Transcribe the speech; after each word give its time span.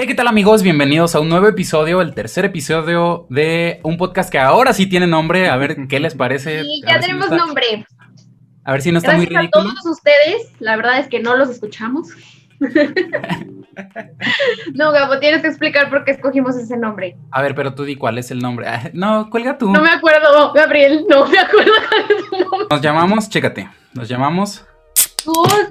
Hey, 0.00 0.06
¿qué 0.06 0.14
tal 0.14 0.28
amigos? 0.28 0.62
Bienvenidos 0.62 1.16
a 1.16 1.20
un 1.20 1.28
nuevo 1.28 1.48
episodio, 1.48 2.00
el 2.02 2.14
tercer 2.14 2.44
episodio 2.44 3.26
de 3.30 3.80
un 3.82 3.96
podcast 3.96 4.30
que 4.30 4.38
ahora 4.38 4.72
sí 4.72 4.86
tiene 4.88 5.08
nombre. 5.08 5.48
A 5.48 5.56
ver 5.56 5.88
qué 5.88 5.98
les 5.98 6.14
parece. 6.14 6.62
Sí, 6.62 6.82
A 6.86 6.90
ya 6.90 6.94
si 7.02 7.08
tenemos 7.08 7.28
nombre. 7.32 7.84
A 8.62 8.70
ver 8.72 8.82
si 8.82 8.92
no 8.92 8.98
está 8.98 9.16
muy 9.16 9.26
Gracias 9.26 9.38
a 9.38 9.40
ridículo. 9.40 9.74
todos 9.74 9.86
ustedes. 9.98 10.52
La 10.60 10.76
verdad 10.76 11.00
es 11.00 11.08
que 11.08 11.18
no 11.18 11.36
los 11.36 11.50
escuchamos. 11.50 12.10
no, 14.74 14.92
Gabo, 14.92 15.18
tienes 15.18 15.42
que 15.42 15.48
explicar 15.48 15.90
por 15.90 16.04
qué 16.04 16.12
escogimos 16.12 16.54
ese 16.56 16.76
nombre. 16.76 17.16
A 17.32 17.42
ver, 17.42 17.56
pero 17.56 17.74
tú 17.74 17.82
di 17.82 17.96
cuál 17.96 18.18
es 18.18 18.30
el 18.30 18.38
nombre. 18.38 18.68
Ah, 18.68 18.90
No, 18.92 19.28
cuelga 19.30 19.58
tú. 19.58 19.72
No 19.72 19.82
me 19.82 19.90
acuerdo, 19.90 20.52
Gabriel, 20.52 21.06
no 21.08 21.26
me 21.26 21.40
acuerdo 21.40 21.72
cuál 21.88 22.02
es 22.08 22.24
su 22.28 22.38
nombre. 22.38 22.66
Nos 22.70 22.80
llamamos, 22.80 23.28
chécate, 23.28 23.68
nos 23.94 24.08
llamamos 24.08 24.64
Todos 25.24 25.70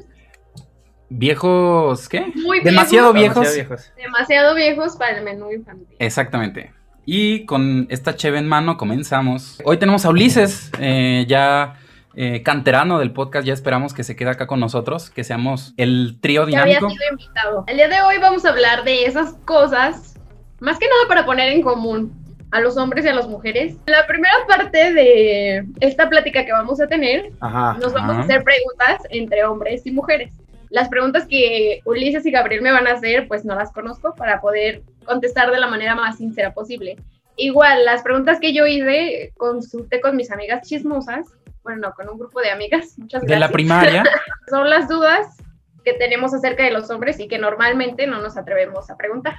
viejos, 1.10 2.10
¿qué? 2.10 2.32
muy 2.36 2.62
Demasiado 2.62 3.14
viejos, 3.14 3.42
viejos. 3.54 3.56
viejos. 3.56 3.94
demasiado 3.96 4.56
viejos 4.56 4.96
para 4.98 5.18
el 5.18 5.24
menú 5.24 5.52
infantil. 5.52 5.88
Exactamente. 6.00 6.71
Y 7.06 7.46
con 7.46 7.88
esta 7.89 8.16
cheve 8.16 8.38
en 8.38 8.47
mano 8.47 8.78
comenzamos. 8.78 9.60
Hoy 9.64 9.78
tenemos 9.78 10.06
a 10.06 10.10
Ulises, 10.10 10.71
eh, 10.80 11.25
ya 11.28 11.75
eh, 12.16 12.43
canterano 12.43 13.00
del 13.00 13.11
podcast. 13.14 13.47
Ya 13.47 13.54
esperamos 13.54 13.93
que 13.93 14.04
se 14.04 14.16
quede 14.18 14.32
acá 14.32 14.46
con 14.47 14.60
nosotros, 14.60 15.10
que 15.10 15.24
seamos 15.24 15.74
el 15.78 16.18
trío 16.20 16.46
Que 16.46 16.57
había 16.57 16.75
dinámico. 16.80 16.89
sido 16.89 17.11
invitado. 17.11 17.64
El 17.68 17.78
día 17.78 17.88
de 17.88 18.02
hoy 18.02 18.18
vamos 18.19 18.44
a 18.46 18.50
hablar 18.50 18.83
de 18.83 19.05
esas 19.05 19.33
cosas, 19.46 20.19
más 20.60 20.78
que 20.80 20.86
nada 20.86 21.08
para 21.08 21.25
poner 21.25 21.50
en 21.54 21.61
común 21.61 22.11
a 22.52 22.60
los 22.60 22.75
hombres 22.78 23.05
y 23.05 23.08
a 23.08 23.14
las 23.14 23.28
mujeres. 23.30 23.78
La 23.86 24.05
primera 24.05 24.33
parte 24.47 24.94
de 24.94 25.66
esta 25.80 26.10
plática 26.10 26.46
que 26.46 26.52
vamos 26.52 26.82
a 26.82 26.88
tener 26.88 27.32
Ajá. 27.39 27.78
nos 27.82 27.94
vamos 27.94 28.11
Ajá. 28.11 28.19
a 28.21 28.24
hacer 28.24 28.44
preguntas 28.44 29.02
entre 29.11 29.46
hombres 29.46 29.86
y 29.86 29.92
mujeres. 29.92 30.33
Las 30.70 30.89
preguntas 30.89 31.26
que 31.28 31.82
Ulises 31.86 32.26
y 32.26 32.31
Gabriel 32.31 32.62
me 32.62 32.72
van 32.72 32.88
a 32.88 32.94
hacer, 32.94 33.28
pues 33.28 33.45
no 33.45 33.56
las 33.56 33.72
conozco 33.72 34.14
para 34.16 34.42
poder 34.42 34.84
contestar 35.06 35.52
de 35.52 35.59
la 35.59 35.67
manera 35.67 35.95
más 35.95 36.17
sincera 36.17 36.53
posible. 36.53 36.98
Igual, 37.38 37.86
las 37.86 38.02
preguntas 38.02 38.39
que 38.39 38.53
yo 38.53 38.66
hice, 38.66 39.31
consulté 39.38 40.02
con 40.02 40.16
mis 40.16 40.31
amigas 40.31 40.67
chismosas, 40.67 41.28
bueno, 41.64 41.89
no, 41.89 41.94
con 41.94 42.09
un 42.09 42.17
grupo 42.17 42.41
de 42.41 42.50
amigas, 42.50 42.97
muchas 42.97 43.22
De 43.22 43.28
gracias. 43.28 43.50
la 43.50 43.53
primaria. 43.53 44.03
Son 44.50 44.69
las 44.69 44.88
dudas 44.88 45.38
que 45.83 45.94
tenemos 45.94 46.33
acerca 46.33 46.64
de 46.64 46.72
los 46.72 46.89
hombres 46.89 47.19
y 47.19 47.28
que 47.28 47.38
normalmente 47.38 48.08
no 48.08 48.22
nos 48.22 48.38
atrevemos 48.38 48.89
a 48.89 48.97
preguntar. 48.97 49.36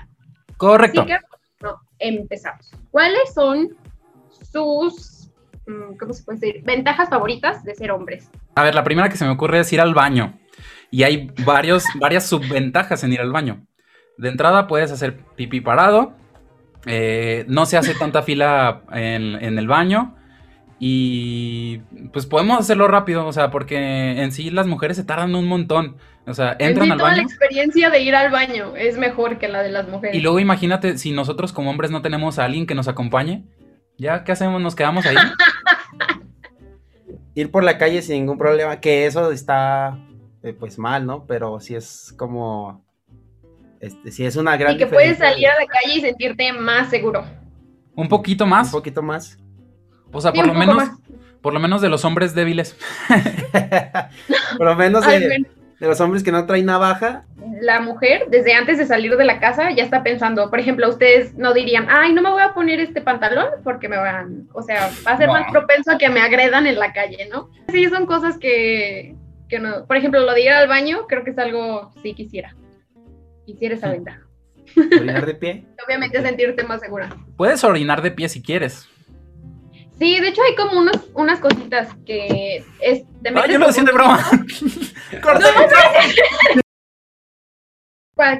Correcto. 0.56 1.02
Así 1.02 1.10
que, 1.10 1.18
no, 1.60 1.80
empezamos. 1.98 2.70
¿Cuáles 2.90 3.34
son 3.34 3.76
sus, 4.50 5.30
mm, 5.66 5.96
¿cómo 5.98 6.12
se 6.12 6.22
puede 6.24 6.38
decir? 6.38 6.62
Ventajas 6.64 7.08
favoritas 7.08 7.64
de 7.64 7.74
ser 7.74 7.90
hombres? 7.90 8.30
A 8.54 8.62
ver, 8.62 8.74
la 8.74 8.84
primera 8.84 9.08
que 9.08 9.16
se 9.16 9.24
me 9.24 9.30
ocurre 9.30 9.60
es 9.60 9.72
ir 9.72 9.80
al 9.80 9.94
baño. 9.94 10.38
Y 10.90 11.02
hay 11.02 11.30
varios, 11.44 11.84
varias 12.00 12.26
subventajas 12.26 13.04
en 13.04 13.12
ir 13.12 13.20
al 13.20 13.32
baño. 13.32 13.64
De 14.16 14.28
entrada 14.28 14.66
puedes 14.66 14.90
hacer 14.90 15.18
pipí 15.36 15.60
parado. 15.60 16.14
eh, 16.86 17.44
no 17.48 17.66
se 17.66 17.76
hace 17.76 17.94
tanta 17.94 18.22
fila 18.22 18.82
en, 18.92 19.34
en 19.42 19.58
el 19.58 19.68
baño. 19.68 20.14
Y 20.80 21.78
pues 22.12 22.26
podemos 22.26 22.60
hacerlo 22.60 22.86
rápido, 22.86 23.26
o 23.26 23.32
sea, 23.32 23.50
porque 23.50 24.22
en 24.22 24.30
sí 24.30 24.50
las 24.50 24.66
mujeres 24.68 24.96
se 24.96 25.04
tardan 25.04 25.34
un 25.34 25.46
montón. 25.46 25.96
O 26.26 26.34
sea, 26.34 26.52
En 26.58 26.68
entran 26.68 26.86
sí, 26.86 26.92
al 26.92 26.98
toda 26.98 27.16
la 27.16 27.22
experiencia 27.22 27.90
de 27.90 28.00
ir 28.00 28.14
al 28.14 28.30
baño 28.30 28.76
es 28.76 28.96
mejor 28.96 29.38
que 29.38 29.48
la 29.48 29.62
de 29.62 29.70
las 29.70 29.88
mujeres. 29.88 30.14
Y 30.16 30.20
luego 30.20 30.38
imagínate 30.38 30.96
si 30.98 31.10
nosotros 31.10 31.52
como 31.52 31.70
hombres 31.70 31.90
no 31.90 32.00
tenemos 32.00 32.38
a 32.38 32.44
alguien 32.44 32.66
que 32.66 32.76
nos 32.76 32.86
acompañe. 32.86 33.44
¿Ya 33.96 34.22
qué 34.22 34.32
hacemos? 34.32 34.60
¿Nos 34.62 34.76
quedamos 34.76 35.04
ahí? 35.06 35.16
Ir 37.34 37.50
por 37.50 37.64
la 37.64 37.78
calle 37.78 38.02
sin 38.02 38.16
ningún 38.16 38.38
problema, 38.38 38.80
que 38.80 39.06
eso 39.06 39.32
está 39.32 39.98
eh, 40.48 40.52
pues 40.58 40.78
mal, 40.78 41.06
¿no? 41.06 41.24
Pero 41.26 41.60
sí 41.60 41.74
es 41.74 42.14
como 42.18 42.84
este 43.80 44.10
sí 44.10 44.24
es 44.26 44.36
una 44.36 44.56
gran 44.56 44.74
Y 44.74 44.78
que 44.78 44.86
puedes 44.86 45.18
salir 45.18 45.46
a 45.48 45.54
la 45.60 45.66
calle 45.66 45.94
y 45.98 46.00
sentirte 46.00 46.52
más 46.52 46.90
seguro. 46.90 47.24
Un 47.94 48.08
poquito 48.08 48.44
un 48.44 48.50
más. 48.50 48.70
poquito 48.70 49.02
más. 49.02 49.38
O 50.12 50.20
sea, 50.20 50.32
Sí, 50.32 50.38
por 50.38 50.46
un 50.48 50.54
lo 50.54 50.58
menos, 50.58 50.76
más. 50.76 50.90
por 51.42 51.52
lo 51.52 51.60
menos 51.60 51.80
de 51.82 51.88
los 51.88 52.04
hombres 52.04 52.34
débiles. 52.34 52.76
Por 54.56 54.66
lo 54.66 54.74
menos 54.74 55.04
Ay, 55.06 55.20
de, 55.20 55.26
bueno, 55.28 55.46
de 55.80 55.86
los 55.86 56.00
hombres 56.00 56.22
que 56.24 56.32
no 56.32 56.46
traen 56.46 56.66
navaja, 56.66 57.24
la 57.60 57.80
mujer, 57.80 58.24
desde 58.30 58.54
antes 58.54 58.78
de 58.78 58.86
salir 58.86 59.16
de 59.16 59.24
la 59.24 59.38
casa, 59.40 59.70
ya 59.70 59.84
está 59.84 60.02
pensando, 60.02 60.50
por 60.50 60.58
ejemplo, 60.58 60.88
ustedes 60.88 61.34
no 61.34 61.52
dirían, 61.52 61.86
ay, 61.90 62.12
no 62.12 62.22
me 62.22 62.30
voy 62.30 62.42
a 62.42 62.54
poner 62.54 62.80
este 62.80 63.00
pantalón 63.00 63.46
porque 63.64 63.88
me 63.88 63.96
van, 63.96 64.48
o 64.52 64.62
sea, 64.62 64.90
va 65.06 65.12
a 65.12 65.16
ser 65.16 65.26
No. 65.28 65.34
más 65.34 65.50
propenso 65.52 65.92
a 65.92 65.98
que 65.98 66.08
me 66.08 66.20
agredan 66.20 66.66
en 66.66 66.78
la 66.78 66.92
calle, 66.92 67.28
¿no? 67.30 67.50
Sí, 67.68 67.86
son 67.86 68.06
cosas 68.06 68.38
que, 68.38 69.14
que 69.48 69.58
no, 69.58 69.86
por 69.86 69.96
ejemplo, 69.96 70.20
lo 70.20 70.32
de 70.34 70.42
ir 70.42 70.50
al 70.50 70.68
baño, 70.68 71.06
creo 71.08 71.24
que 71.24 71.30
es 71.30 71.38
algo, 71.38 71.92
sí 72.02 72.14
quisiera, 72.14 72.54
quisiera 73.46 73.74
esa 73.74 73.90
ventaja. 73.90 74.20
orinar 74.76 75.26
de 75.26 75.34
pie. 75.34 75.66
Obviamente 75.86 76.20
sentirte 76.22 76.62
más 76.64 76.80
segura. 76.80 77.08
Puedes 77.36 77.64
orinar 77.64 78.02
de 78.02 78.10
pie 78.10 78.28
si 78.28 78.42
quieres. 78.42 78.88
Sí, 79.98 80.20
de 80.20 80.28
hecho 80.28 80.42
hay 80.42 80.54
como 80.54 80.78
unos, 80.78 80.96
unas 81.14 81.40
cositas 81.40 81.88
que 82.06 82.64
es, 82.80 83.02
te 83.22 83.30
Ah, 83.30 83.32
metes 83.32 83.50
yo 83.52 83.58
lo 83.58 83.66
decía 83.66 83.82
de 83.82 83.92
broma. 83.92 84.24
Corta. 85.22 85.46
cua- 85.54 86.60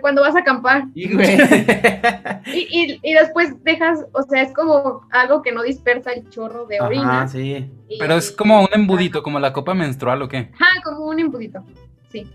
cuando 0.01 0.23
vas 0.23 0.35
a 0.37 0.41
acampar 0.41 0.85
Y, 0.95 1.13
güey. 1.15 1.37
y, 2.47 2.59
y, 2.71 3.01
y 3.03 3.13
después 3.15 3.63
dejas, 3.65 4.01
o 4.13 4.23
sea, 4.23 4.43
es 4.43 4.53
como 4.53 5.03
algo 5.11 5.43
que 5.43 5.53
no 5.53 5.63
dispersa 5.63 6.13
el 6.13 6.29
chorro 6.31 6.67
de 6.67 6.81
orina. 6.81 7.19
Ajá, 7.23 7.29
sí. 7.29 7.71
y- 7.89 7.99
Pero 7.99 8.15
es 8.17 8.31
como 8.33 8.61
un 8.63 8.69
embudito, 8.73 9.23
como 9.23 9.39
la 9.41 9.53
copa 9.53 9.75
menstrual 9.75 10.23
o 10.23 10.29
qué. 10.29 10.51
Ajá, 10.55 10.67
como 10.85 11.07
un 11.07 11.19
embudito. 11.21 11.65
Sí. 12.11 12.31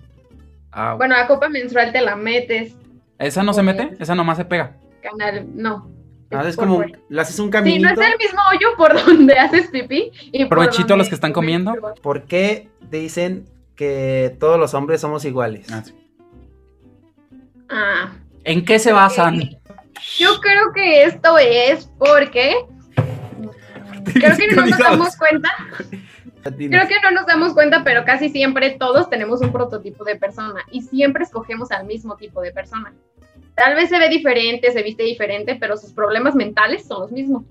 Ah, 0.71 0.95
Bueno, 0.97 1.15
la 1.15 1.27
copa 1.27 1.49
menstrual 1.49 1.91
te 1.91 2.01
la 2.01 2.15
metes, 2.15 2.75
¿Esa 3.19 3.43
no 3.43 3.53
se 3.53 3.61
mete? 3.63 3.91
Esa 3.99 4.15
nomás 4.15 4.37
se 4.37 4.45
pega. 4.45 4.75
canal, 5.01 5.45
no. 5.55 5.89
Ah, 6.31 6.43
es 6.47 6.55
como 6.57 6.77
fuera. 6.77 6.97
le 7.09 7.21
haces 7.21 7.37
un 7.39 7.45
Sí, 7.47 7.51
caminito. 7.51 7.85
no 7.93 8.01
es 8.01 8.09
el 8.11 8.17
mismo 8.17 8.39
hoyo 8.51 8.67
por 8.75 8.93
donde 9.05 9.37
haces 9.37 9.67
pipí. 9.67 10.11
Y 10.31 10.39
por 10.45 10.57
Provechito 10.57 10.95
a 10.95 10.97
los 10.97 11.07
que 11.07 11.15
están 11.15 11.31
comiendo. 11.31 11.73
¿Por 12.01 12.23
qué 12.23 12.69
dicen 12.89 13.45
que 13.75 14.35
todos 14.39 14.59
los 14.59 14.73
hombres 14.73 14.99
somos 14.99 15.25
iguales? 15.25 15.71
Ah, 15.71 15.83
sí. 15.85 15.93
Ah, 17.69 18.13
¿En 18.43 18.65
qué 18.65 18.79
se 18.79 18.91
basan? 18.91 19.57
yo 20.17 20.39
creo 20.41 20.73
que 20.73 21.03
esto 21.03 21.37
es 21.37 21.89
porque 21.97 22.55
creo 24.13 24.35
que 24.37 24.47
no 24.47 24.65
nos 24.65 24.77
damos 24.77 25.15
cuenta, 25.15 25.49
creo 26.41 26.87
que 26.87 27.01
no 27.01 27.11
nos 27.11 27.25
damos 27.25 27.53
cuenta, 27.53 27.83
pero 27.83 28.03
casi 28.05 28.29
siempre 28.29 28.71
todos 28.71 29.09
tenemos 29.09 29.41
un 29.41 29.51
prototipo 29.51 30.03
de 30.03 30.15
persona 30.15 30.61
y 30.71 30.81
siempre 30.81 31.23
escogemos 31.23 31.71
al 31.71 31.85
mismo 31.85 32.15
tipo 32.17 32.41
de 32.41 32.51
persona. 32.51 32.93
Tal 33.55 33.75
vez 33.75 33.89
se 33.89 33.99
ve 33.99 34.09
diferente, 34.09 34.71
se 34.71 34.81
viste 34.81 35.03
diferente, 35.03 35.55
pero 35.59 35.77
sus 35.77 35.93
problemas 35.93 36.35
mentales 36.35 36.85
son 36.85 37.01
los 37.01 37.11
mismos. 37.11 37.43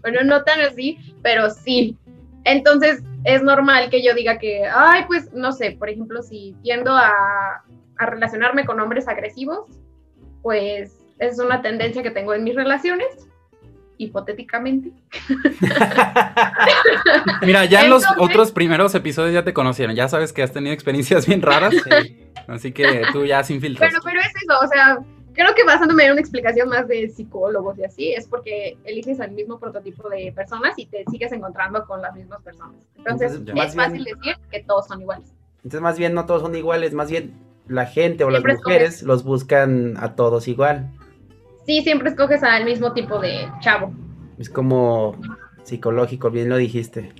Bueno, 0.00 0.20
no 0.24 0.42
tan 0.44 0.60
así, 0.62 0.98
pero 1.22 1.50
sí. 1.50 1.96
Entonces 2.44 3.02
es 3.24 3.42
normal 3.42 3.90
que 3.90 4.02
yo 4.02 4.14
diga 4.14 4.38
que, 4.38 4.64
ay, 4.64 5.04
pues 5.06 5.32
no 5.32 5.52
sé, 5.52 5.72
por 5.72 5.90
ejemplo, 5.90 6.22
si 6.22 6.56
tiendo 6.62 6.96
a, 6.96 7.64
a 7.98 8.06
relacionarme 8.06 8.64
con 8.64 8.80
hombres 8.80 9.08
agresivos, 9.08 9.68
pues 10.42 10.98
es 11.18 11.38
una 11.38 11.62
tendencia 11.62 12.02
que 12.02 12.10
tengo 12.10 12.34
en 12.34 12.44
mis 12.44 12.54
relaciones, 12.54 13.06
hipotéticamente. 13.98 14.92
Mira, 17.42 17.64
ya 17.64 17.84
en 17.84 17.90
los 17.90 18.02
Entonces- 18.02 18.24
otros 18.30 18.52
primeros 18.52 18.94
episodios 18.94 19.34
ya 19.34 19.44
te 19.44 19.54
conocieron. 19.54 19.94
Ya 19.96 20.08
sabes 20.08 20.32
que 20.32 20.42
has 20.42 20.52
tenido 20.52 20.72
experiencias 20.74 21.26
bien 21.26 21.42
raras. 21.42 21.74
Sí. 21.74 22.22
Así 22.48 22.72
que 22.72 23.02
tú 23.12 23.24
ya 23.24 23.42
sin 23.42 23.60
filtros. 23.60 23.88
Pero, 23.88 24.00
pero 24.04 24.20
es 24.20 24.26
eso, 24.28 24.58
o 24.62 24.66
sea, 24.68 24.98
creo 25.32 25.54
que 25.54 25.64
basándome 25.64 26.04
en 26.04 26.12
una 26.12 26.20
explicación 26.20 26.68
más 26.68 26.86
de 26.86 27.08
psicólogos 27.08 27.78
y 27.78 27.84
así, 27.84 28.12
es 28.12 28.28
porque 28.28 28.76
eliges 28.84 29.18
el 29.20 29.32
mismo 29.32 29.58
prototipo 29.58 30.08
de 30.08 30.32
personas 30.32 30.74
y 30.76 30.86
te 30.86 31.04
sigues 31.10 31.32
encontrando 31.32 31.84
con 31.86 32.00
las 32.02 32.14
mismas 32.14 32.42
personas. 32.42 32.76
Entonces, 32.96 33.34
Entonces, 33.34 33.66
es 33.66 33.74
fácil 33.74 34.04
bien- 34.04 34.16
decir 34.18 34.36
que 34.50 34.62
todos 34.62 34.86
son 34.86 35.00
iguales. 35.00 35.32
Entonces, 35.56 35.80
más 35.80 35.98
bien, 35.98 36.14
no 36.14 36.26
todos 36.26 36.42
son 36.42 36.54
iguales, 36.54 36.94
más 36.94 37.10
bien 37.10 37.34
la 37.68 37.86
gente 37.86 38.24
o 38.24 38.30
Siempre 38.30 38.52
las 38.54 38.62
mujeres 38.62 39.02
los 39.02 39.24
buscan 39.24 39.94
a 39.98 40.14
todos 40.14 40.48
igual. 40.48 40.90
Sí, 41.66 41.82
siempre 41.82 42.10
escoges 42.10 42.42
al 42.42 42.64
mismo 42.64 42.92
tipo 42.92 43.18
de 43.18 43.48
chavo. 43.60 43.92
Es 44.38 44.48
como 44.50 45.16
psicológico, 45.64 46.30
bien 46.30 46.48
lo 46.48 46.56
dijiste. 46.56 47.12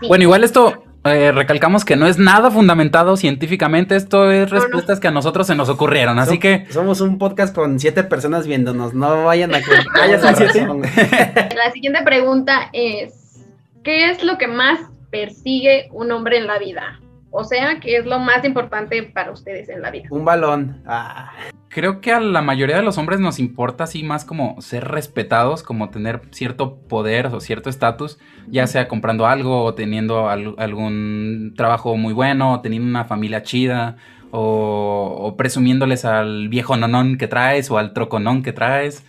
Sí. 0.00 0.08
Bueno, 0.08 0.22
igual 0.24 0.42
esto 0.44 0.82
eh, 1.04 1.30
recalcamos 1.32 1.84
que 1.84 1.96
no 1.96 2.06
es 2.06 2.18
nada 2.18 2.50
fundamentado 2.50 3.16
científicamente. 3.16 3.94
Esto 3.94 4.30
es 4.32 4.50
No, 4.50 4.56
no. 4.56 4.62
respuestas 4.62 5.00
que 5.00 5.08
a 5.08 5.10
nosotros 5.10 5.46
se 5.46 5.54
nos 5.54 5.68
ocurrieron. 5.68 6.18
Así 6.18 6.36
Som- 6.36 6.40
que 6.40 6.66
Somos 6.70 7.00
un 7.00 7.18
podcast 7.18 7.54
con 7.54 7.78
siete 7.78 8.02
personas 8.04 8.46
viéndonos, 8.46 8.94
no 8.94 9.24
vayan 9.24 9.54
a 9.54 9.60
creer. 9.60 9.84
Ah, 9.94 10.06
razón. 10.32 10.82
La 11.56 11.70
siguiente 11.72 12.00
pregunta 12.04 12.70
es, 12.72 13.44
¿qué 13.84 14.10
es 14.10 14.24
lo 14.24 14.38
que 14.38 14.48
más 14.48 14.80
persigue 15.10 15.88
un 15.92 16.10
hombre 16.10 16.38
en 16.38 16.46
la 16.46 16.58
vida? 16.58 17.00
O 17.38 17.44
sea, 17.44 17.78
¿qué 17.80 17.98
es 17.98 18.06
lo 18.06 18.18
más 18.18 18.44
importante 18.46 19.02
para 19.02 19.30
ustedes 19.30 19.68
en 19.68 19.82
la 19.82 19.90
vida? 19.90 20.08
Un 20.10 20.24
balón. 20.24 20.82
Ah, 20.86 21.32
creo 21.68 22.00
que 22.00 22.10
a 22.10 22.18
la 22.18 22.40
mayoría 22.40 22.76
de 22.76 22.82
los 22.82 22.96
hombres 22.96 23.20
nos 23.20 23.38
importa 23.38 23.84
así 23.84 24.02
más 24.02 24.24
como 24.24 24.58
ser 24.62 24.84
respetados, 24.88 25.62
como 25.62 25.90
tener 25.90 26.22
cierto 26.30 26.78
poder 26.88 27.26
o 27.26 27.40
cierto 27.40 27.68
estatus, 27.68 28.18
ya 28.48 28.66
sea 28.66 28.88
comprando 28.88 29.26
algo 29.26 29.64
o 29.64 29.74
teniendo 29.74 30.30
al- 30.30 30.54
algún 30.56 31.52
trabajo 31.58 31.94
muy 31.98 32.14
bueno, 32.14 32.54
o 32.54 32.60
teniendo 32.62 32.88
una 32.88 33.04
familia 33.04 33.42
chida 33.42 33.98
o, 34.30 35.34
presumiéndoles 35.36 36.06
al 36.06 36.48
viejo 36.48 36.76
nonón 36.78 37.18
que 37.18 37.28
traes 37.28 37.70
o 37.70 37.76
al 37.76 37.92
troconón 37.92 38.42
que 38.42 38.54
traes. 38.54 39.04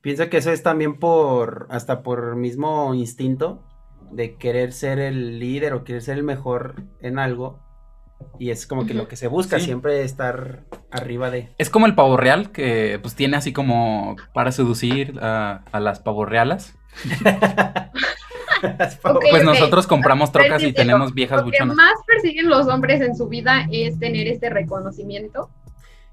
Pienso 0.00 0.30
que 0.30 0.38
eso 0.38 0.52
es 0.52 0.62
también 0.62 0.98
por, 0.98 1.66
hasta 1.68 2.02
por 2.02 2.36
mismo 2.36 2.94
instinto 2.94 3.62
de 4.10 4.36
querer 4.36 4.72
ser 4.72 4.98
el 4.98 5.38
líder 5.38 5.74
o 5.74 5.84
querer 5.84 6.02
ser 6.02 6.18
el 6.18 6.24
mejor 6.24 6.84
en 7.00 7.18
algo. 7.18 7.60
Y 8.38 8.50
es 8.50 8.66
como 8.66 8.86
que 8.86 8.94
lo 8.94 9.08
que 9.08 9.16
se 9.16 9.28
busca, 9.28 9.60
siempre 9.60 10.02
estar 10.02 10.64
arriba 10.90 11.30
de. 11.30 11.54
Es 11.58 11.68
como 11.68 11.86
el 11.86 11.94
pavo 11.94 12.16
real, 12.16 12.50
que 12.50 12.98
pues 13.00 13.14
tiene 13.14 13.36
así 13.36 13.52
como 13.52 14.16
para 14.32 14.52
seducir 14.52 15.18
a, 15.20 15.64
a 15.70 15.80
las 15.80 16.00
pavorrealas. 16.00 16.74
pues 19.30 19.44
nosotros 19.44 19.86
compramos 19.86 20.32
trocas 20.32 20.62
y 20.62 20.72
tenemos 20.72 21.14
viejas 21.14 21.44
Lo 21.44 21.50
que 21.50 21.64
más 21.64 21.94
persiguen 22.06 22.48
los 22.48 22.66
hombres 22.68 23.00
en 23.00 23.16
su 23.16 23.28
vida 23.28 23.66
es 23.70 23.98
tener 23.98 24.26
este 24.28 24.50
reconocimiento. 24.50 25.50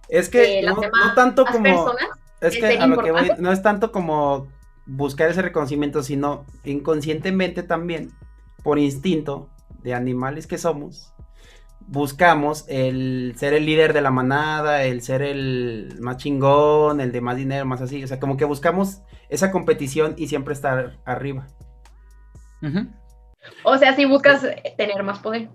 Es 0.10 0.30
que 0.30 0.62
no, 0.64 0.76
tanto 1.16 1.46
como. 1.46 1.94
es 2.42 2.58
que 2.58 2.78
a 2.78 2.88
lo 2.88 3.02
que 3.02 3.12
voy, 3.12 3.32
no 3.40 3.52
es 3.52 3.62
tanto 3.62 3.92
como 3.92 4.48
buscar 4.86 5.30
ese 5.30 5.42
reconocimiento, 5.42 6.04
sino 6.04 6.46
inconscientemente 6.64 7.64
también, 7.64 8.12
por 8.64 8.80
instinto 8.80 9.50
de 9.84 9.94
animales 9.94 10.48
que 10.48 10.58
somos, 10.58 11.14
buscamos 11.88 12.66
el 12.68 13.34
ser 13.38 13.54
el 13.54 13.66
líder 13.66 13.94
de 13.94 14.02
la 14.02 14.12
manada, 14.12 14.84
el 14.84 15.02
ser 15.02 15.22
el 15.22 15.96
más 16.00 16.18
chingón, 16.18 17.02
el 17.02 17.12
de 17.12 17.22
más 17.22 17.36
dinero, 17.36 17.66
más 17.66 17.82
así. 17.82 18.04
O 18.04 18.08
sea, 18.08 18.20
como 18.20 18.38
que 18.38 18.46
buscamos 18.46 19.02
esa 19.30 19.52
competición 19.52 20.16
y 20.18 20.28
siempre 20.28 20.54
estar 20.54 20.98
arriba. 21.06 21.48
O 23.64 23.78
sea, 23.78 23.96
si 23.96 24.06
buscas 24.06 24.46
tener 24.78 25.04
más 25.04 25.20
poder. 25.20 25.50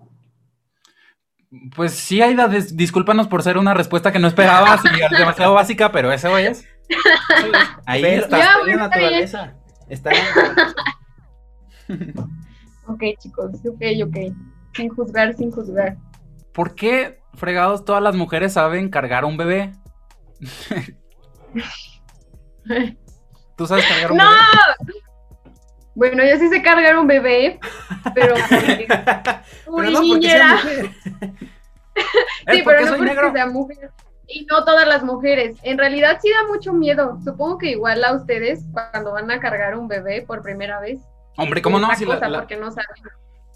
Pues 1.75 1.93
sí, 1.93 2.21
Aida, 2.21 2.49
discúlpanos 2.49 3.27
por 3.27 3.43
ser 3.43 3.57
una 3.57 3.73
respuesta 3.73 4.13
que 4.13 4.19
no 4.19 4.29
esperabas 4.29 4.83
y 4.85 5.17
demasiado 5.17 5.55
básica, 5.55 5.91
pero 5.91 6.13
eso 6.13 6.37
es. 6.37 6.67
Ahí 7.87 8.05
está, 8.05 8.39
está 8.39 8.61
en 8.61 8.67
la 8.67 8.77
naturaleza. 8.77 9.55
Está 9.89 10.11
ok, 12.87 13.03
chicos, 13.19 13.51
ok, 13.67 13.83
ok. 14.07 14.17
Sin 14.75 14.89
juzgar, 14.91 15.35
sin 15.35 15.51
juzgar. 15.51 15.97
¿Por 16.53 16.75
qué, 16.75 17.21
fregados, 17.35 17.85
todas 17.85 18.03
las 18.03 18.15
mujeres 18.15 18.53
saben 18.55 18.91
cargar 18.91 19.25
un 19.25 19.37
bebé? 19.37 19.73
¿Tú 23.57 23.67
sabes 23.67 23.87
cargar 23.87 24.13
un 24.13 24.19
¡No! 24.19 24.25
bebé? 24.25 24.43
Bueno, 25.95 26.23
yo 26.25 26.39
sí 26.39 26.49
sé 26.49 26.63
cargar 26.63 26.97
un 26.97 27.09
bebé, 27.09 27.59
pero 28.15 28.35
Uy, 29.67 29.91
niñera. 29.91 30.59
sí, 32.53 32.63
pero 32.65 32.87
no 32.87 32.97
porque 32.97 33.33
sea 33.33 33.47
mujer. 33.47 33.91
Y 34.29 34.45
no 34.45 34.65
todas 34.65 34.87
las 34.87 35.03
mujeres. 35.03 35.57
En 35.63 35.79
realidad 35.79 36.19
sí 36.23 36.31
da 36.31 36.47
mucho 36.53 36.73
miedo. 36.73 37.19
Supongo 37.25 37.59
que 37.59 37.71
igual 37.71 38.05
a 38.05 38.15
ustedes 38.15 38.65
cuando 38.73 39.13
van 39.13 39.31
a 39.31 39.41
cargar 39.41 39.77
un 39.77 39.89
bebé 39.89 40.23
por 40.23 40.43
primera 40.43 40.81
vez. 40.81 41.01
Hombre, 41.37 41.63
¿cómo 41.63 41.79
no? 41.79 41.95
Si 41.95 42.05
la, 42.05 42.21
porque 42.21 42.57
no 42.57 42.71
saben. 42.71 42.89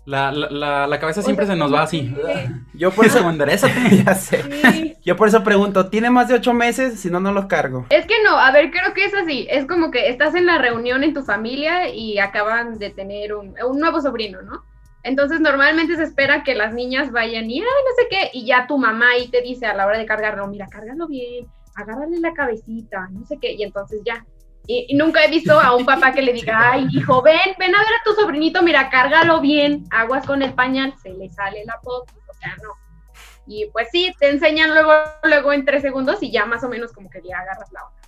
La, 0.04 0.32
la, 0.32 0.86
la, 0.88 0.98
cabeza 0.98 1.22
siempre 1.22 1.46
se 1.46 1.54
nos 1.54 1.72
va 1.72 1.82
así. 1.82 2.14
Yo 2.74 2.90
por 2.90 3.06
eso 3.06 3.20
ya 4.04 4.14
sé. 4.14 4.96
Yo 5.04 5.16
por 5.16 5.28
eso 5.28 5.44
pregunto, 5.44 5.88
¿tiene 5.88 6.10
más 6.10 6.28
de 6.28 6.34
ocho 6.34 6.54
meses? 6.54 7.00
Si 7.00 7.10
no, 7.10 7.20
no 7.20 7.32
los 7.32 7.46
cargo. 7.46 7.86
Es 7.90 8.06
que 8.06 8.22
no, 8.24 8.36
a 8.38 8.50
ver, 8.50 8.70
creo 8.70 8.94
que 8.94 9.04
es 9.04 9.14
así. 9.14 9.46
Es 9.50 9.66
como 9.66 9.90
que 9.90 10.08
estás 10.08 10.34
en 10.34 10.46
la 10.46 10.58
reunión 10.58 11.04
en 11.04 11.14
tu 11.14 11.22
familia 11.22 11.88
y 11.88 12.18
acaban 12.18 12.78
de 12.78 12.90
tener 12.90 13.34
un, 13.34 13.54
un 13.64 13.78
nuevo 13.78 14.00
sobrino, 14.00 14.42
¿no? 14.42 14.64
Entonces 15.04 15.40
normalmente 15.40 15.96
se 15.96 16.04
espera 16.04 16.44
que 16.44 16.54
las 16.54 16.72
niñas 16.72 17.10
vayan 17.10 17.50
y, 17.50 17.58
ay, 17.58 17.64
no 17.64 17.94
sé 17.96 18.08
qué, 18.08 18.30
y 18.32 18.46
ya 18.46 18.66
tu 18.66 18.78
mamá 18.78 19.10
ahí 19.10 19.28
te 19.28 19.42
dice 19.42 19.66
a 19.66 19.74
la 19.74 19.86
hora 19.86 19.98
de 19.98 20.06
cargarlo, 20.06 20.46
mira, 20.46 20.68
cárgalo 20.68 21.08
bien, 21.08 21.46
agárrale 21.74 22.20
la 22.20 22.32
cabecita, 22.32 23.08
no 23.10 23.26
sé 23.26 23.38
qué, 23.40 23.52
y 23.52 23.64
entonces 23.64 24.00
ya, 24.04 24.24
y, 24.66 24.94
nunca 24.94 25.24
he 25.24 25.28
visto 25.28 25.58
a 25.58 25.74
un 25.74 25.84
papá 25.84 26.12
que 26.12 26.22
le 26.22 26.32
diga, 26.32 26.56
ay, 26.72 26.86
hijo, 26.92 27.22
ven, 27.22 27.54
ven 27.58 27.74
a 27.74 27.78
ver 27.78 27.94
a 28.00 28.04
tu 28.04 28.12
sobrinito, 28.12 28.62
mira, 28.62 28.90
cárgalo 28.90 29.40
bien, 29.40 29.84
aguas 29.90 30.24
con 30.26 30.42
el 30.42 30.54
pañal, 30.54 30.94
se 31.02 31.10
le 31.10 31.28
sale 31.30 31.64
la 31.64 31.78
pop, 31.82 32.08
o 32.28 32.34
sea, 32.34 32.56
no. 32.62 32.70
Y 33.46 33.66
pues 33.72 33.88
sí, 33.90 34.14
te 34.20 34.30
enseñan 34.30 34.72
luego, 34.72 34.92
luego 35.24 35.52
en 35.52 35.64
tres 35.64 35.82
segundos 35.82 36.22
y 36.22 36.30
ya 36.30 36.46
más 36.46 36.62
o 36.62 36.68
menos 36.68 36.92
como 36.92 37.10
que 37.10 37.20
ya 37.28 37.38
agarras 37.38 37.72
la 37.72 37.86
otra. 37.86 38.01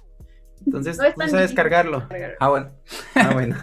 Entonces, 0.66 0.99
no, 0.99 1.05
no 1.16 1.28
sabes 1.28 1.52
cargarlo. 1.52 2.06
Ah, 2.40 2.49
bueno. 2.49 2.70
Ah, 3.14 3.31
bueno. 3.32 3.56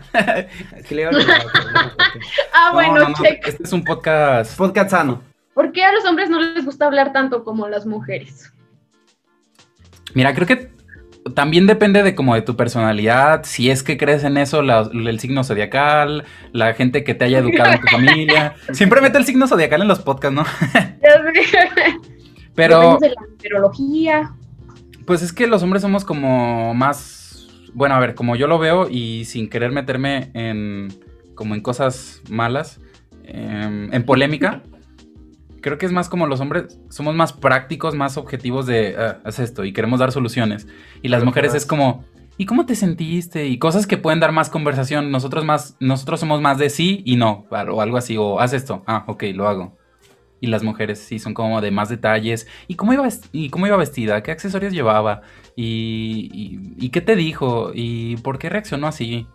ah, 2.54 2.72
bueno, 2.74 3.08
Este 3.24 3.64
es 3.64 3.74
un 3.74 3.84
podcast. 3.84 4.58
Podcast 4.58 4.92
sano. 4.92 5.22
¿Por 5.54 5.72
qué 5.72 5.84
a 5.84 5.92
los 5.92 6.06
hombres 6.06 6.30
no 6.30 6.40
les 6.40 6.66
gusta 6.66 6.86
hablar 6.86 7.12
tanto 7.12 7.44
como 7.44 7.66
a 7.66 7.70
las 7.70 7.86
mujeres? 7.86 8.54
Mira, 10.14 10.34
creo 10.34 10.48
que 10.48 10.72
también 11.36 11.68
depende 11.68 12.04
de 12.04 12.16
como 12.16 12.36
de 12.36 12.42
tu 12.42 12.56
personalidad, 12.56 13.44
si 13.44 13.70
es 13.70 13.84
que 13.84 13.98
crees 13.98 14.24
en 14.24 14.38
eso, 14.38 14.62
el 14.62 15.20
signo 15.20 15.44
zodiacal, 15.44 16.24
la 16.52 16.74
gente 16.74 17.04
que 17.04 17.14
te 17.14 17.26
haya 17.26 17.40
educado 17.40 17.74
en 17.74 17.82
tu 17.82 17.88
familia. 17.92 18.56
Siempre 18.72 19.02
mete 19.02 19.18
el 19.18 19.26
signo 19.26 19.48
zodiacal 19.48 19.82
en 19.82 19.88
los 19.88 20.00
podcasts, 20.00 20.36
¿no? 20.36 20.46
Pero... 22.56 22.98
De 23.00 23.10
la 23.50 23.72
Pues 25.12 25.24
es 25.24 25.34
que 25.34 25.46
los 25.46 25.62
hombres 25.62 25.82
somos 25.82 26.06
como 26.06 26.74
más... 26.74 27.46
Bueno, 27.74 27.96
a 27.96 28.00
ver, 28.00 28.16
como 28.16 28.38
yo 28.38 28.48
lo 28.48 28.60
veo 28.60 28.88
y 28.90 29.26
sin 29.26 29.50
querer 29.50 29.74
meterme 29.74 30.32
en... 30.34 30.88
como 31.36 31.54
en 31.54 31.60
cosas 31.60 32.22
malas, 32.30 32.80
em, 33.26 33.94
en 33.94 34.06
polémica 34.06 34.64
creo 35.60 35.78
que 35.78 35.86
es 35.86 35.92
más 35.92 36.08
como 36.08 36.28
los 36.28 36.40
hombres 36.40 36.80
somos 36.90 37.14
más 37.14 37.34
prácticos, 37.34 37.94
más 37.94 38.16
objetivos 38.16 38.68
de 38.68 38.96
ah, 38.98 39.20
haz 39.26 39.40
esto 39.40 39.66
y 39.66 39.74
queremos 39.74 40.00
dar 40.00 40.14
soluciones. 40.14 40.66
Y 41.02 41.10
las 41.10 41.26
mujeres 41.26 41.56
es 41.56 41.66
como, 41.66 42.06
¿y 42.38 42.46
cómo 42.46 42.66
te 42.66 42.76
sentiste? 42.76 43.48
Y 43.48 43.60
cosas 43.60 43.88
que 43.88 43.98
pueden 43.98 44.22
dar 44.22 44.32
más 44.32 44.50
conversación. 44.50 45.12
Nosotros 45.12 45.44
más, 45.44 45.76
nosotros 45.82 46.22
somos 46.22 46.40
más 46.40 46.58
de 46.58 46.70
sí 46.70 47.02
y 47.06 47.18
no, 47.18 47.48
o 47.50 47.82
algo 47.82 47.98
así, 47.98 48.16
o 48.16 48.40
haz 48.40 48.54
esto, 48.54 48.82
ah, 48.88 49.04
ok, 49.08 49.24
lo 49.34 49.50
hago. 49.50 49.78
Y 50.42 50.48
las 50.48 50.64
mujeres 50.64 51.00
sí 51.00 51.20
son 51.20 51.36
como 51.36 51.62
de 51.62 51.70
más 51.70 51.88
detalles. 51.88 52.48
¿Y 52.68 52.76
cómo 52.76 52.94
iba, 52.94 53.08
y 53.32 53.50
cómo 53.52 53.68
iba 53.68 53.78
vestida? 53.78 54.24
¿Qué 54.24 54.32
accesorios 54.32 54.74
llevaba? 54.74 55.22
¿Y, 55.56 56.60
y, 56.80 56.90
qué 56.90 57.00
te 57.00 57.16
dijo? 57.16 57.72
¿Y 57.76 58.18
por 58.18 58.40
qué 58.40 58.50
reaccionó 58.50 58.88
así? 58.88 59.28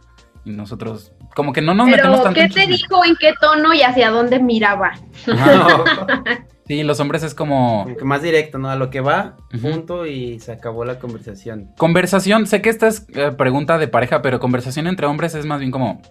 Y 0.44 0.50
nosotros, 0.50 1.12
como 1.36 1.52
que 1.52 1.62
no 1.62 1.74
nos 1.74 1.86
metemos 1.86 2.24
tanto. 2.24 2.40
¿Qué 2.40 2.48
te 2.48 2.66
dijo? 2.66 3.04
¿En 3.04 3.14
qué 3.16 3.34
tono 3.40 3.72
y 3.72 3.82
hacia 3.82 4.10
dónde 4.10 4.40
miraba? 4.40 4.94
sí, 6.66 6.82
los 6.82 6.98
hombres 6.98 7.22
es 7.22 7.34
como. 7.34 7.86
más 8.02 8.22
directo, 8.22 8.58
¿no? 8.58 8.68
A 8.68 8.74
lo 8.74 8.90
que 8.90 9.00
va, 9.00 9.36
junto 9.62 10.06
y 10.06 10.40
se 10.40 10.52
acabó 10.52 10.84
la 10.84 10.98
conversación. 10.98 11.70
Conversación, 11.76 12.48
sé 12.48 12.62
que 12.62 12.70
esta 12.70 12.88
es 12.88 13.06
eh, 13.14 13.30
pregunta 13.30 13.78
de 13.78 13.86
pareja, 13.86 14.22
pero 14.22 14.40
conversación 14.40 14.88
entre 14.88 15.06
hombres 15.06 15.36
es 15.36 15.46
más 15.46 15.60
bien 15.60 15.70
como. 15.70 16.02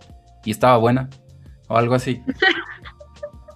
¿Y 0.45 0.51
estaba 0.51 0.77
buena? 0.77 1.09
O 1.67 1.75
algo 1.77 1.95
así. 1.95 2.21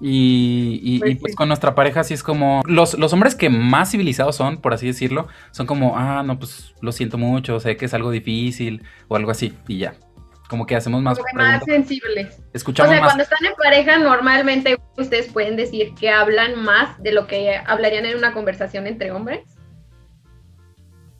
Y, 0.01 0.99
pues, 0.99 1.17
pues 1.19 1.35
con 1.35 1.49
nuestra 1.49 1.75
pareja 1.75 2.03
sí 2.03 2.13
es 2.13 2.23
como... 2.23 2.61
Los, 2.65 2.97
los, 2.97 3.11
hombres 3.11 3.35
que 3.35 3.49
más 3.49 3.91
civilizados 3.91 4.35
son, 4.35 4.61
por 4.61 4.73
así 4.73 4.87
decirlo, 4.87 5.27
son 5.51 5.67
como, 5.67 5.97
ah, 5.97 6.23
no, 6.23 6.39
pues 6.39 6.73
lo 6.81 6.91
siento 6.91 7.17
mucho, 7.17 7.59
sé 7.59 7.75
que 7.75 7.85
es 7.85 7.93
algo 7.93 8.09
difícil 8.09 8.83
o 9.09 9.17
algo 9.17 9.31
así, 9.31 9.53
y 9.67 9.79
ya. 9.79 9.95
Como 10.47 10.65
que 10.65 10.75
hacemos 10.75 11.03
más. 11.03 11.19
más 11.35 11.63
sensibles. 11.63 12.41
Escuchamos 12.53 12.89
o 12.89 12.93
sea, 12.93 13.03
cuando 13.03 13.21
están 13.21 13.45
en 13.45 13.53
pareja, 13.53 13.99
normalmente 13.99 14.77
ustedes 14.97 15.31
pueden 15.31 15.55
decir 15.55 15.93
que 15.93 16.09
hablan 16.09 16.63
más 16.63 17.01
de 17.03 17.11
lo 17.11 17.27
que 17.27 17.55
hablarían 17.55 18.05
en 18.05 18.17
una 18.17 18.33
conversación 18.33 18.87
entre 18.87 19.11
hombres. 19.11 19.41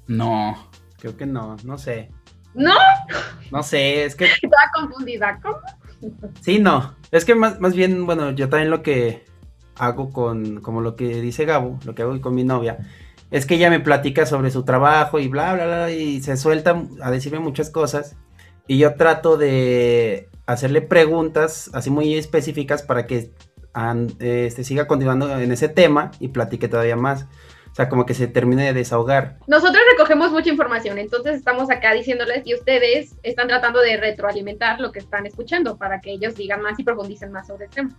No. 0.08 0.72
Creo 0.98 1.16
que 1.16 1.28
no, 1.28 1.58
no 1.64 1.78
sé. 1.78 2.10
¿No? 2.56 2.74
No 3.52 3.62
sé, 3.62 4.04
es 4.06 4.16
que. 4.16 4.26
Estaba 4.42 4.72
confundida, 4.74 5.40
¿cómo? 5.44 5.60
Sí, 6.42 6.60
no. 6.60 6.96
Es 7.12 7.26
que 7.26 7.36
más, 7.36 7.60
más 7.60 7.76
bien, 7.76 8.06
bueno, 8.06 8.32
yo 8.32 8.50
también 8.50 8.70
lo 8.70 8.82
que 8.84 9.26
hago 9.76 10.12
con, 10.12 10.62
como 10.62 10.82
lo 10.82 10.96
que 10.96 11.22
dice 11.22 11.46
Gabo, 11.46 11.80
lo 11.86 11.96
que 11.96 12.04
hago 12.04 12.20
con 12.22 12.36
mi 12.36 12.44
novia, 12.44 12.78
es 13.32 13.46
que 13.46 13.56
ella 13.56 13.70
me 13.70 13.80
platica 13.80 14.26
sobre 14.26 14.52
su 14.52 14.64
trabajo 14.64 15.20
y 15.20 15.28
bla, 15.28 15.54
bla, 15.54 15.66
bla, 15.66 15.92
y 15.92 16.22
se 16.22 16.38
suelta 16.38 16.84
a 17.02 17.12
decirme 17.12 17.40
muchas 17.40 17.70
cosas. 17.70 18.16
Y 18.68 18.78
yo 18.78 18.96
trato 18.96 19.38
de 19.38 20.30
hacerle 20.46 20.82
preguntas 20.82 21.70
así 21.74 21.90
muy 21.90 22.16
específicas 22.16 22.84
para 22.84 23.08
que 23.08 23.32
este, 24.20 24.64
siga 24.64 24.88
continuando 24.88 25.40
en 25.40 25.52
ese 25.52 25.70
tema 25.70 26.12
y 26.20 26.30
platique 26.30 26.68
todavía 26.68 26.96
más. 26.96 27.28
O 27.72 27.76
sea, 27.76 27.88
como 27.88 28.06
que 28.06 28.14
se 28.14 28.28
termine 28.28 28.66
de 28.66 28.74
desahogar. 28.74 29.38
Nosotros 29.48 29.82
recogemos 29.92 30.32
mucha 30.32 30.50
información, 30.50 30.98
entonces 30.98 31.36
estamos 31.36 31.70
acá 31.70 31.94
diciéndoles 31.94 32.42
y 32.46 32.56
ustedes 32.56 33.16
están 33.24 33.48
tratando 33.48 33.80
de 33.80 33.98
retroalimentar 33.98 34.80
lo 34.82 34.92
que 34.92 35.00
están 35.00 35.26
escuchando 35.26 35.78
para 35.78 36.02
que 36.02 36.12
ellos 36.12 36.36
digan 36.36 36.62
más 36.62 36.80
y 36.80 36.84
profundicen 36.84 37.32
más 37.32 37.48
sobre 37.48 37.66
el 37.66 37.72
tema. 37.72 37.96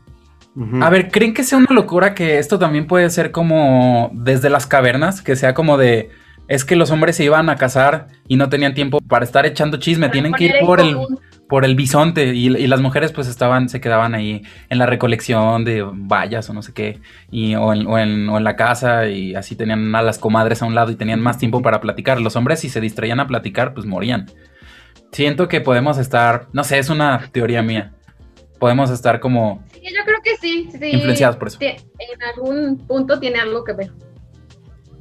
A 0.83 0.91
ver, 0.91 1.11
¿creen 1.11 1.33
que 1.33 1.45
sea 1.45 1.59
una 1.59 1.73
locura 1.73 2.15
que 2.15 2.39
esto 2.39 2.59
también 2.59 2.87
puede 2.87 3.09
ser 3.11 3.31
como 3.31 4.11
desde 4.13 4.51
las 4.51 4.67
cavernas? 4.67 5.23
Que 5.23 5.37
sea 5.37 5.55
como 5.55 5.79
de, 5.79 6.11
es 6.49 6.65
que 6.65 6.75
los 6.75 6.91
hombres 6.91 7.15
se 7.15 7.25
iban 7.25 7.49
a 7.49 7.57
casar 7.57 8.09
y 8.27 8.37
no 8.37 8.49
tenían 8.49 8.75
tiempo 8.75 8.99
para 9.01 9.25
estar 9.25 9.47
echando 9.47 9.77
chisme, 9.79 10.09
tienen 10.09 10.33
que 10.33 10.45
ir 10.45 10.55
por 10.61 10.81
el 10.81 10.97
por 11.51 11.65
el 11.65 11.75
bisonte 11.75 12.27
y, 12.27 12.49
las 12.49 12.81
mujeres 12.81 13.11
pues 13.11 13.27
estaban, 13.27 13.69
se 13.69 13.81
quedaban 13.81 14.15
ahí 14.15 14.43
en 14.69 14.79
la 14.79 14.87
recolección 14.87 15.65
de 15.65 15.83
vallas 15.83 16.49
o 16.49 16.55
no 16.55 16.63
sé 16.63 16.73
qué, 16.73 17.01
y, 17.29 17.57
o, 17.57 17.73
en, 17.75 17.89
o, 17.89 17.99
en, 17.99 18.45
la 18.45 18.55
casa 18.55 19.09
y 19.09 19.35
así 19.35 19.57
tenían 19.57 19.93
a 19.97 20.01
las 20.01 20.19
comadres 20.19 20.63
a 20.63 20.67
un 20.67 20.77
lado 20.77 20.93
y 20.93 20.95
tenían 20.95 21.21
más 21.21 21.39
tiempo 21.39 21.61
para 21.61 21.81
platicar. 21.81 22.21
Los 22.21 22.37
hombres 22.37 22.61
si 22.61 22.69
se 22.69 22.81
distraían 22.81 23.19
a 23.19 23.27
platicar 23.27 23.75
pues 23.75 23.85
morían. 23.85 24.31
Siento 25.11 25.49
que 25.49 25.61
podemos 25.61 25.99
estar, 25.99 26.47
no 26.53 26.63
sé, 26.63 26.79
es 26.79 26.89
una 26.89 27.29
teoría 27.33 27.63
mía. 27.63 27.95
Podemos 28.61 28.89
estar 28.91 29.19
como... 29.19 29.65
Sí, 29.73 29.81
yo 29.83 30.05
creo 30.05 30.19
que 30.23 30.37
sí, 30.37 30.69
sí. 30.71 30.87
Influenciados 30.93 31.37
por 31.37 31.49
eso. 31.49 31.59
En 31.61 32.23
algún 32.33 32.79
punto 32.87 33.19
tiene 33.19 33.41
algo 33.41 33.65
que 33.65 33.73
ver. 33.73 33.91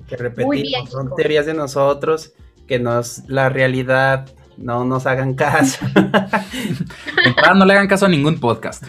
Que 0.07 0.17
repetimos, 0.17 0.89
son 0.89 1.13
teorías 1.15 1.45
de 1.45 1.53
nosotros, 1.53 2.33
que 2.67 2.79
nos 2.79 3.29
la 3.29 3.49
realidad 3.49 4.25
no 4.61 4.85
nos 4.85 5.05
hagan 5.05 5.33
caso. 5.33 5.85
no 7.55 7.65
le 7.65 7.73
hagan 7.73 7.87
caso 7.87 8.05
a 8.05 8.09
ningún 8.09 8.39
podcast. 8.39 8.83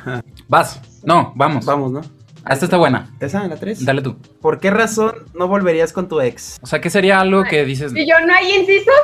Vas. 0.48 0.80
No, 1.04 1.32
vamos. 1.36 1.64
Vamos, 1.64 1.92
¿no? 1.92 2.00
Esta 2.48 2.64
está 2.64 2.78
buena. 2.78 3.10
¿Esa, 3.20 3.46
la 3.46 3.56
3? 3.56 3.84
Dale 3.84 4.02
tú. 4.02 4.16
¿Por 4.40 4.60
qué 4.60 4.70
razón 4.70 5.14
no 5.34 5.46
volverías 5.46 5.92
con 5.92 6.08
tu 6.08 6.20
ex? 6.20 6.58
O 6.62 6.66
sea, 6.66 6.80
¿qué 6.80 6.88
sería 6.88 7.20
algo 7.20 7.44
que 7.44 7.64
dices? 7.64 7.94
Y 7.94 8.08
yo 8.08 8.14
no 8.26 8.34
hay 8.34 8.56
incisos. 8.56 8.94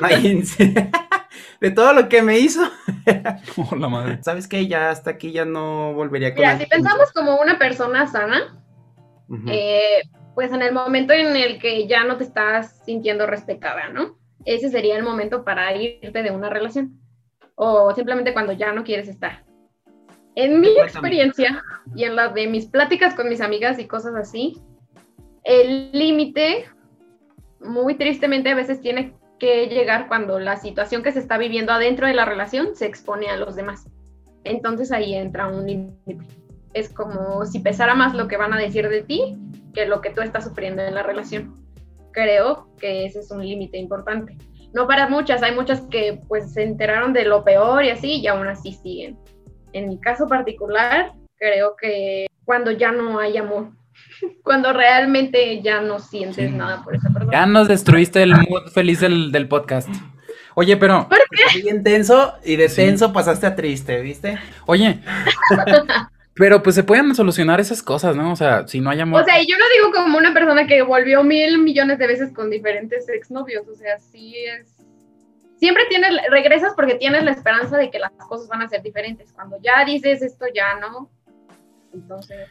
no 0.00 0.06
hay 0.06 0.26
incisos. 0.26 0.84
De 1.60 1.70
todo 1.70 1.92
lo 1.92 2.08
que 2.08 2.22
me 2.22 2.38
hizo. 2.38 2.62
oh, 3.56 3.76
la 3.76 3.88
madre. 3.88 4.18
¿Sabes 4.22 4.48
qué? 4.48 4.66
Ya 4.66 4.90
hasta 4.90 5.10
aquí 5.10 5.32
ya 5.32 5.44
no 5.44 5.94
volvería 5.94 6.34
con 6.34 6.42
Mira, 6.42 6.58
si 6.58 6.66
pensamos 6.66 7.12
como 7.12 7.36
una 7.36 7.58
persona 7.58 8.06
sana, 8.06 8.60
eh, 9.46 10.02
pues 10.34 10.52
en 10.52 10.62
el 10.62 10.72
momento 10.72 11.12
en 11.12 11.36
el 11.36 11.60
que 11.60 11.86
ya 11.86 12.04
no 12.04 12.16
te 12.16 12.24
estás 12.24 12.82
sintiendo 12.84 13.26
respetada, 13.26 13.90
¿no? 13.90 14.19
Ese 14.44 14.70
sería 14.70 14.96
el 14.96 15.02
momento 15.02 15.44
para 15.44 15.74
irte 15.76 16.22
de 16.22 16.30
una 16.30 16.50
relación. 16.50 16.98
O 17.54 17.94
simplemente 17.94 18.32
cuando 18.32 18.52
ya 18.52 18.72
no 18.72 18.84
quieres 18.84 19.08
estar. 19.08 19.44
En 20.34 20.60
mi 20.60 20.68
experiencia 20.78 21.62
y 21.94 22.04
en 22.04 22.16
la 22.16 22.28
de 22.28 22.46
mis 22.46 22.66
pláticas 22.66 23.14
con 23.14 23.28
mis 23.28 23.40
amigas 23.40 23.78
y 23.78 23.86
cosas 23.86 24.14
así, 24.14 24.56
el 25.44 25.90
límite, 25.92 26.66
muy 27.60 27.96
tristemente, 27.96 28.50
a 28.50 28.54
veces 28.54 28.80
tiene 28.80 29.14
que 29.38 29.66
llegar 29.66 30.08
cuando 30.08 30.38
la 30.38 30.56
situación 30.56 31.02
que 31.02 31.12
se 31.12 31.18
está 31.18 31.36
viviendo 31.38 31.72
adentro 31.72 32.06
de 32.06 32.14
la 32.14 32.24
relación 32.24 32.76
se 32.76 32.86
expone 32.86 33.28
a 33.28 33.36
los 33.36 33.56
demás. 33.56 33.88
Entonces 34.44 34.92
ahí 34.92 35.14
entra 35.14 35.48
un 35.48 35.66
límite. 35.66 36.18
Es 36.72 36.88
como 36.88 37.44
si 37.44 37.58
pesara 37.58 37.94
más 37.94 38.14
lo 38.14 38.28
que 38.28 38.36
van 38.36 38.52
a 38.52 38.58
decir 38.58 38.88
de 38.88 39.02
ti 39.02 39.36
que 39.74 39.86
lo 39.86 40.00
que 40.00 40.10
tú 40.10 40.20
estás 40.20 40.44
sufriendo 40.44 40.82
en 40.82 40.94
la 40.94 41.02
relación 41.02 41.59
creo 42.12 42.68
que 42.78 43.04
ese 43.06 43.20
es 43.20 43.30
un 43.30 43.46
límite 43.46 43.78
importante. 43.78 44.36
No 44.72 44.86
para 44.86 45.08
muchas, 45.08 45.42
hay 45.42 45.54
muchas 45.54 45.80
que 45.82 46.20
pues 46.28 46.52
se 46.52 46.62
enteraron 46.62 47.12
de 47.12 47.24
lo 47.24 47.44
peor 47.44 47.84
y 47.84 47.90
así 47.90 48.20
y 48.20 48.26
aún 48.26 48.46
así 48.46 48.72
siguen. 48.72 49.18
En 49.72 49.88
mi 49.88 50.00
caso 50.00 50.28
particular, 50.28 51.12
creo 51.36 51.74
que 51.76 52.26
cuando 52.44 52.70
ya 52.70 52.92
no 52.92 53.18
hay 53.18 53.36
amor, 53.36 53.70
cuando 54.44 54.72
realmente 54.72 55.60
ya 55.62 55.80
no 55.80 55.98
sientes 55.98 56.52
nada 56.52 56.82
por 56.84 56.94
esa 56.94 57.10
persona. 57.10 57.32
Ya 57.32 57.46
nos 57.46 57.68
destruiste 57.68 58.22
el 58.22 58.32
mood 58.32 58.70
feliz 58.72 59.00
del, 59.00 59.48
podcast. 59.48 59.88
Oye, 60.54 60.76
pero... 60.76 61.08
¿Por 61.08 61.18
qué? 61.30 61.62
Bien 61.62 61.82
tenso 61.82 62.34
y 62.44 62.56
de 62.56 62.68
tenso 62.68 63.12
pasaste 63.12 63.46
a 63.46 63.56
triste, 63.56 64.00
¿viste? 64.02 64.38
Oye, 64.66 65.00
Pero 66.34 66.62
pues 66.62 66.74
se 66.74 66.84
pueden 66.84 67.14
solucionar 67.14 67.60
esas 67.60 67.82
cosas, 67.82 68.16
¿no? 68.16 68.32
O 68.32 68.36
sea, 68.36 68.66
si 68.66 68.80
no 68.80 68.90
hay 68.90 69.00
amor. 69.00 69.22
O 69.22 69.24
sea, 69.24 69.40
yo 69.40 69.56
lo 69.58 69.64
digo 69.74 69.92
como 69.92 70.18
una 70.18 70.32
persona 70.32 70.66
que 70.66 70.82
volvió 70.82 71.22
mil 71.24 71.58
millones 71.58 71.98
de 71.98 72.06
veces 72.06 72.32
con 72.32 72.50
diferentes 72.50 73.08
exnovios. 73.08 73.66
O 73.68 73.74
sea, 73.74 73.98
sí 73.98 74.34
es. 74.36 74.76
Siempre 75.58 75.84
tienes, 75.90 76.10
regresas 76.30 76.72
porque 76.74 76.94
tienes 76.94 77.24
la 77.24 77.32
esperanza 77.32 77.76
de 77.76 77.90
que 77.90 77.98
las 77.98 78.12
cosas 78.12 78.48
van 78.48 78.62
a 78.62 78.68
ser 78.68 78.82
diferentes. 78.82 79.32
Cuando 79.32 79.58
ya 79.60 79.84
dices 79.84 80.22
esto, 80.22 80.46
ya 80.54 80.76
no. 80.80 81.10
Entonces, 81.92 82.48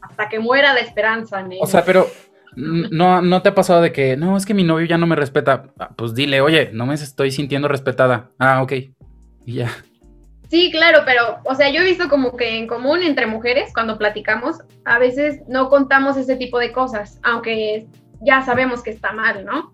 hasta 0.00 0.28
que 0.28 0.40
muera 0.40 0.72
la 0.72 0.80
esperanza. 0.80 1.46
O 1.60 1.66
sea, 1.66 1.84
pero 1.84 2.08
no, 2.56 3.22
no 3.22 3.42
te 3.42 3.50
ha 3.50 3.54
pasado 3.54 3.82
de 3.82 3.92
que, 3.92 4.16
no, 4.16 4.36
es 4.36 4.46
que 4.46 4.54
mi 4.54 4.64
novio 4.64 4.86
ya 4.86 4.98
no 4.98 5.06
me 5.06 5.14
respeta. 5.14 5.70
Ah, 5.78 5.90
pues 5.94 6.14
dile, 6.14 6.40
oye, 6.40 6.70
no 6.72 6.86
me 6.86 6.94
estoy 6.94 7.30
sintiendo 7.30 7.68
respetada. 7.68 8.30
Ah, 8.38 8.62
ok. 8.62 8.72
Y 9.46 9.54
ya. 9.54 9.70
Sí, 10.48 10.70
claro, 10.70 11.02
pero, 11.04 11.40
o 11.44 11.54
sea, 11.54 11.68
yo 11.70 11.82
he 11.82 11.84
visto 11.84 12.08
como 12.08 12.36
que 12.36 12.56
en 12.56 12.66
común 12.66 13.02
entre 13.02 13.26
mujeres, 13.26 13.70
cuando 13.74 13.98
platicamos, 13.98 14.56
a 14.86 14.98
veces 14.98 15.42
no 15.46 15.68
contamos 15.68 16.16
ese 16.16 16.36
tipo 16.36 16.58
de 16.58 16.72
cosas, 16.72 17.20
aunque 17.22 17.86
ya 18.22 18.40
sabemos 18.42 18.82
que 18.82 18.90
está 18.90 19.12
mal, 19.12 19.44
¿no? 19.44 19.72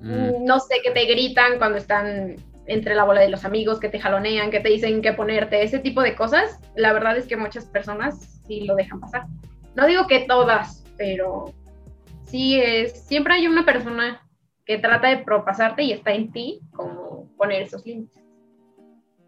Mm. 0.00 0.44
No 0.44 0.60
sé, 0.60 0.76
que 0.84 0.90
te 0.90 1.06
gritan 1.06 1.56
cuando 1.56 1.78
están 1.78 2.36
entre 2.66 2.94
la 2.94 3.04
bola 3.04 3.22
de 3.22 3.30
los 3.30 3.46
amigos, 3.46 3.80
que 3.80 3.88
te 3.88 3.98
jalonean, 3.98 4.50
que 4.50 4.60
te 4.60 4.68
dicen 4.68 5.00
qué 5.00 5.14
ponerte, 5.14 5.62
ese 5.62 5.78
tipo 5.78 6.02
de 6.02 6.14
cosas, 6.14 6.60
la 6.76 6.92
verdad 6.92 7.16
es 7.16 7.26
que 7.26 7.36
muchas 7.36 7.64
personas 7.64 8.42
sí 8.46 8.60
lo 8.60 8.74
dejan 8.74 9.00
pasar. 9.00 9.24
No 9.74 9.86
digo 9.86 10.06
que 10.06 10.20
todas, 10.20 10.84
pero 10.98 11.52
sí 12.26 12.60
es, 12.60 13.06
siempre 13.06 13.34
hay 13.34 13.46
una 13.46 13.64
persona 13.64 14.20
que 14.66 14.78
trata 14.78 15.08
de 15.08 15.18
propasarte 15.18 15.82
y 15.82 15.92
está 15.92 16.12
en 16.12 16.30
ti 16.30 16.60
como 16.72 17.28
poner 17.36 17.62
esos 17.62 17.84
límites. 17.84 18.23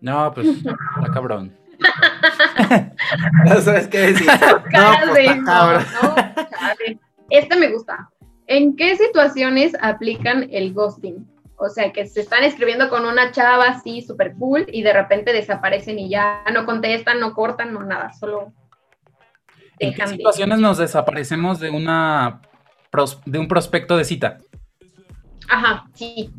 No, 0.07 0.33
pues 0.33 0.47
está 0.47 0.77
cabrón. 1.13 1.53
no 3.45 3.61
sabes 3.61 3.89
qué 3.89 3.99
decir. 3.99 4.29
No, 4.73 4.93
pues, 5.11 5.45
cabrón. 5.45 5.85
este 7.29 7.57
me 7.57 7.73
gusta. 7.73 8.09
¿En 8.47 8.77
qué 8.77 8.97
situaciones 8.97 9.73
aplican 9.81 10.47
el 10.53 10.73
ghosting? 10.75 11.27
O 11.57 11.69
sea, 11.69 11.91
que 11.91 12.07
se 12.07 12.21
están 12.21 12.45
escribiendo 12.45 12.89
con 12.89 13.05
una 13.05 13.33
chava 13.33 13.65
así 13.65 14.01
súper 14.01 14.35
cool 14.39 14.67
y 14.69 14.83
de 14.83 14.93
repente 14.93 15.33
desaparecen 15.33 15.99
y 15.99 16.09
ya 16.09 16.45
no 16.53 16.67
contestan, 16.67 17.19
no 17.19 17.35
cortan, 17.35 17.75
no 17.75 17.83
nada, 17.83 18.13
solo. 18.13 18.53
¿En 19.81 19.93
qué 19.93 20.07
situaciones 20.07 20.61
nos 20.61 20.79
desaparecemos 20.79 21.59
de 21.59 21.71
una 21.71 22.43
de 23.25 23.39
un 23.41 23.49
prospecto 23.49 23.97
de 23.97 24.05
cita? 24.05 24.39
Ajá, 25.49 25.85
sí. 25.95 26.31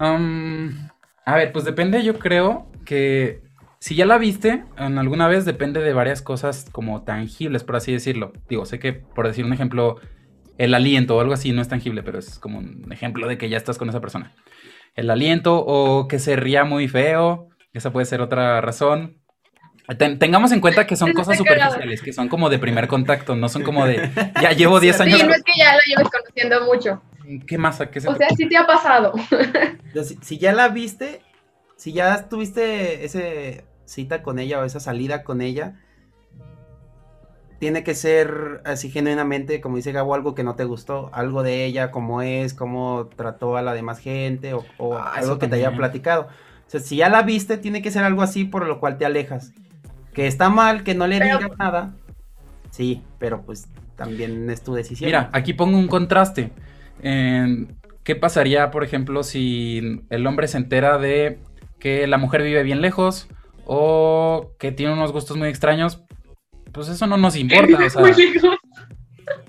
Um, 0.00 0.88
a 1.26 1.34
ver, 1.34 1.52
pues 1.52 1.64
depende, 1.64 2.04
yo 2.04 2.18
creo 2.20 2.70
que 2.84 3.42
si 3.80 3.96
ya 3.96 4.06
la 4.06 4.16
viste 4.16 4.64
en 4.78 4.96
alguna 4.96 5.26
vez, 5.26 5.44
depende 5.44 5.80
de 5.80 5.92
varias 5.92 6.22
cosas 6.22 6.70
como 6.70 7.02
tangibles, 7.02 7.64
por 7.64 7.74
así 7.74 7.92
decirlo. 7.92 8.32
Digo, 8.48 8.64
sé 8.64 8.78
que 8.78 8.92
por 8.92 9.26
decir 9.26 9.44
un 9.44 9.52
ejemplo, 9.52 9.96
el 10.56 10.72
aliento 10.72 11.16
o 11.16 11.20
algo 11.20 11.34
así 11.34 11.50
no 11.50 11.60
es 11.60 11.68
tangible, 11.68 12.04
pero 12.04 12.20
es 12.20 12.38
como 12.38 12.58
un 12.58 12.92
ejemplo 12.92 13.26
de 13.26 13.38
que 13.38 13.48
ya 13.48 13.56
estás 13.56 13.76
con 13.76 13.88
esa 13.88 14.00
persona. 14.00 14.34
El 14.94 15.10
aliento 15.10 15.64
o 15.66 16.06
que 16.06 16.20
se 16.20 16.36
ría 16.36 16.64
muy 16.64 16.86
feo, 16.86 17.48
esa 17.72 17.92
puede 17.92 18.06
ser 18.06 18.20
otra 18.20 18.60
razón. 18.60 19.18
Tengamos 19.94 20.52
en 20.52 20.60
cuenta 20.60 20.86
que 20.86 20.96
son 20.96 21.12
cosas 21.12 21.38
superficiales, 21.38 22.02
que 22.02 22.12
son 22.12 22.28
como 22.28 22.50
de 22.50 22.58
primer 22.58 22.88
contacto, 22.88 23.36
no 23.36 23.48
son 23.48 23.62
como 23.62 23.86
de 23.86 24.10
ya 24.42 24.52
llevo 24.52 24.80
10 24.80 25.00
años. 25.00 25.20
Sí, 25.20 25.26
no 25.26 25.32
es 25.32 25.42
que 25.42 25.52
ya 25.56 25.72
lo 25.74 25.80
lleves 25.86 26.10
conociendo 26.10 26.64
mucho. 26.64 27.02
¿Qué 27.46 27.58
más? 27.58 27.78
¿Qué 27.90 27.98
o 27.98 28.14
sea, 28.14 28.28
sí 28.36 28.48
te 28.48 28.56
ha 28.56 28.66
pasado. 28.66 29.12
si, 30.22 30.38
ya 30.38 30.52
la 30.52 30.68
viste, 30.68 31.22
si 31.76 31.92
ya 31.92 32.28
tuviste 32.28 33.04
esa 33.04 33.64
cita 33.84 34.22
con 34.22 34.38
ella 34.38 34.60
o 34.60 34.64
esa 34.64 34.80
salida 34.80 35.24
con 35.24 35.40
ella, 35.40 35.74
tiene 37.58 37.82
que 37.82 37.94
ser 37.94 38.60
así 38.64 38.90
genuinamente, 38.90 39.60
como 39.60 39.76
dice 39.76 39.92
Gabo, 39.92 40.14
algo 40.14 40.34
que 40.34 40.44
no 40.44 40.56
te 40.56 40.64
gustó, 40.64 41.10
algo 41.12 41.42
de 41.42 41.64
ella, 41.64 41.90
cómo 41.90 42.22
es, 42.22 42.54
cómo 42.54 43.08
trató 43.16 43.56
a 43.56 43.62
la 43.62 43.72
demás 43.72 43.98
gente 43.98 44.52
o, 44.54 44.64
ah, 44.94 45.12
algo 45.14 45.38
que 45.38 45.48
te 45.48 45.56
haya 45.56 45.74
platicado. 45.74 46.28
O 46.66 46.70
sea, 46.70 46.80
si 46.80 46.96
ya 46.96 47.08
la 47.08 47.22
viste, 47.22 47.56
tiene 47.56 47.82
que 47.82 47.90
ser 47.90 48.04
algo 48.04 48.22
así 48.22 48.44
por 48.44 48.66
lo 48.66 48.78
cual 48.78 48.98
te 48.98 49.06
alejas. 49.06 49.52
Que 50.16 50.26
está 50.26 50.48
mal, 50.48 50.82
que 50.82 50.94
no 50.94 51.06
le 51.06 51.20
digas 51.20 51.42
nada. 51.58 51.94
Sí, 52.70 53.02
pero 53.18 53.42
pues 53.42 53.68
también 53.96 54.50
es 54.50 54.64
tu 54.64 54.74
decisión. 54.74 55.06
Mira, 55.06 55.30
aquí 55.32 55.52
pongo 55.52 55.78
un 55.78 55.86
contraste. 55.86 56.50
¿Qué 57.02 58.16
pasaría, 58.16 58.70
por 58.70 58.82
ejemplo, 58.82 59.22
si 59.22 60.00
el 60.10 60.26
hombre 60.26 60.48
se 60.48 60.56
entera 60.56 60.96
de 60.96 61.38
que 61.78 62.06
la 62.06 62.18
mujer 62.18 62.42
vive 62.42 62.62
bien 62.62 62.80
lejos 62.80 63.28
o 63.66 64.52
que 64.58 64.72
tiene 64.72 64.94
unos 64.94 65.12
gustos 65.12 65.36
muy 65.36 65.48
extraños? 65.48 66.02
Pues 66.72 66.88
eso 66.88 67.06
no 67.06 67.16
nos 67.16 67.36
importa. 67.36 67.76
O 67.84 67.90
sea, 67.90 68.02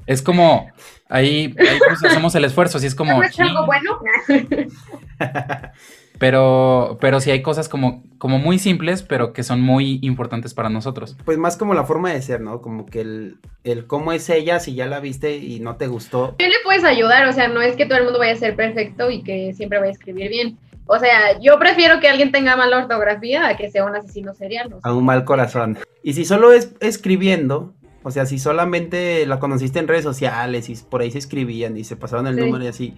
es 0.05 0.21
como 0.21 0.69
ahí, 1.07 1.55
ahí 1.57 1.79
pues 1.87 2.03
hacemos 2.03 2.35
el 2.35 2.45
esfuerzo, 2.45 2.77
así 2.77 2.87
es 2.87 2.95
como. 2.95 3.23
¿Es 3.23 3.39
algo 3.39 3.65
bueno? 3.65 3.99
Pero, 6.19 6.97
pero 6.99 7.19
sí 7.19 7.31
hay 7.31 7.41
cosas 7.41 7.69
como, 7.69 8.03
como 8.17 8.39
muy 8.39 8.59
simples, 8.59 9.03
pero 9.03 9.33
que 9.33 9.43
son 9.43 9.61
muy 9.61 9.99
importantes 10.01 10.53
para 10.53 10.69
nosotros. 10.69 11.17
Pues 11.25 11.37
más 11.37 11.57
como 11.57 11.73
la 11.73 11.83
forma 11.83 12.11
de 12.11 12.21
ser, 12.21 12.41
¿no? 12.41 12.61
Como 12.61 12.85
que 12.85 13.01
el, 13.01 13.37
el 13.63 13.85
cómo 13.87 14.11
es 14.11 14.29
ella, 14.29 14.59
si 14.59 14.73
ya 14.75 14.87
la 14.87 14.99
viste 14.99 15.37
y 15.37 15.59
no 15.59 15.75
te 15.75 15.87
gustó. 15.87 16.35
¿Qué 16.37 16.47
le 16.47 16.55
puedes 16.63 16.83
ayudar? 16.83 17.27
O 17.27 17.33
sea, 17.33 17.47
no 17.47 17.61
es 17.61 17.75
que 17.75 17.85
todo 17.85 17.97
el 17.99 18.05
mundo 18.05 18.19
vaya 18.19 18.33
a 18.33 18.37
ser 18.37 18.55
perfecto 18.55 19.11
y 19.11 19.23
que 19.23 19.53
siempre 19.53 19.79
vaya 19.79 19.91
a 19.91 19.93
escribir 19.93 20.29
bien. 20.29 20.57
O 20.87 20.97
sea, 20.99 21.39
yo 21.39 21.59
prefiero 21.59 21.99
que 21.99 22.07
alguien 22.07 22.31
tenga 22.31 22.55
mala 22.55 22.77
ortografía 22.77 23.47
a 23.47 23.57
que 23.57 23.69
sea 23.69 23.85
un 23.85 23.95
asesino 23.95 24.33
serial. 24.33 24.73
A 24.83 24.93
un 24.93 25.05
mal 25.05 25.25
corazón. 25.25 25.77
Y 26.01 26.13
si 26.13 26.23
solo 26.23 26.53
es 26.53 26.73
escribiendo, 26.79 27.73
o 28.03 28.11
sea, 28.11 28.25
si 28.25 28.39
solamente 28.39 29.25
la 29.25 29.39
conociste 29.39 29.79
en 29.79 29.89
redes 29.89 30.03
sociales 30.03 30.69
y 30.69 30.75
por 30.75 31.01
ahí 31.01 31.11
se 31.11 31.17
escribían 31.17 31.75
y 31.75 31.83
se 31.83 31.97
pasaron 31.97 32.25
el 32.25 32.37
número 32.37 32.63
y 32.63 32.67
así, 32.67 32.93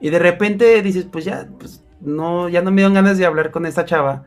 y 0.00 0.10
de 0.10 0.18
repente 0.20 0.80
dices, 0.82 1.06
pues 1.10 1.24
ya, 1.24 1.48
pues 1.58 1.83
no, 2.04 2.48
ya 2.48 2.62
no 2.62 2.70
me 2.70 2.82
dan 2.82 2.94
ganas 2.94 3.18
de 3.18 3.26
hablar 3.26 3.50
con 3.50 3.66
esta 3.66 3.84
chava, 3.84 4.24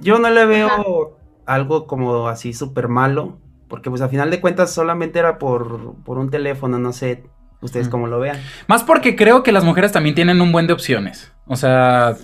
yo 0.00 0.18
no 0.18 0.30
le 0.30 0.46
veo 0.46 1.18
algo 1.46 1.86
como 1.86 2.28
así 2.28 2.52
súper 2.52 2.88
malo, 2.88 3.38
porque 3.68 3.90
pues 3.90 4.02
a 4.02 4.08
final 4.08 4.30
de 4.30 4.40
cuentas 4.40 4.72
solamente 4.72 5.18
era 5.18 5.38
por, 5.38 5.94
por 6.04 6.18
un 6.18 6.30
teléfono, 6.30 6.78
no 6.78 6.92
sé, 6.92 7.24
ustedes 7.60 7.88
cómo 7.88 8.06
lo 8.06 8.20
vean. 8.20 8.40
Más 8.66 8.84
porque 8.84 9.16
creo 9.16 9.42
que 9.42 9.52
las 9.52 9.64
mujeres 9.64 9.92
también 9.92 10.14
tienen 10.14 10.40
un 10.40 10.52
buen 10.52 10.66
de 10.66 10.72
opciones. 10.72 11.32
O 11.46 11.56
sea, 11.56 12.16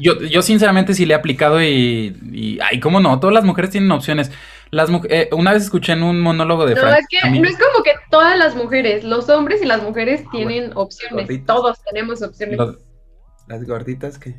yo, 0.00 0.20
yo 0.20 0.42
sinceramente 0.42 0.94
sí 0.94 1.06
le 1.06 1.14
he 1.14 1.16
aplicado 1.16 1.62
y, 1.62 2.16
y, 2.32 2.58
ay, 2.60 2.80
cómo 2.80 3.00
no, 3.00 3.20
todas 3.20 3.34
las 3.34 3.44
mujeres 3.44 3.70
tienen 3.70 3.90
opciones. 3.92 4.30
Las 4.70 4.88
eh, 5.10 5.28
una 5.32 5.52
vez 5.52 5.64
escuché 5.64 5.92
en 5.92 6.02
un 6.02 6.20
monólogo 6.20 6.64
de 6.64 6.74
No, 6.74 6.88
es 6.88 7.06
que 7.08 7.28
no 7.28 7.46
es 7.46 7.58
como 7.58 7.84
que 7.84 7.92
todas 8.10 8.38
las 8.38 8.56
mujeres, 8.56 9.04
los 9.04 9.28
hombres 9.28 9.62
y 9.62 9.66
las 9.66 9.82
mujeres 9.82 10.24
tienen 10.30 10.72
opciones. 10.74 11.28
Todos 11.44 11.78
tenemos 11.84 12.22
opciones. 12.22 12.58
Las 13.46 13.64
gorditas 13.64 14.18
que 14.18 14.36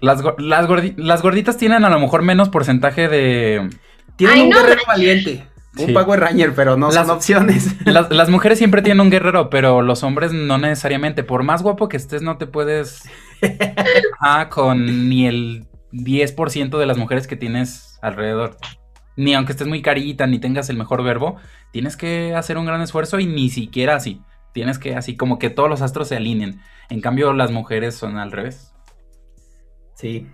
las, 0.00 0.22
las, 0.38 0.68
las, 0.96 1.22
gorditas 1.22 1.56
tienen 1.56 1.84
a 1.84 1.90
lo 1.90 2.00
mejor 2.00 2.22
menos 2.22 2.48
porcentaje 2.48 3.08
de. 3.08 3.68
Tienen 4.16 4.46
un 4.46 4.50
guerrero 4.50 4.82
valiente. 4.86 5.46
Un 5.76 5.94
Power 5.94 6.18
Ranger, 6.18 6.52
pero 6.54 6.76
no 6.76 6.90
las, 6.90 7.06
son 7.06 7.16
opciones. 7.16 7.76
Las, 7.84 8.28
mujeres 8.28 8.58
siempre 8.58 8.82
tienen 8.82 9.00
un 9.00 9.08
guerrero, 9.08 9.50
pero 9.50 9.82
los 9.82 10.02
hombres 10.02 10.32
no 10.32 10.58
necesariamente. 10.58 11.22
Por 11.22 11.44
más 11.44 11.62
guapo 11.62 11.88
que 11.88 11.96
estés, 11.96 12.22
no 12.22 12.38
te 12.38 12.46
puedes. 12.46 13.04
ah, 14.20 14.48
con 14.50 15.08
ni 15.08 15.28
el 15.28 15.68
10% 15.92 16.76
de 16.76 16.86
las 16.86 16.98
mujeres 16.98 17.28
que 17.28 17.36
tienes 17.36 17.98
alrededor. 18.02 18.56
Ni 19.16 19.34
aunque 19.34 19.52
estés 19.52 19.68
muy 19.68 19.80
carita, 19.80 20.26
ni 20.26 20.40
tengas 20.40 20.70
el 20.70 20.76
mejor 20.76 21.04
verbo, 21.04 21.36
tienes 21.72 21.96
que 21.96 22.34
hacer 22.34 22.58
un 22.58 22.66
gran 22.66 22.80
esfuerzo 22.80 23.20
y 23.20 23.26
ni 23.26 23.48
siquiera 23.48 23.94
así. 23.94 24.20
Tienes 24.52 24.78
que 24.78 24.96
así 24.96 25.16
como 25.16 25.38
que 25.38 25.50
todos 25.50 25.68
los 25.68 25.82
astros 25.82 26.08
se 26.08 26.16
alineen. 26.16 26.60
En 26.88 27.00
cambio, 27.00 27.32
las 27.32 27.50
mujeres 27.50 27.94
son 27.94 28.18
al 28.18 28.32
revés. 28.32 28.74
Sí. 29.94 30.26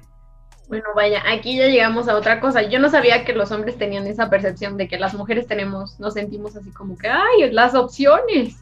Bueno, 0.69 0.87
vaya, 0.95 1.23
aquí 1.31 1.57
ya 1.57 1.67
llegamos 1.67 2.09
a 2.09 2.17
otra 2.17 2.41
cosa. 2.41 2.63
Yo 2.63 2.79
no 2.79 2.89
sabía 2.89 3.25
que 3.25 3.33
los 3.33 3.53
hombres 3.53 3.79
tenían 3.79 4.07
esa 4.07 4.31
percepción 4.31 4.77
de 4.77 4.89
que 4.89 4.99
las 4.99 5.15
mujeres 5.15 5.47
tenemos, 5.47 6.01
nos 6.01 6.15
sentimos 6.15 6.57
así 6.57 6.71
como 6.71 6.97
que, 6.97 7.09
ay, 7.09 7.51
las 7.53 7.75
opciones. 7.75 8.57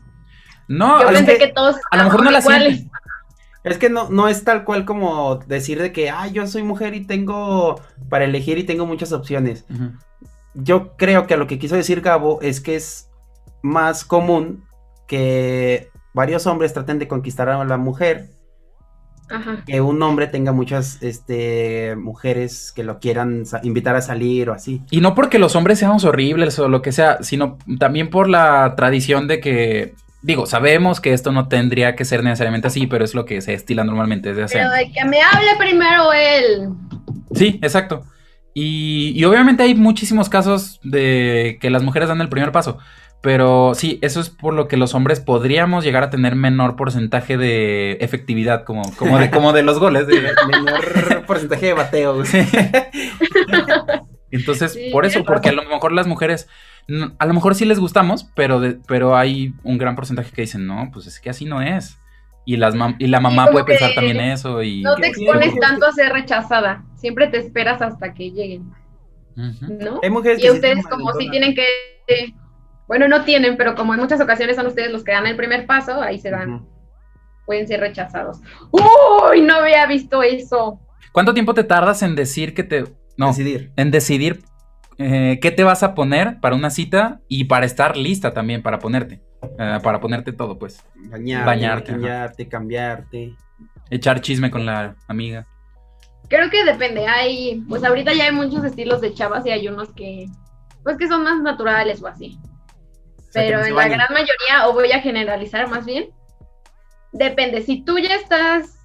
No, 0.69 1.01
yo 1.01 1.09
pensé 1.09 1.39
que, 1.39 1.49
todos 1.49 1.77
a 1.91 1.97
lo 1.97 2.05
mejor 2.05 2.25
no 2.25 2.31
las 2.31 2.45
sienten. 2.45 2.91
Es 3.65 3.79
que 3.79 3.89
no, 3.89 4.11
no 4.11 4.29
es 4.29 4.45
tal 4.45 4.65
cual 4.65 4.85
como 4.85 5.37
decir 5.37 5.81
de 5.81 5.93
que, 5.93 6.11
ay, 6.11 6.33
yo 6.33 6.47
soy 6.47 6.63
mujer 6.63 6.95
y 6.95 7.07
tengo 7.07 7.81
para 8.11 8.27
elegir 8.27 8.59
y 8.59 8.65
tengo 8.65 8.85
muchas 8.85 9.13
opciones. 9.13 9.65
Yo 10.53 10.97
creo 10.97 11.27
que 11.27 11.35
a 11.35 11.37
lo 11.39 11.47
que 11.47 11.59
quiso 11.59 11.75
decir 11.75 12.03
Gabo 12.03 12.41
es 12.43 12.61
que 12.61 12.77
es 12.77 13.11
más 13.63 14.05
común 14.05 14.64
que 15.07 15.91
varios 16.13 16.47
hombres 16.47 16.73
traten 16.73 16.99
de 16.99 17.09
conquistar 17.09 17.49
a 17.49 17.65
la 17.65 17.77
mujer 17.77 18.31
que 19.67 19.81
un 19.81 20.03
hombre 20.03 20.27
tenga 20.27 20.53
muchas 20.53 21.03
este, 21.03 21.97
mujeres 21.97 22.73
que 22.75 22.85
lo 22.85 23.01
quieran 23.01 23.45
invitar 23.63 23.97
a 23.97 24.03
salir 24.03 24.51
o 24.51 24.53
así. 24.53 24.83
Y 24.91 25.01
no 25.01 25.15
porque 25.15 25.39
los 25.39 25.57
hombres 25.57 25.79
seamos 25.79 26.05
horribles 26.05 26.59
o 26.59 26.69
lo 26.69 26.83
que 26.83 26.93
sea, 26.93 27.23
sino 27.23 27.59
también 27.79 28.11
por 28.11 28.29
la 28.29 28.75
tradición 28.77 29.27
de 29.27 29.41
que, 29.41 29.95
digo, 30.23 30.47
sabemos 30.47 31.01
que 31.01 31.13
esto 31.13 31.33
no 31.33 31.49
tendría 31.49 31.97
que 31.97 32.05
ser 32.05 32.23
necesariamente 32.23 32.69
así, 32.69 32.87
pero 32.87 33.05
es 33.05 33.15
lo 33.15 33.25
que 33.25 33.41
se 33.41 33.55
estila 33.55 33.83
normalmente 33.83 34.31
desde 34.31 34.43
hace 34.45 34.59
Pero 34.59 34.71
de 34.71 34.93
que 34.93 35.05
me 35.07 35.21
hable 35.21 35.57
primero 35.59 36.13
él. 36.13 36.69
Sí, 37.35 37.59
exacto. 37.63 38.05
Y, 38.53 39.13
y 39.17 39.25
obviamente 39.25 39.65
hay 39.65 39.75
muchísimos 39.75 40.29
casos 40.29 40.81
de 40.85 41.59
que 41.61 41.71
las 41.71 41.83
mujeres 41.83 42.09
dan 42.09 42.21
el 42.21 42.29
primer 42.29 42.53
paso. 42.53 42.79
Pero 43.25 43.73
sí, 43.75 43.99
eso 44.03 44.21
es 44.21 44.29
por 44.29 44.53
lo 44.53 44.69
que 44.69 44.77
los 44.77 44.95
hombres 44.95 45.19
podríamos 45.19 45.83
llegar 45.83 46.03
a 46.03 46.11
tener 46.11 46.37
menor 46.37 46.77
porcentaje 46.77 47.39
de 47.39 47.93
efectividad, 48.03 48.65
como, 48.65 48.83
como, 48.99 49.19
de, 49.19 49.31
como 49.31 49.55
de 49.55 49.63
los 49.63 49.79
goles. 49.81 50.07
De, 50.07 50.21
menor 50.53 51.25
porcentaje 51.27 51.65
de 51.65 51.73
bateo. 51.73 52.23
Entonces, 54.31 54.79
por 54.93 55.07
eso, 55.07 55.25
porque 55.25 55.49
a 55.49 55.53
lo 55.53 55.63
mejor 55.63 55.93
las 55.93 56.07
mujeres, 56.07 56.51
a 57.19 57.25
lo 57.25 57.33
mejor 57.33 57.55
sí 57.55 57.65
les 57.65 57.81
gustamos, 57.81 58.29
pero, 58.37 58.61
pero 58.87 59.17
hay 59.17 59.55
un 59.63 59.79
gran 59.79 59.97
porcentaje 59.97 60.31
que 60.31 60.43
dicen, 60.43 60.67
no, 60.67 60.91
pues 60.93 61.07
es 61.07 61.19
que 61.19 61.31
así 61.31 61.47
no 61.47 61.63
es. 61.63 61.97
Y, 62.45 62.59
las 62.59 62.75
y 62.99 63.07
la 63.07 63.21
mamá 63.21 63.47
puede 63.47 63.65
pensar 63.65 63.95
también 63.95 64.21
eso. 64.21 64.63
Y... 64.63 64.83
No 64.83 64.97
te 64.97 65.07
expones 65.07 65.59
tanto 65.59 65.87
a 65.87 65.93
ser 65.93 66.13
rechazada, 66.13 66.85
siempre 66.97 67.29
te 67.29 67.39
esperas 67.39 67.81
hasta 67.81 68.13
que 68.13 68.33
lleguen. 68.33 68.71
¿No? 69.35 70.01
y 70.03 70.51
ustedes 70.51 70.87
como 70.87 71.13
si 71.15 71.31
tienen 71.31 71.55
que 71.55 71.65
bueno, 72.87 73.09
no 73.09 73.25
tienen, 73.25 73.57
pero 73.57 73.75
como 73.75 73.95
en 73.95 74.01
muchas 74.01 74.21
ocasiones 74.21 74.57
son 74.57 74.67
ustedes 74.67 74.91
los 74.93 75.05
que 75.05 75.13
dan 75.13 75.27
el 75.27 75.37
primer 75.37 75.67
paso, 75.67 76.01
ahí 76.01 76.19
se 76.19 76.31
dan, 76.31 76.67
pueden 77.47 77.67
ser 77.67 77.81
rechazados. 77.81 78.41
¡Uy! 78.71 79.43
No 79.43 79.57
había 79.57 79.87
visto 79.87 80.23
eso. 80.23 80.81
¿Cuánto 81.13 81.33
tiempo 81.33 81.55
te 81.55 81.65
tardas 81.65 82.03
en 82.03 82.15
decir 82.15 82.55
que 82.55 82.65
te... 82.65 82.85
No, 83.17 83.29
decidir. 83.29 83.73
En 83.77 83.91
decidir 83.91 84.43
eh, 84.99 85.39
qué 85.41 85.51
te 85.51 85.65
vas 85.65 85.83
a 85.83 85.95
poner 85.95 86.41
para 86.41 86.57
una 86.57 86.71
cita 86.71 87.21
y 87.29 87.45
para 87.45 87.67
estar 87.67 87.97
lista 87.97 88.33
también 88.33 88.63
para 88.63 88.79
ponerte. 88.79 89.23
Eh, 89.59 89.79
para 89.83 90.01
ponerte 90.01 90.33
todo, 90.33 90.59
pues. 90.59 90.85
Bañarte, 91.11 91.93
bañarte, 91.93 92.49
cambiarte. 92.49 93.35
Echar 93.91 94.21
chisme 94.21 94.51
con 94.51 94.67
la 94.67 94.97
amiga. 95.07 95.47
Creo 96.29 96.51
que 96.51 96.65
depende. 96.65 97.07
Hay, 97.07 97.63
pues 97.69 97.85
ahorita 97.85 98.13
ya 98.15 98.25
hay 98.25 98.33
muchos 98.33 98.65
estilos 98.65 99.01
de 99.01 99.15
chavas 99.15 99.45
y 99.47 99.51
hay 99.51 99.69
unos 99.69 99.93
que, 99.93 100.27
pues 100.83 100.97
que 100.97 101.07
son 101.07 101.23
más 101.23 101.41
naturales 101.43 102.03
o 102.03 102.07
así. 102.07 102.39
Pero 103.35 103.65
en 103.65 103.75
la 103.75 103.89
gran 103.89 104.13
mayoría, 104.13 104.69
o 104.69 104.73
voy 104.73 104.93
a 104.93 105.01
generalizar 105.01 105.69
más 105.69 105.85
bien, 105.85 106.11
depende. 107.13 107.63
Si 107.63 107.85
tú 107.85 107.99
ya 107.99 108.15
estás, 108.15 108.79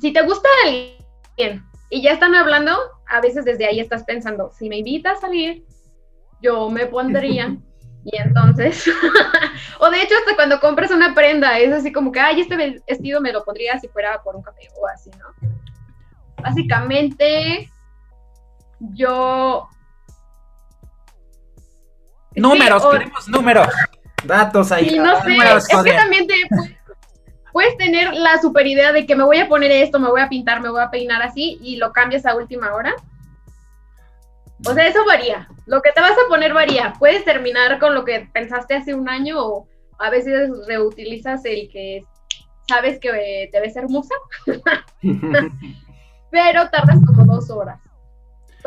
si 0.00 0.12
te 0.12 0.22
gusta 0.22 0.48
alguien 0.64 1.64
y 1.90 2.02
ya 2.02 2.12
están 2.12 2.34
hablando, 2.34 2.76
a 3.08 3.20
veces 3.20 3.44
desde 3.44 3.66
ahí 3.66 3.80
estás 3.80 4.04
pensando, 4.04 4.52
si 4.52 4.68
me 4.68 4.78
invita 4.78 5.12
a 5.12 5.16
salir, 5.16 5.64
yo 6.42 6.68
me 6.68 6.86
pondría. 6.86 7.56
y 8.04 8.16
entonces, 8.18 8.88
o 9.80 9.90
de 9.90 10.02
hecho 10.02 10.14
hasta 10.18 10.36
cuando 10.36 10.60
compras 10.60 10.90
una 10.90 11.14
prenda, 11.14 11.58
es 11.58 11.72
así 11.72 11.90
como 11.92 12.12
que, 12.12 12.20
ay, 12.20 12.42
este 12.42 12.80
vestido 12.86 13.20
me 13.20 13.32
lo 13.32 13.44
pondría 13.44 13.78
si 13.80 13.88
fuera 13.88 14.22
por 14.22 14.36
un 14.36 14.42
café 14.42 14.68
o 14.78 14.86
así, 14.86 15.10
¿no? 15.10 15.48
Básicamente, 16.42 17.70
yo 18.78 19.68
Números, 22.36 22.86
queremos 22.90 23.28
números. 23.28 23.68
Datos 24.24 24.72
ahí. 24.72 24.94
Y 24.94 24.98
no 24.98 25.20
sé, 25.22 25.36
es 25.36 25.68
que 25.84 25.92
también 25.92 26.26
te 26.26 26.34
puedes 27.52 27.76
tener 27.78 28.12
la 28.12 28.38
super 28.40 28.66
idea 28.66 28.92
de 28.92 29.06
que 29.06 29.16
me 29.16 29.24
voy 29.24 29.38
a 29.38 29.48
poner 29.48 29.70
esto, 29.70 29.98
me 29.98 30.10
voy 30.10 30.20
a 30.20 30.28
pintar, 30.28 30.60
me 30.60 30.68
voy 30.68 30.82
a 30.82 30.90
peinar 30.90 31.22
así 31.22 31.58
y 31.62 31.76
lo 31.76 31.92
cambias 31.92 32.26
a 32.26 32.34
última 32.34 32.74
hora. 32.74 32.94
O 34.66 34.74
sea, 34.74 34.86
eso 34.86 35.04
varía. 35.06 35.48
Lo 35.64 35.80
que 35.80 35.92
te 35.92 36.00
vas 36.00 36.12
a 36.12 36.28
poner 36.28 36.52
varía. 36.52 36.92
Puedes 36.98 37.24
terminar 37.24 37.78
con 37.78 37.94
lo 37.94 38.04
que 38.04 38.28
pensaste 38.32 38.74
hace 38.74 38.94
un 38.94 39.08
año 39.08 39.38
o 39.38 39.68
a 39.98 40.10
veces 40.10 40.50
reutilizas 40.66 41.44
el 41.44 41.70
que 41.70 42.04
sabes 42.68 42.98
que 42.98 43.48
te 43.50 43.60
ves 43.60 43.76
hermosa, 43.76 44.14
pero 46.30 46.68
tardas 46.68 46.98
como 47.06 47.24
dos 47.24 47.48
horas 47.50 47.80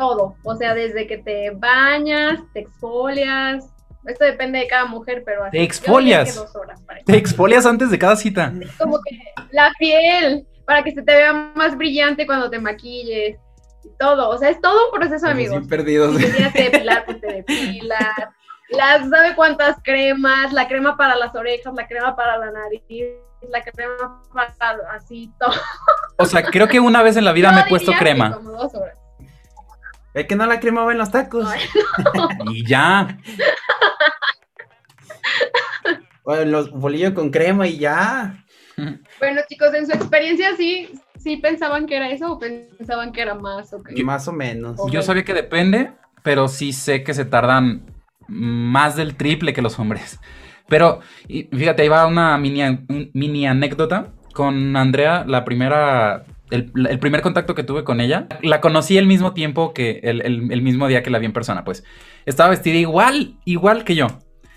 todo, 0.00 0.34
o 0.44 0.56
sea, 0.56 0.72
desde 0.72 1.06
que 1.06 1.18
te 1.18 1.50
bañas, 1.50 2.40
te 2.54 2.60
exfolias, 2.60 3.66
esto 4.06 4.24
depende 4.24 4.60
de 4.60 4.66
cada 4.66 4.86
mujer, 4.86 5.22
pero 5.26 5.44
así. 5.44 5.58
Te 5.58 5.62
exfolias. 5.62 6.42
te 7.04 7.16
exfolias 7.18 7.66
antes 7.66 7.90
de 7.90 7.98
cada 7.98 8.16
cita. 8.16 8.50
como 8.78 8.98
que 9.02 9.18
la 9.50 9.70
piel, 9.78 10.46
para 10.64 10.82
que 10.82 10.92
se 10.92 11.02
te 11.02 11.14
vea 11.14 11.52
más 11.54 11.76
brillante 11.76 12.24
cuando 12.24 12.48
te 12.48 12.58
maquilles 12.58 13.36
todo, 13.98 14.30
o 14.30 14.38
sea, 14.38 14.48
es 14.48 14.58
todo 14.62 14.86
un 14.86 14.98
proceso, 14.98 15.26
amigos. 15.26 15.66
perdidos. 15.68 16.16
Si 16.16 16.32
te 16.50 16.62
depilar, 16.62 17.04
pues 17.04 17.20
te 17.20 17.32
depilas. 17.34 18.14
Las, 18.70 19.06
¿sabe 19.10 19.34
cuántas 19.36 19.76
cremas? 19.84 20.50
La 20.54 20.66
crema 20.66 20.96
para 20.96 21.14
las 21.16 21.34
orejas, 21.34 21.74
la 21.74 21.86
crema 21.86 22.16
para 22.16 22.38
la 22.38 22.50
nariz, 22.52 22.82
la 23.50 23.62
crema 23.62 24.22
para 24.32 24.54
así, 24.94 25.30
todo. 25.38 25.52
O 26.16 26.24
sea, 26.24 26.42
creo 26.42 26.68
que 26.68 26.80
una 26.80 27.02
vez 27.02 27.18
en 27.18 27.26
la 27.26 27.32
vida 27.32 27.52
me 27.52 27.60
he 27.60 27.68
puesto 27.68 27.92
crema. 27.92 28.32
Como 28.32 28.52
dos 28.52 28.74
horas. 28.74 28.99
Es 30.14 30.26
que 30.26 30.36
no 30.36 30.46
la 30.46 30.60
crema 30.60 30.84
va 30.84 30.92
en 30.92 30.98
los 30.98 31.10
tacos. 31.10 31.48
y 32.52 32.66
ya. 32.66 33.18
O 36.24 36.36
los 36.36 36.70
bolillos 36.72 37.12
con 37.12 37.30
crema 37.30 37.66
y 37.66 37.78
ya. 37.78 38.44
Bueno, 38.76 39.40
chicos, 39.48 39.74
en 39.74 39.86
su 39.86 39.92
experiencia 39.92 40.56
sí, 40.56 40.90
sí 41.18 41.36
pensaban 41.36 41.86
que 41.86 41.96
era 41.96 42.10
eso 42.10 42.32
o 42.32 42.38
pensaban 42.38 43.12
que 43.12 43.20
era 43.20 43.34
más 43.34 43.72
o 43.72 43.82
Más 44.04 44.28
o 44.28 44.32
menos. 44.32 44.80
Yo 44.90 45.02
sabía 45.02 45.24
que 45.24 45.34
depende, 45.34 45.92
pero 46.22 46.48
sí 46.48 46.72
sé 46.72 47.02
que 47.02 47.14
se 47.14 47.24
tardan 47.24 47.86
más 48.28 48.96
del 48.96 49.16
triple 49.16 49.52
que 49.52 49.62
los 49.62 49.78
hombres. 49.78 50.18
Pero 50.68 51.00
fíjate, 51.28 51.82
ahí 51.82 51.88
va 51.88 52.06
una 52.06 52.38
mini, 52.38 52.62
mini 53.12 53.46
anécdota 53.46 54.12
con 54.32 54.76
Andrea, 54.76 55.24
la 55.26 55.44
primera 55.44 56.24
el, 56.50 56.98
primer 56.98 57.22
contacto 57.22 57.54
que 57.54 57.62
tuve 57.62 57.84
con 57.84 58.00
ella, 58.00 58.26
la 58.42 58.60
conocí 58.60 58.98
el 58.98 59.06
mismo 59.06 59.32
tiempo 59.32 59.72
que 59.72 60.00
el, 60.02 60.62
mismo 60.62 60.88
día 60.88 61.02
que 61.02 61.10
la 61.10 61.18
vi 61.18 61.26
en 61.26 61.32
persona, 61.32 61.64
pues. 61.64 61.84
Estaba 62.26 62.50
vestida 62.50 62.76
igual, 62.76 63.36
igual 63.44 63.84
que 63.84 63.94
yo. 63.94 64.08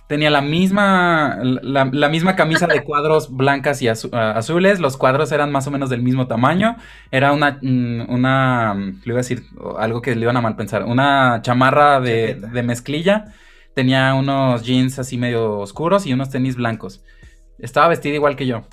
tenía 0.07 0.29
la 0.29 0.41
misma, 0.41 1.39
la, 1.41 2.09
misma 2.09 2.35
camisa 2.35 2.67
de 2.67 2.83
cuadros 2.85 3.35
blancas 3.35 3.81
y 3.81 3.87
azules, 3.87 4.79
los 4.79 4.97
cuadros 4.97 5.31
eran 5.31 5.51
más 5.51 5.67
o 5.67 5.71
menos 5.71 5.89
del 5.89 6.01
mismo 6.01 6.27
tamaño, 6.27 6.77
era 7.11 7.31
una, 7.31 7.59
mm, 7.61 8.09
una, 8.09 8.75
le 8.75 9.01
iba 9.05 9.15
a 9.15 9.23
decir 9.23 9.43
algo 9.77 10.01
que 10.01 10.15
le 10.15 10.21
iban 10.21 10.37
a 10.37 10.41
mal 10.41 10.55
pensar, 10.55 10.83
una 10.83 11.41
chamarra 11.41 11.99
de, 11.99 12.35
de 12.35 12.63
mezclilla, 12.63 13.33
tenía 13.73 14.13
unos 14.13 14.63
jeans 14.63 14.99
así 14.99 15.17
medio 15.17 15.59
oscuros 15.59 16.05
y 16.05 16.13
unos 16.13 16.29
tenis 16.29 16.55
blancos. 16.55 17.03
Estaba 17.59 17.87
vestida 17.87 18.15
igual 18.15 18.35
que 18.35 18.45
yo. 18.45 18.63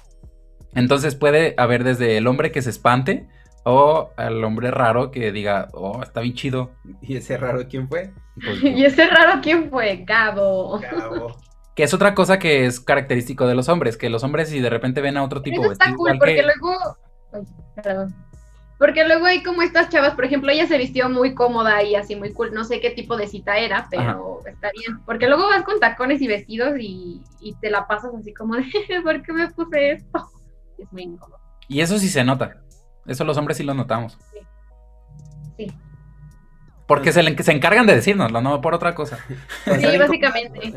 Entonces 0.75 1.15
puede 1.15 1.55
haber 1.57 1.85
desde 1.85 2.17
el 2.17 2.27
hombre 2.27 2.53
que 2.53 2.63
se 2.63 2.71
espante 2.71 3.29
o 3.65 4.11
al 4.17 4.43
hombre 4.45 4.71
raro 4.71 5.11
que 5.11 5.33
diga, 5.33 5.69
oh, 5.73 6.03
está 6.03 6.21
bien 6.21 6.35
chido. 6.35 6.71
¿Y 7.03 7.17
ese 7.17 7.37
raro 7.37 7.67
quién 7.69 7.89
fue? 7.89 8.13
Pues, 8.43 8.63
¿Y 8.63 8.85
ese 8.85 9.07
raro 9.07 9.41
quién 9.43 9.71
fue? 9.71 10.05
Gabo. 10.07 10.79
Gabo. 10.79 11.37
Que 11.77 11.85
es 11.85 11.95
otra 11.95 12.15
cosa 12.15 12.39
que 12.39 12.67
es 12.67 12.81
característico 12.81 13.47
de 13.47 13.55
los 13.55 13.69
hombres, 13.69 13.97
que 13.97 14.11
los 14.11 14.25
hombres 14.25 14.51
si 14.51 14.61
de 14.61 14.69
repente 14.69 15.01
ven 15.01 15.17
a 15.17 15.23
otro 15.23 15.41
tipo 15.41 15.63
Eso 15.63 15.73
está 15.73 15.95
cool, 15.95 16.19
porque 16.19 16.43
luego... 16.43 16.99
perdón. 17.77 18.15
Porque 18.77 19.07
luego 19.07 19.25
hay 19.25 19.43
como 19.43 19.63
estas 19.63 19.89
chavas, 19.89 20.15
por 20.15 20.25
ejemplo, 20.25 20.51
ella 20.51 20.67
se 20.67 20.77
vistió 20.77 21.09
muy 21.09 21.33
cómoda 21.35 21.83
y 21.83 21.95
así 21.95 22.17
muy 22.17 22.33
cool. 22.33 22.53
No 22.53 22.65
sé 22.65 22.81
qué 22.81 22.91
tipo 22.91 23.17
de 23.17 23.29
cita 23.29 23.57
era, 23.57 23.87
pero 23.89 24.41
está 24.45 24.71
bien. 24.77 24.99
Porque 25.07 25.29
luego 25.29 25.45
vas 25.45 25.63
con 25.63 25.79
tacones 25.79 26.21
y 26.21 26.27
vestidos 26.27 26.75
y, 26.79 27.23
y 27.41 27.55
te 27.61 27.71
la 27.71 27.87
pasas 27.87 28.13
así 28.15 28.35
como 28.35 28.57
de, 28.57 28.65
¿por 29.03 29.23
qué 29.23 29.33
me 29.33 29.49
puse 29.49 29.93
esto? 29.93 30.29
Es 30.81 30.93
muy 30.93 31.03
incómodo. 31.03 31.39
Y 31.69 31.81
eso 31.81 31.99
sí 31.99 32.09
se 32.09 32.25
nota. 32.25 32.59
Eso 33.07 33.25
los 33.25 33.37
hombres 33.37 33.57
sí 33.57 33.63
lo 33.63 33.75
notamos. 33.75 34.19
Sí. 35.57 35.73
Porque 36.87 37.13
se, 37.13 37.43
se 37.43 37.53
encargan 37.53 37.87
de 37.87 37.95
decirnoslo, 37.95 38.41
no 38.41 38.61
por 38.61 38.75
otra 38.75 38.97
cosa. 38.97 39.19
Sí, 39.65 39.97
básicamente. 39.97 40.73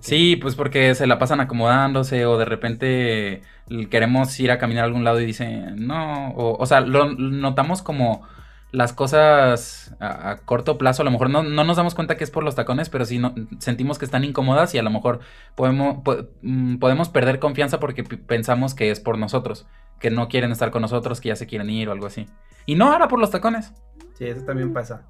Sí, 0.00 0.36
pues 0.36 0.54
porque 0.54 0.94
se 0.94 1.06
la 1.06 1.18
pasan 1.18 1.40
acomodándose 1.40 2.24
o 2.24 2.38
de 2.38 2.46
repente 2.46 3.42
queremos 3.90 4.38
ir 4.40 4.50
a 4.50 4.58
caminar 4.58 4.84
a 4.84 4.86
algún 4.86 5.04
lado 5.04 5.20
y 5.20 5.26
dicen, 5.26 5.86
no, 5.86 6.30
o, 6.30 6.56
o 6.58 6.66
sea, 6.66 6.80
lo 6.80 7.12
notamos 7.12 7.82
como 7.82 8.26
las 8.72 8.94
cosas 8.94 9.94
a, 10.00 10.38
corto 10.44 10.78
plazo, 10.78 11.02
a 11.02 11.04
lo 11.04 11.10
mejor 11.10 11.28
no, 11.28 11.42
no, 11.42 11.62
nos 11.62 11.76
damos 11.76 11.94
cuenta 11.94 12.16
que 12.16 12.24
es 12.24 12.30
por 12.30 12.42
los 12.42 12.54
tacones, 12.54 12.88
pero 12.88 13.04
sí 13.04 13.18
no, 13.18 13.34
sentimos 13.58 13.98
que 13.98 14.06
están 14.06 14.24
incómodas 14.24 14.74
y 14.74 14.78
a 14.78 14.82
lo 14.82 14.90
mejor 14.90 15.20
podemos, 15.54 15.98
mm, 16.40 16.78
podemos 16.78 17.10
perder 17.10 17.38
confianza 17.38 17.78
porque 17.78 18.02
pensamos 18.02 18.74
que 18.74 18.90
es 18.90 18.98
por 18.98 19.18
nosotros, 19.18 19.66
que 20.00 20.10
no 20.10 20.28
quieren 20.28 20.50
estar 20.50 20.70
con 20.70 20.82
nosotros, 20.82 21.20
que 21.20 21.28
ya 21.28 21.36
se 21.36 21.46
quieren 21.46 21.68
ir 21.68 21.90
o 21.90 21.92
algo 21.92 22.06
así. 22.06 22.26
Y 22.64 22.74
no, 22.74 22.90
ahora 22.90 23.08
por 23.08 23.18
los 23.18 23.30
tacones. 23.30 23.72
Sí, 24.14 24.24
eso 24.24 24.44
también 24.44 24.72
pasa. 24.72 25.02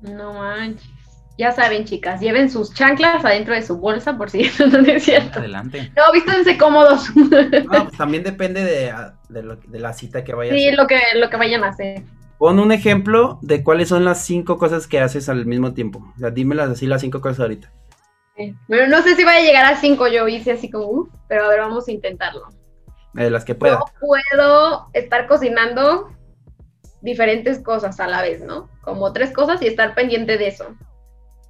No 0.00 0.32
manches. 0.32 0.88
Ya 1.36 1.52
saben, 1.52 1.84
chicas, 1.84 2.20
lleven 2.20 2.50
sus 2.50 2.74
chanclas 2.74 3.24
adentro 3.24 3.54
de 3.54 3.62
su 3.62 3.78
bolsa 3.78 4.16
por 4.16 4.30
si 4.30 4.40
eso 4.42 4.66
no 4.66 4.78
es 4.78 5.04
cierto. 5.04 5.38
Adelante. 5.38 5.92
No, 5.96 6.12
vístanse 6.12 6.56
cómodos. 6.56 7.14
No, 7.14 7.84
pues 7.84 7.96
también 7.96 8.22
depende 8.22 8.64
de, 8.64 8.94
de, 9.28 9.78
la 9.78 9.92
cita 9.92 10.24
que 10.24 10.34
vayan 10.34 10.54
a 10.54 10.56
hacer. 10.56 10.70
Sí, 10.70 10.76
lo 10.76 10.86
que, 10.86 11.00
lo 11.14 11.30
que 11.30 11.36
vayan 11.36 11.64
a 11.64 11.68
hacer. 11.68 12.02
Pon 12.40 12.58
un 12.58 12.72
ejemplo 12.72 13.38
de 13.42 13.62
cuáles 13.62 13.90
son 13.90 14.06
las 14.06 14.24
cinco 14.24 14.56
cosas 14.56 14.86
que 14.86 14.98
haces 14.98 15.28
al 15.28 15.44
mismo 15.44 15.74
tiempo. 15.74 16.10
O 16.16 16.18
sea, 16.18 16.30
dímelas 16.30 16.70
así 16.70 16.86
las 16.86 17.02
cinco 17.02 17.20
cosas 17.20 17.40
ahorita. 17.40 17.70
Bueno, 18.66 18.86
no 18.88 19.02
sé 19.02 19.14
si 19.14 19.24
va 19.24 19.34
a 19.34 19.42
llegar 19.42 19.66
a 19.66 19.76
cinco, 19.76 20.08
yo 20.08 20.26
hice 20.26 20.52
así 20.52 20.70
como, 20.70 21.10
pero 21.28 21.44
a 21.44 21.48
ver, 21.48 21.60
vamos 21.60 21.86
a 21.86 21.92
intentarlo. 21.92 22.48
De 23.12 23.28
las 23.28 23.44
que 23.44 23.54
pueda. 23.54 23.74
Yo 23.74 23.84
puedo 24.00 24.86
estar 24.94 25.26
cocinando 25.26 26.16
diferentes 27.02 27.58
cosas 27.62 28.00
a 28.00 28.06
la 28.06 28.22
vez, 28.22 28.40
¿no? 28.40 28.70
Como 28.80 29.12
tres 29.12 29.32
cosas 29.34 29.60
y 29.60 29.66
estar 29.66 29.94
pendiente 29.94 30.38
de 30.38 30.48
eso. 30.48 30.64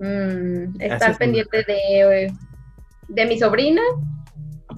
Mm, 0.00 0.81
estar 0.81 1.16
pendiente 1.18 1.62
de, 1.68 2.33
de 3.07 3.26
mi 3.26 3.38
sobrina, 3.38 3.83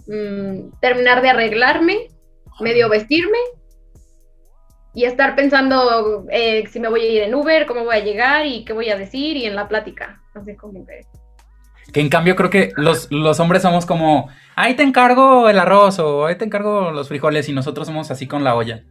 mm, 0.07 0.79
terminar 0.79 1.23
de 1.23 1.31
arreglarme, 1.31 2.09
medio 2.61 2.91
vestirme 2.91 3.39
y 4.95 5.05
estar 5.05 5.35
pensando 5.35 6.27
eh, 6.31 6.65
si 6.71 6.79
me 6.79 6.89
voy 6.89 7.01
a 7.01 7.09
ir 7.09 7.23
en 7.23 7.35
Uber, 7.35 7.67
cómo 7.67 7.85
voy 7.85 7.97
a 7.97 8.05
llegar 8.05 8.47
y 8.47 8.65
qué 8.65 8.73
voy 8.73 8.91
a 8.91 8.97
decir 8.97 9.37
y 9.37 9.47
en 9.47 9.57
la 9.57 9.69
plática. 9.69 10.21
Así 10.35 10.55
como 10.57 10.87
que... 10.87 11.01
Que 11.93 12.01
en 12.01 12.09
cambio 12.09 12.37
creo 12.37 12.51
que 12.51 12.73
los, 12.77 13.11
los 13.11 13.41
hombres 13.41 13.63
somos 13.63 13.87
como, 13.87 14.29
ahí 14.55 14.75
te 14.75 14.83
encargo 14.83 15.49
el 15.49 15.59
arroz 15.59 15.99
o 15.99 16.27
ahí 16.27 16.37
te 16.37 16.45
encargo 16.45 16.91
los 16.91 17.09
frijoles 17.09 17.49
y 17.49 17.53
nosotros 17.53 17.87
somos 17.87 18.11
así 18.11 18.27
con 18.27 18.45
la 18.45 18.55
olla. 18.55 18.85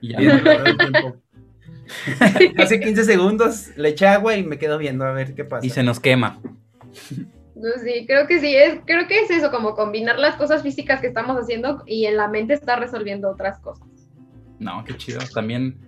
Y 0.00 0.12
ya. 0.12 0.18
Hace 2.58 2.80
15 2.80 3.04
segundos 3.04 3.70
le 3.76 3.90
eché 3.90 4.06
agua 4.06 4.36
y 4.36 4.42
me 4.42 4.58
quedo 4.58 4.78
viendo 4.78 5.04
a 5.04 5.12
ver 5.12 5.34
qué 5.34 5.44
pasa. 5.44 5.66
Y 5.66 5.70
se 5.70 5.82
nos 5.82 6.00
quema. 6.00 6.40
No, 7.54 7.70
sí, 7.82 8.04
creo 8.06 8.26
que 8.26 8.40
sí, 8.40 8.54
es, 8.54 8.80
creo 8.84 9.06
que 9.06 9.20
es 9.20 9.30
eso, 9.30 9.50
como 9.50 9.74
combinar 9.74 10.18
las 10.18 10.36
cosas 10.36 10.62
físicas 10.62 11.00
que 11.00 11.06
estamos 11.06 11.36
haciendo 11.36 11.82
y 11.86 12.06
en 12.06 12.16
la 12.16 12.28
mente 12.28 12.54
estar 12.54 12.78
resolviendo 12.78 13.30
otras 13.30 13.58
cosas. 13.60 13.93
No, 14.58 14.84
qué 14.84 14.96
chido. 14.96 15.20
También 15.32 15.78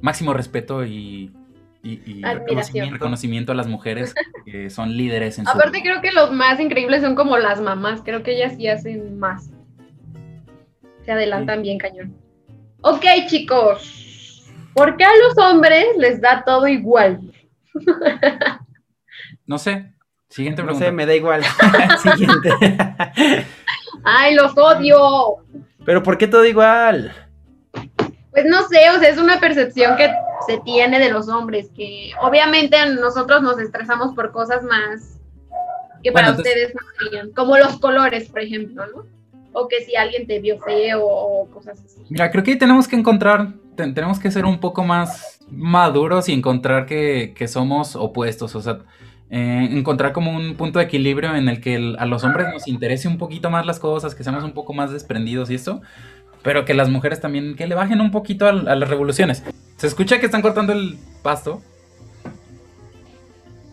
máximo 0.00 0.32
respeto 0.32 0.84
y, 0.84 1.32
y, 1.82 2.22
reconocimiento, 2.22 3.52
a 3.52 3.54
las 3.54 3.66
mujeres 3.66 4.14
que 4.44 4.70
son 4.70 4.96
líderes 4.96 5.38
en 5.38 5.48
Aparte 5.48 5.82
creo 5.82 6.00
que 6.00 6.12
los 6.12 6.32
más 6.32 6.60
increíbles 6.60 7.02
son 7.02 7.14
como 7.14 7.38
las 7.38 7.60
mamás, 7.60 8.02
creo 8.04 8.22
que 8.22 8.32
ellas 8.36 8.54
sí 8.56 8.68
hacen 8.68 9.18
más. 9.18 9.50
Se 11.04 11.12
adelantan 11.12 11.62
bien 11.62 11.78
cañón. 11.78 12.14
Ok, 12.82 13.04
chicos. 13.26 14.50
¿Por 14.74 14.96
qué 14.96 15.04
a 15.04 15.10
los 15.16 15.38
hombres 15.38 15.86
les 15.98 16.20
da 16.20 16.44
todo 16.44 16.68
igual? 16.68 17.20
no 19.46 19.58
sé. 19.58 19.92
Siguiente 20.28 20.62
pregunta. 20.62 20.86
No 20.86 20.90
sé, 20.90 20.92
me 20.92 21.06
da 21.06 21.14
igual. 21.14 21.42
Siguiente. 22.02 22.50
Ay, 24.04 24.34
los 24.34 24.56
odio. 24.56 25.38
Pero 25.84 26.02
¿por 26.02 26.16
qué 26.18 26.28
todo 26.28 26.44
igual? 26.44 27.12
Pues 28.40 28.50
no 28.50 28.66
sé, 28.68 28.88
o 28.96 28.98
sea, 28.98 29.10
es 29.10 29.18
una 29.18 29.38
percepción 29.38 29.96
que 29.98 30.10
se 30.46 30.58
tiene 30.64 30.98
de 30.98 31.10
los 31.10 31.28
hombres, 31.28 31.70
que 31.76 32.12
obviamente 32.22 32.74
nosotros 32.98 33.42
nos 33.42 33.58
estresamos 33.58 34.14
por 34.14 34.32
cosas 34.32 34.62
más 34.62 35.20
que 36.02 36.10
para 36.10 36.30
ustedes 36.30 36.74
no 36.74 36.80
serían, 36.98 37.32
como 37.32 37.58
los 37.58 37.78
colores, 37.78 38.30
por 38.30 38.40
ejemplo, 38.40 38.86
¿no? 38.86 39.04
O 39.52 39.68
que 39.68 39.84
si 39.84 39.94
alguien 39.94 40.26
te 40.26 40.40
vio 40.40 40.58
feo 40.58 41.04
o 41.04 41.50
cosas 41.50 41.84
así. 41.84 42.02
Mira, 42.08 42.30
creo 42.30 42.42
que 42.42 42.56
tenemos 42.56 42.88
que 42.88 42.96
encontrar, 42.96 43.52
tenemos 43.76 44.18
que 44.18 44.30
ser 44.30 44.46
un 44.46 44.58
poco 44.58 44.84
más 44.84 45.40
maduros 45.50 46.30
y 46.30 46.32
encontrar 46.32 46.86
que, 46.86 47.34
somos 47.46 47.94
opuestos, 47.94 48.54
o 48.54 48.62
sea, 48.62 48.78
eh, 49.28 49.68
encontrar 49.70 50.14
como 50.14 50.34
un 50.34 50.56
punto 50.56 50.78
de 50.78 50.86
equilibrio 50.86 51.34
en 51.36 51.50
el 51.50 51.60
que 51.60 51.94
a 51.98 52.06
los 52.06 52.24
hombres 52.24 52.46
nos 52.50 52.66
interese 52.68 53.06
un 53.06 53.18
poquito 53.18 53.50
más 53.50 53.66
las 53.66 53.78
cosas, 53.78 54.14
que 54.14 54.24
seamos 54.24 54.44
un 54.44 54.52
poco 54.52 54.72
más 54.72 54.92
desprendidos 54.92 55.50
y 55.50 55.56
esto, 55.56 55.82
pero 56.42 56.64
que 56.64 56.74
las 56.74 56.88
mujeres 56.88 57.20
también, 57.20 57.56
que 57.56 57.66
le 57.66 57.74
bajen 57.74 58.00
un 58.00 58.10
poquito 58.10 58.46
a, 58.46 58.52
las 58.52 58.88
revoluciones. 58.88 59.42
¿Se 59.76 59.86
escucha 59.86 60.20
que 60.20 60.26
están 60.26 60.42
cortando 60.42 60.72
el 60.72 60.98
pasto? 61.22 61.62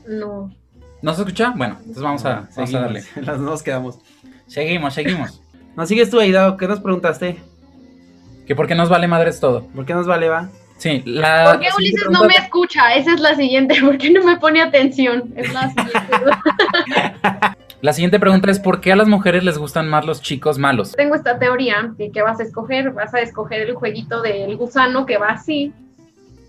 No. 0.07 0.53
¿No 1.01 1.13
se 1.13 1.21
escucha? 1.21 1.53
Bueno, 1.55 1.77
entonces 1.79 2.03
vamos 2.03 2.25
a, 2.25 2.47
darle. 2.71 3.03
Las 3.21 3.39
dos 3.39 3.61
quedamos. 3.61 3.99
Seguimos, 4.47 4.93
seguimos. 4.93 5.41
¿No 5.75 5.85
sigues 5.85 6.09
tú, 6.09 6.19
Aida? 6.19 6.55
¿Qué 6.57 6.67
nos 6.67 6.79
preguntaste? 6.79 7.37
Que 8.47 8.55
por 8.55 8.67
qué 8.67 8.75
nos 8.75 8.89
vale 8.89 9.07
madres 9.07 9.39
todo. 9.39 9.67
¿Por 9.67 9.85
qué 9.85 9.93
nos 9.93 10.07
vale, 10.07 10.29
va? 10.29 10.49
Sí, 10.77 11.03
la. 11.05 11.51
¿Por 11.51 11.59
qué 11.59 11.67
Ulises 11.77 12.09
no 12.09 12.23
me 12.23 12.35
escucha? 12.35 12.93
Esa 12.95 13.13
es 13.13 13.19
la 13.19 13.35
siguiente. 13.35 13.75
¿Por 13.81 13.97
qué 13.97 14.09
no 14.09 14.23
me 14.23 14.37
pone 14.37 14.61
atención? 14.61 15.33
Es 15.35 15.53
la 15.53 15.69
siguiente. 15.69 16.15
La 17.81 17.93
siguiente 17.93 18.19
pregunta 18.19 18.49
es: 18.49 18.59
¿por 18.59 18.81
qué 18.81 18.91
a 18.91 18.95
las 18.95 19.07
mujeres 19.07 19.43
les 19.43 19.57
gustan 19.57 19.87
más 19.87 20.05
los 20.05 20.21
chicos 20.21 20.57
malos? 20.57 20.93
Tengo 20.93 21.15
esta 21.15 21.37
teoría 21.37 21.93
de 21.95 22.11
que 22.11 22.21
vas 22.21 22.39
a 22.39 22.43
escoger, 22.43 22.91
vas 22.91 23.13
a 23.13 23.21
escoger 23.21 23.61
el 23.61 23.75
jueguito 23.75 24.21
del 24.21 24.57
gusano 24.57 25.05
que 25.05 25.17
va 25.17 25.27
así, 25.27 25.73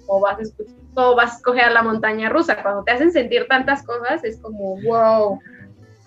o 0.06 0.20
vas 0.20 0.38
a, 0.38 1.00
o 1.00 1.14
vas 1.14 1.32
a 1.32 1.36
escoger 1.36 1.64
a 1.64 1.70
la 1.70 1.82
montaña 1.82 2.30
rusa. 2.30 2.62
Cuando 2.62 2.82
te 2.82 2.92
hacen 2.92 3.12
sentir 3.12 3.46
tantas 3.48 3.82
cosas, 3.82 4.24
es 4.24 4.38
como 4.38 4.80
wow. 4.82 5.38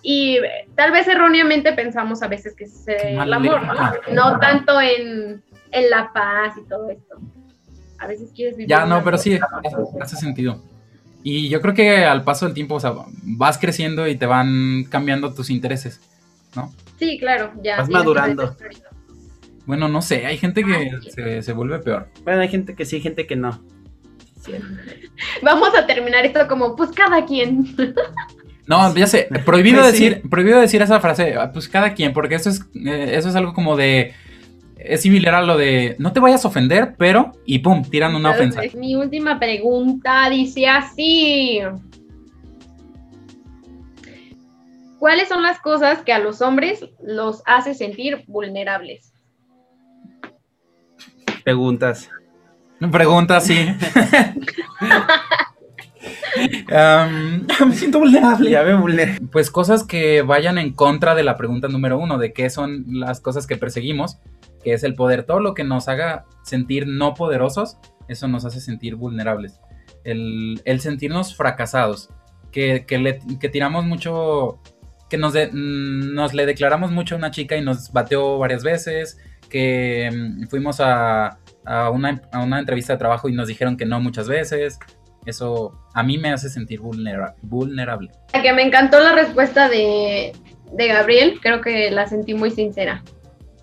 Y 0.02 0.40
tal 0.76 0.92
vez 0.92 1.08
erróneamente 1.08 1.74
pensamos 1.74 2.24
a 2.24 2.28
veces 2.28 2.56
que 2.56 2.64
es 2.64 2.88
el 2.88 3.32
amor, 3.32 3.62
¿no? 3.62 3.74
No 4.12 4.40
tanto 4.40 4.82
en, 4.82 5.44
en 5.70 5.90
la 5.92 6.12
paz 6.12 6.56
y 6.58 6.68
todo 6.68 6.90
esto. 6.90 7.18
A 8.00 8.08
veces 8.08 8.32
quieres 8.36 8.58
vivir. 8.58 8.68
Ya, 8.68 8.88
no, 8.88 9.04
pero 9.04 9.20
sí, 9.20 9.40
hace 10.02 10.16
sentido. 10.16 10.64
Y 11.24 11.50
yo 11.50 11.62
creo 11.62 11.74
que 11.74 12.06
al 12.06 12.24
paso 12.24 12.46
del 12.46 12.54
tiempo, 12.54 12.76
o 12.76 12.80
sea, 12.80 12.94
vas 13.24 13.58
creciendo 13.58 14.08
y 14.08 14.16
te 14.16 14.26
van 14.26 14.86
cambiando 14.90 15.34
tus 15.34 15.50
intereses, 15.50 16.02
¿no? 16.56 16.74
Sí, 16.98 17.18
claro, 17.20 17.54
ya. 17.64 17.78
Vas 17.78 17.90
madurando. 17.90 18.56
Bueno, 19.66 19.88
no 19.88 20.02
sé, 20.02 20.26
hay 20.26 20.38
gente 20.38 20.64
que 20.64 21.42
se, 21.44 21.54
vuelve 21.54 21.80
peor. 21.80 22.10
Bueno, 22.24 22.42
hay 22.42 22.50
gente 22.50 22.76
que 22.76 22.86
sí, 22.86 22.98
hay 22.98 23.02
gente 23.02 23.28
que 23.28 23.36
no. 23.36 23.64
Vamos 25.44 25.76
a 25.76 25.86
terminar 25.86 26.26
esto 26.26 26.48
como, 26.48 26.76
pues 26.76 26.92
cada 26.92 27.26
quien. 27.26 27.76
No, 28.68 28.96
ya 28.96 29.08
sé, 29.08 29.28
prohibido 29.44 29.82
pues 29.82 29.92
decir, 29.92 30.22
prohibido 30.30 30.62
decir 30.62 30.82
esa 30.82 31.02
frase, 31.02 31.36
ah, 31.36 31.52
pues 31.52 31.68
cada 31.68 31.94
quien, 31.94 32.14
porque 32.14 32.36
eso 32.36 32.50
es, 32.50 32.62
eh, 32.76 33.18
eso 33.18 33.28
es 33.28 33.36
algo 33.36 33.54
como 33.54 33.76
de 33.76 34.14
es 34.86 35.02
similar 35.02 35.36
a 35.36 35.42
lo 35.42 35.58
de 35.58 35.96
no 36.00 36.14
te 36.14 36.20
vayas 36.20 36.46
a 36.46 36.48
ofender, 36.48 36.96
pero 36.98 37.34
y 37.46 37.60
pum, 37.60 37.84
tiran 37.84 38.16
una 38.16 38.32
ofensa. 38.32 38.62
Mi 38.76 38.96
última 38.96 39.40
pregunta 39.40 40.30
dice 40.30 40.68
así. 40.68 41.62
¿cuáles 45.02 45.28
son 45.28 45.42
las 45.42 45.60
cosas 45.60 46.04
que 46.04 46.14
a 46.14 46.20
los 46.20 46.44
hombres 46.44 46.86
los 47.04 47.42
hace 47.48 47.74
sentir 47.74 48.24
vulnerables? 48.28 49.12
Preguntas. 51.44 52.08
Preguntas, 52.92 53.48
sí. 53.48 53.58
me 57.66 57.74
siento 57.74 57.98
vulnerable. 57.98 58.52
Ya 58.52 58.62
me 58.62 58.76
vulnerable. 58.76 59.28
Pues 59.32 59.50
cosas 59.50 59.84
que 59.84 60.22
vayan 60.22 60.60
en 60.60 60.72
contra 60.72 61.16
de 61.16 61.24
la 61.24 61.36
pregunta 61.36 61.68
número 61.68 61.98
uno, 61.98 62.20
de 62.20 62.32
qué 62.32 62.52
son 62.52 62.86
las 62.88 63.22
cosas 63.22 63.48
que 63.48 63.58
perseguimos, 63.58 64.20
que 64.64 64.74
es 64.74 64.84
el 64.84 64.96
poder. 64.96 65.24
Todo 65.24 65.40
lo 65.40 65.54
que 65.54 65.64
nos 65.64 65.88
haga 65.88 66.26
sentir 66.44 66.88
no 66.88 67.14
poderosos, 67.14 67.78
eso 68.08 68.28
nos 68.28 68.46
hace 68.46 68.60
sentir 68.60 68.96
vulnerables. 68.96 69.60
El, 70.04 70.60
sentirnos 70.80 71.36
fracasados, 71.36 72.10
que, 72.52 72.86
le, 72.90 73.20
tiramos 73.50 73.86
mucho, 73.86 74.60
que 75.10 75.18
nos, 75.18 75.34
nos 75.54 76.34
le 76.34 76.46
declaramos 76.46 76.92
mucho 76.92 77.16
a 77.16 77.18
una 77.20 77.32
chica 77.32 77.56
y 77.56 77.62
nos 77.62 77.92
bateó 77.92 78.38
varias 78.38 78.64
veces, 78.64 79.20
que 79.50 80.10
mm, 80.12 80.48
fuimos 80.48 80.80
a, 80.80 81.38
a, 81.66 81.90
una, 81.92 82.22
a 82.32 82.40
una 82.40 82.60
entrevista 82.60 82.94
de 82.94 83.00
trabajo 83.00 83.30
y 83.30 83.34
nos 83.34 83.48
dijeron 83.48 83.78
que 83.78 83.86
no 83.86 84.00
muchas 84.00 84.28
veces, 84.28 84.80
eso 85.26 85.80
a 85.94 86.04
mí 86.04 86.18
me 86.18 86.32
hace 86.32 86.50
sentir 86.50 86.80
vulnerable. 86.82 88.12
Que 88.42 88.54
me 88.54 88.64
encantó 88.64 89.00
la 89.00 89.14
respuesta 89.14 89.70
de, 89.70 90.34
Gabriel, 90.74 91.40
creo 91.42 91.62
que 91.62 91.92
la 91.92 92.08
sentí 92.08 92.34
muy 92.34 92.52
sincera. 92.52 93.04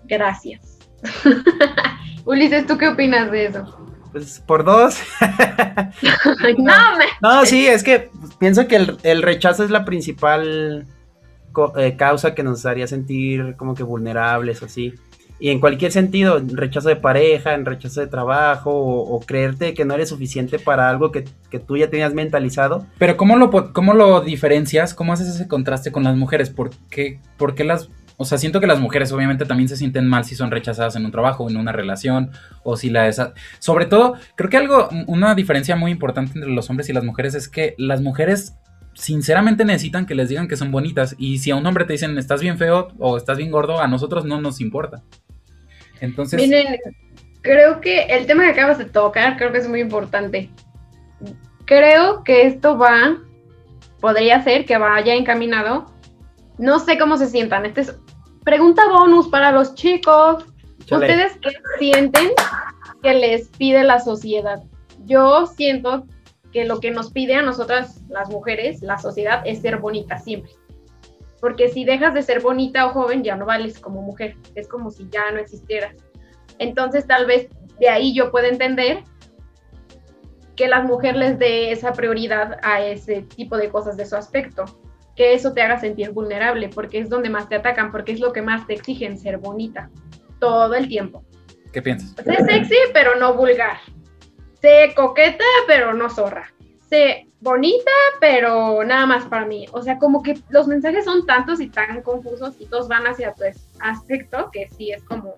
Gracias. 0.05 0.78
Ulises, 2.25 2.65
¿tú 2.65 2.77
qué 2.77 2.87
opinas 2.87 3.31
de 3.31 3.45
eso? 3.45 3.75
Pues 4.11 4.41
por 4.45 4.63
dos. 4.63 4.99
no, 6.57 6.73
no, 7.21 7.45
sí, 7.45 7.67
es 7.67 7.83
que 7.83 8.09
pienso 8.39 8.67
que 8.67 8.75
el, 9.03 9.21
rechazo 9.21 9.63
es 9.63 9.69
la 9.69 9.85
principal 9.85 10.87
eh, 11.77 11.95
causa 11.95 12.33
que 12.33 12.43
nos 12.43 12.65
haría 12.65 12.87
sentir 12.87 13.55
como 13.55 13.75
que 13.75 13.83
vulnerables 13.83 14.61
o 14.61 14.65
así 14.65 14.95
y 15.39 15.49
en 15.49 15.61
cualquier 15.61 15.91
sentido, 15.91 16.37
en 16.37 16.55
rechazo 16.55 16.89
de 16.89 16.97
pareja, 16.97 17.53
en 17.53 17.65
rechazo 17.65 18.01
de 18.01 18.07
trabajo 18.07 18.71
o, 18.73 19.19
creerte 19.21 19.73
que 19.73 19.85
no 19.85 19.93
eres 19.93 20.09
suficiente 20.09 20.59
para 20.59 20.89
algo 20.89 21.11
que, 21.11 21.23
tú 21.65 21.77
ya 21.77 21.89
tenías 21.89 22.13
mentalizado. 22.13 22.85
Pero 22.97 23.15
¿cómo 23.15 23.37
lo, 23.37 23.49
¿cómo 23.71 23.93
lo 23.93 24.19
diferencias? 24.19 24.93
¿Cómo 24.93 25.13
haces 25.13 25.29
ese 25.29 25.47
contraste 25.47 25.93
con 25.93 26.03
las 26.03 26.17
mujeres? 26.17 26.49
¿Por 26.49 26.71
qué, 26.89 27.19
¿Por 27.37 27.55
qué 27.55 27.63
las... 27.63 27.89
O 28.21 28.25
sea, 28.25 28.37
siento 28.37 28.59
que 28.59 28.67
las 28.67 28.81
mujeres 28.81 29.13
obviamente 29.13 29.45
también 29.45 29.69
se 29.69 29.77
sienten 29.77 30.05
mal 30.05 30.25
si 30.25 30.35
son 30.35 30.51
rechazadas 30.51 30.97
en 30.97 31.05
un 31.05 31.11
trabajo, 31.11 31.49
en 31.49 31.55
una 31.55 31.71
relación, 31.71 32.31
o 32.63 32.75
si 32.75 32.89
la... 32.89 33.07
Esa... 33.07 33.33
Sobre 33.59 33.85
todo, 33.85 34.15
creo 34.35 34.49
que 34.49 34.57
algo, 34.57 34.89
una 35.07 35.35
diferencia 35.35 35.77
muy 35.77 35.89
importante 35.89 36.33
entre 36.35 36.51
los 36.51 36.69
hombres 36.69 36.89
y 36.89 36.93
las 36.93 37.05
mujeres 37.05 37.33
es 37.33 37.47
que 37.47 37.75
las 37.77 38.01
mujeres 38.01 38.55
sinceramente 38.93 39.63
necesitan 39.63 40.05
que 40.05 40.15
les 40.15 40.27
digan 40.27 40.49
que 40.49 40.57
son 40.57 40.69
bonitas. 40.69 41.15
Y 41.17 41.37
si 41.37 41.51
a 41.51 41.55
un 41.55 41.65
hombre 41.65 41.85
te 41.85 41.93
dicen 41.93 42.17
estás 42.17 42.41
bien 42.41 42.57
feo 42.57 42.89
o 42.99 43.15
estás 43.15 43.37
bien 43.37 43.51
gordo, 43.51 43.79
a 43.79 43.87
nosotros 43.87 44.25
no 44.25 44.41
nos 44.41 44.59
importa. 44.59 45.01
Entonces. 46.01 46.41
Miren, 46.41 46.77
creo 47.39 47.79
que 47.79 48.01
el 48.01 48.25
tema 48.25 48.43
que 48.43 48.51
acabas 48.51 48.79
de 48.79 48.85
tocar, 48.85 49.37
creo 49.37 49.53
que 49.53 49.59
es 49.59 49.69
muy 49.69 49.79
importante. 49.79 50.49
Creo 51.63 52.25
que 52.25 52.47
esto 52.47 52.77
va, 52.77 53.17
podría 54.01 54.43
ser 54.43 54.65
que 54.65 54.77
vaya 54.77 55.15
encaminado. 55.15 55.85
No 56.57 56.79
sé 56.79 56.97
cómo 56.97 57.15
se 57.15 57.27
sientan. 57.27 57.65
Este 57.65 57.79
es 57.79 57.95
pregunta 58.49 58.89
bonus 58.89 59.27
para 59.27 59.51
los 59.51 59.75
chicos. 59.75 60.43
¿Ustedes 60.91 61.37
qué 61.39 61.51
sienten 61.77 62.31
que 63.03 63.13
les 63.13 63.49
pide 63.49 63.83
la 63.83 63.99
sociedad? 63.99 64.63
Yo 65.05 65.45
siento 65.45 66.07
que 66.51 66.65
lo 66.65 66.79
que 66.79 66.89
nos 66.89 67.11
pide 67.11 67.35
a 67.35 67.43
nosotras, 67.43 68.01
las 68.09 68.29
mujeres, 68.29 68.81
la 68.81 68.97
sociedad, 68.97 69.43
es 69.45 69.61
ser 69.61 69.77
bonita 69.77 70.17
siempre 70.17 70.51
porque 71.39 71.69
si 71.69 71.85
dejas 71.85 72.13
de 72.13 72.21
ser 72.21 72.41
bonita 72.41 72.85
o 72.85 72.89
joven 72.89 73.23
ya 73.23 73.35
no 73.35 73.45
vales 73.45 73.79
como 73.79 74.01
mujer, 74.01 74.35
es 74.55 74.67
como 74.67 74.91
si 74.91 75.07
ya 75.09 75.31
no 75.31 75.39
existieras. 75.39 75.95
Entonces 76.57 77.07
tal 77.07 77.25
vez 77.25 77.47
de 77.79 77.89
ahí 77.89 78.13
yo 78.13 78.31
puedo 78.31 78.45
entender 78.45 79.03
que 80.55 80.67
las 80.67 80.83
mujeres 80.83 81.17
les 81.17 81.39
dé 81.39 81.71
esa 81.71 81.93
prioridad 81.93 82.57
a 82.61 82.81
ese 82.81 83.21
tipo 83.21 83.55
de 83.55 83.69
cosas 83.69 83.95
de 83.95 84.05
su 84.05 84.17
aspecto, 84.17 84.65
que 85.19 85.33
eso 85.33 85.51
te 85.51 85.61
haga 85.61 85.77
sentir 85.77 86.11
vulnerable, 86.11 86.69
porque 86.69 86.97
es 86.97 87.09
donde 87.09 87.29
más 87.29 87.49
te 87.49 87.55
atacan, 87.55 87.91
porque 87.91 88.13
es 88.13 88.21
lo 88.21 88.31
que 88.31 88.41
más 88.41 88.65
te 88.65 88.73
exigen, 88.73 89.17
ser 89.17 89.37
bonita, 89.37 89.89
todo 90.39 90.73
el 90.75 90.87
tiempo. 90.87 91.25
¿Qué 91.73 91.81
piensas? 91.81 92.15
Sé 92.23 92.45
sexy, 92.45 92.77
pero 92.93 93.17
no 93.17 93.33
vulgar. 93.33 93.79
Sé 94.61 94.93
coqueta, 94.95 95.43
pero 95.67 95.93
no 95.93 96.09
zorra. 96.09 96.53
Sé 96.89 97.27
bonita, 97.41 97.91
pero 98.21 98.81
nada 98.85 99.05
más 99.05 99.25
para 99.25 99.45
mí. 99.45 99.65
O 99.73 99.81
sea, 99.81 99.99
como 99.99 100.23
que 100.23 100.39
los 100.51 100.69
mensajes 100.69 101.03
son 101.03 101.25
tantos 101.25 101.59
y 101.59 101.67
tan 101.67 102.01
confusos 102.01 102.55
y 102.57 102.67
todos 102.67 102.87
van 102.87 103.05
hacia 103.05 103.33
tu 103.33 103.43
aspecto 103.81 104.49
que 104.53 104.69
sí 104.69 104.93
es 104.93 105.03
como, 105.03 105.35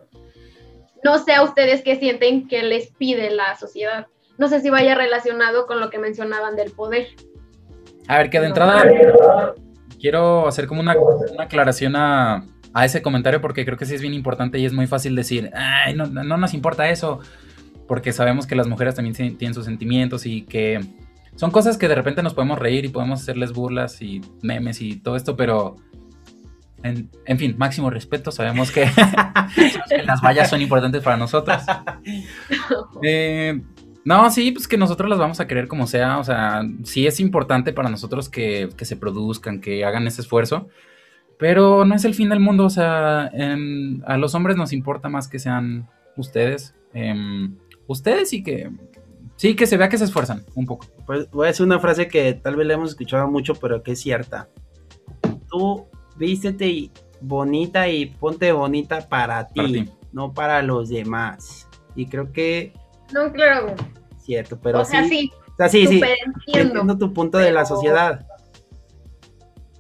no 1.04 1.18
sé 1.18 1.34
a 1.34 1.42
ustedes 1.42 1.82
qué 1.82 1.96
sienten 1.96 2.48
que 2.48 2.62
les 2.62 2.92
pide 2.92 3.32
la 3.32 3.56
sociedad. 3.56 4.06
No 4.38 4.48
sé 4.48 4.62
si 4.62 4.70
vaya 4.70 4.94
relacionado 4.94 5.66
con 5.66 5.80
lo 5.80 5.90
que 5.90 5.98
mencionaban 5.98 6.56
del 6.56 6.70
poder. 6.70 7.08
A 8.08 8.20
ver, 8.20 8.30
que 8.30 8.40
de 8.40 8.46
entrada 8.46 8.84
quiero 10.02 10.48
hacer 10.48 10.68
como 10.68 10.82
una, 10.82 10.96
aclaración 11.40 11.96
a, 11.96 12.44
ese 12.84 13.02
comentario 13.02 13.42
porque 13.42 13.66
creo 13.66 13.78
que 13.78 13.86
sí 13.86 13.96
es 13.96 14.02
bien 14.02 14.14
importante 14.14 14.58
y 14.58 14.66
es 14.66 14.74
muy 14.74 14.88
fácil 14.88 15.16
decir, 15.16 15.52
ay, 15.54 15.94
no, 15.94 16.06
no 16.08 16.38
nos 16.38 16.54
importa 16.54 16.90
eso, 16.90 17.20
porque 17.88 18.14
sabemos 18.14 18.48
que 18.48 18.56
las 18.56 18.68
mujeres 18.68 18.96
también 18.96 19.38
tienen 19.38 19.54
sus 19.54 19.66
sentimientos 19.66 20.26
y 20.26 20.44
que 20.44 20.80
son 21.36 21.52
cosas 21.52 21.78
que 21.78 21.88
de 21.88 21.96
repente 21.96 22.24
nos 22.24 22.34
podemos 22.34 22.60
reír 22.60 22.86
y 22.86 22.90
podemos 22.90 23.22
hacerles 23.22 23.52
burlas 23.52 24.02
y 24.02 24.22
memes 24.42 24.82
y 24.82 24.96
todo 24.98 25.16
esto, 25.16 25.36
pero 25.36 25.76
en, 26.84 27.38
fin, 27.38 27.56
máximo 27.58 27.90
respeto, 27.90 28.32
sabemos 28.32 28.72
que, 28.72 28.90
las 30.06 30.22
vallas 30.22 30.50
son 30.50 30.62
importantes 30.62 31.04
para 31.04 31.18
nosotros. 31.18 31.62
Eh, 33.04 33.60
no, 34.06 34.30
sí, 34.32 34.52
pues 34.52 34.68
que 34.68 34.78
nosotros 34.78 35.10
las 35.10 35.20
vamos 35.20 35.40
a 35.40 35.48
querer 35.48 35.68
como 35.68 35.88
sea, 35.88 36.20
o 36.20 36.24
sea, 36.24 36.64
sí 36.84 37.08
es 37.08 37.20
importante 37.20 37.74
para 37.74 37.90
nosotros 37.90 38.30
que, 38.30 38.70
se 38.80 38.96
produzcan, 38.96 39.62
que 39.62 39.86
hagan 39.86 40.08
ese 40.08 40.22
esfuerzo, 40.22 40.68
pero 41.38 41.86
no 41.86 41.96
es 41.96 42.06
el 42.06 42.16
fin 42.16 42.30
del 42.30 42.40
mundo, 42.40 42.66
o 42.66 42.70
sea, 42.70 43.32
a 44.06 44.18
los 44.18 44.36
hombres 44.36 44.58
nos 44.58 44.74
importa 44.74 45.10
más 45.10 45.28
que 45.28 45.40
sean 45.40 45.88
ustedes, 46.18 46.76
em, 46.94 47.56
ustedes 47.88 48.34
y 48.34 48.44
que 48.44 48.70
Sí, 49.42 49.56
que 49.56 49.66
se 49.66 49.76
vea 49.76 49.90
que 49.90 49.98
se 49.98 50.04
esfuerzan 50.04 50.46
un 50.54 50.68
poco. 50.68 50.86
Pues 51.08 51.28
voy 51.32 51.46
a 51.46 51.48
decir 51.48 51.66
una 51.66 51.80
frase 51.80 52.08
que 52.08 52.36
tal 52.36 52.56
vez 52.56 52.68
la 52.68 52.76
hemos 52.76 52.92
escuchado 52.92 53.28
mucho, 53.28 53.56
pero 53.56 53.82
que 53.82 53.94
es 53.94 54.00
cierta. 54.00 54.50
Tú 55.50 55.88
vístete 56.16 56.92
bonita 57.22 57.90
y 57.90 58.06
ponte 58.06 58.52
bonita 58.52 59.10
para 59.10 59.48
ti, 59.48 59.90
no 60.12 60.32
para 60.32 60.62
los 60.62 60.90
demás. 60.90 61.68
Y 61.96 62.06
creo 62.06 62.32
que... 62.32 62.72
No, 63.14 63.32
claro. 63.32 63.76
Cierto, 64.20 64.60
pero 64.62 64.82
o 64.82 64.86
sea, 64.86 65.08
sí. 65.08 65.32
O 65.48 65.56
sea, 65.56 65.70
sí, 65.70 65.88
sí. 65.88 66.02
Entiendo. 66.48 66.98
tu 66.98 67.14
punto 67.14 67.38
de 67.38 67.52
la 67.52 67.66
sociedad. 67.66 68.26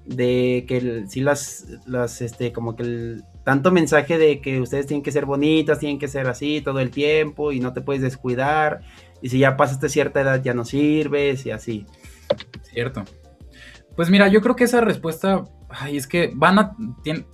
De 0.05 0.65
que 0.67 1.05
si 1.07 1.21
las, 1.21 1.67
las, 1.85 2.21
este, 2.21 2.51
como 2.51 2.75
que 2.75 2.83
el 2.83 3.23
tanto 3.43 3.71
mensaje 3.71 4.17
de 4.17 4.41
que 4.41 4.59
ustedes 4.59 4.87
tienen 4.87 5.03
que 5.03 5.11
ser 5.11 5.25
bonitas, 5.25 5.79
tienen 5.79 5.99
que 5.99 6.07
ser 6.07 6.27
así 6.27 6.61
todo 6.61 6.79
el 6.79 6.91
tiempo 6.91 7.51
y 7.51 7.59
no 7.59 7.73
te 7.73 7.81
puedes 7.81 8.01
descuidar 8.01 8.81
y 9.21 9.29
si 9.29 9.39
ya 9.39 9.55
pasaste 9.55 9.89
cierta 9.89 10.21
edad 10.21 10.41
ya 10.43 10.53
no 10.53 10.65
sirves 10.65 11.45
y 11.45 11.51
así. 11.51 11.85
Cierto. 12.63 13.03
Pues 13.95 14.09
mira, 14.09 14.27
yo 14.27 14.41
creo 14.41 14.55
que 14.55 14.63
esa 14.63 14.81
respuesta, 14.81 15.43
ay, 15.73 15.97
es 15.97 16.07
que 16.07 16.31
van 16.33 16.59
a, 16.59 16.75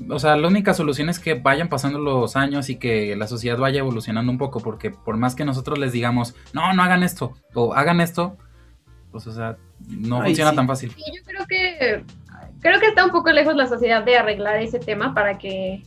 o 0.09 0.19
sea, 0.19 0.35
la 0.35 0.47
única 0.47 0.73
solución 0.73 1.09
es 1.09 1.19
que 1.19 1.33
vayan 1.35 1.69
pasando 1.69 1.99
los 1.99 2.35
años 2.35 2.69
y 2.69 2.77
que 2.77 3.15
la 3.15 3.27
sociedad 3.27 3.57
vaya 3.57 3.79
evolucionando 3.79 4.31
un 4.31 4.37
poco, 4.37 4.59
porque 4.59 4.91
por 4.91 5.17
más 5.17 5.35
que 5.35 5.45
nosotros 5.45 5.77
les 5.77 5.91
digamos, 5.91 6.35
no, 6.53 6.73
no 6.73 6.83
hagan 6.83 7.03
esto, 7.03 7.33
o 7.53 7.73
hagan 7.73 8.01
esto, 8.01 8.37
pues, 9.11 9.27
o 9.27 9.31
sea, 9.31 9.57
no 9.87 10.21
funciona 10.21 10.53
tan 10.53 10.67
fácil. 10.67 10.91
Sí, 10.91 11.03
yo 11.15 11.23
creo 11.23 11.45
que, 11.47 12.03
creo 12.59 12.79
que 12.79 12.87
está 12.87 13.05
un 13.05 13.11
poco 13.11 13.31
lejos 13.31 13.55
la 13.55 13.67
sociedad 13.67 14.03
de 14.03 14.17
arreglar 14.17 14.61
ese 14.61 14.79
tema 14.79 15.13
para 15.13 15.37
que 15.37 15.83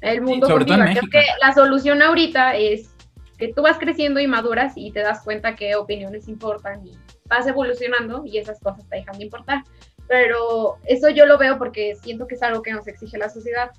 el 0.00 0.22
mundo 0.22 0.46
sí, 0.46 0.64
Creo 0.64 1.10
que 1.10 1.22
la 1.40 1.52
solución 1.54 2.02
ahorita 2.02 2.56
es 2.56 2.94
que 3.36 3.52
tú 3.52 3.62
vas 3.62 3.78
creciendo 3.78 4.20
y 4.20 4.26
maduras 4.26 4.72
y 4.76 4.90
te 4.90 5.00
das 5.00 5.22
cuenta 5.22 5.54
qué 5.54 5.76
opiniones 5.76 6.28
importan 6.28 6.84
y 6.84 6.98
vas 7.28 7.46
evolucionando 7.46 8.24
y 8.26 8.38
esas 8.38 8.58
cosas 8.60 8.88
te 8.88 8.96
dejan 8.96 9.18
de 9.18 9.24
importar. 9.24 9.62
Pero 10.08 10.76
eso 10.86 11.10
yo 11.10 11.26
lo 11.26 11.38
veo 11.38 11.58
porque 11.58 11.94
siento 12.02 12.26
que 12.26 12.34
es 12.34 12.42
algo 12.42 12.62
que 12.62 12.72
nos 12.72 12.86
exige 12.88 13.18
la 13.18 13.28
sociedad. 13.28 13.70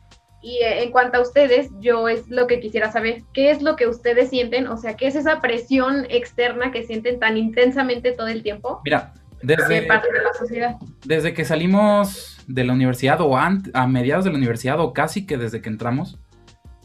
Y 0.41 0.59
eh, 0.63 0.83
en 0.83 0.91
cuanto 0.91 1.17
a 1.17 1.21
ustedes, 1.21 1.69
yo 1.79 2.07
es 2.07 2.29
lo 2.29 2.47
que 2.47 2.59
quisiera 2.59 2.91
saber, 2.91 3.23
¿qué 3.33 3.51
es 3.51 3.61
lo 3.61 3.75
que 3.75 3.87
ustedes 3.87 4.29
sienten? 4.29 4.67
O 4.67 4.77
sea, 4.77 4.95
¿qué 4.95 5.07
es 5.07 5.15
esa 5.15 5.41
presión 5.41 6.05
externa 6.09 6.71
que 6.71 6.83
sienten 6.83 7.19
tan 7.19 7.35
intensamente 7.37 8.13
todo 8.13 8.27
el 8.27 8.41
tiempo? 8.41 8.79
Mira, 8.85 9.13
desde, 9.41 9.83
parte 9.83 10.11
de 10.11 10.21
la 10.21 10.33
sociedad. 10.33 10.75
desde 11.05 11.33
que 11.33 11.45
salimos 11.45 12.37
de 12.47 12.63
la 12.63 12.73
universidad 12.73 13.21
o 13.21 13.37
a 13.37 13.87
mediados 13.87 14.25
de 14.25 14.31
la 14.31 14.37
universidad 14.37 14.79
o 14.79 14.93
casi 14.93 15.25
que 15.25 15.37
desde 15.37 15.61
que 15.61 15.69
entramos, 15.69 16.19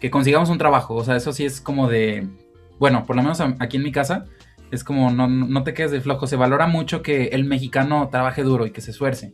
que 0.00 0.10
consigamos 0.10 0.50
un 0.50 0.58
trabajo, 0.58 0.94
o 0.94 1.04
sea, 1.04 1.16
eso 1.16 1.32
sí 1.32 1.44
es 1.44 1.60
como 1.60 1.88
de, 1.88 2.26
bueno, 2.78 3.04
por 3.06 3.16
lo 3.16 3.22
menos 3.22 3.40
aquí 3.60 3.76
en 3.76 3.82
mi 3.82 3.92
casa, 3.92 4.26
es 4.74 4.84
como 4.84 5.10
no, 5.10 5.28
no 5.28 5.62
te 5.62 5.74
quedes 5.74 5.90
de 5.90 6.00
flojo. 6.00 6.26
Se 6.26 6.36
valora 6.36 6.66
mucho 6.66 7.02
que 7.02 7.26
el 7.26 7.44
mexicano 7.44 8.08
trabaje 8.10 8.42
duro 8.42 8.66
y 8.66 8.70
que 8.70 8.80
se 8.80 8.90
esfuerce. 8.90 9.32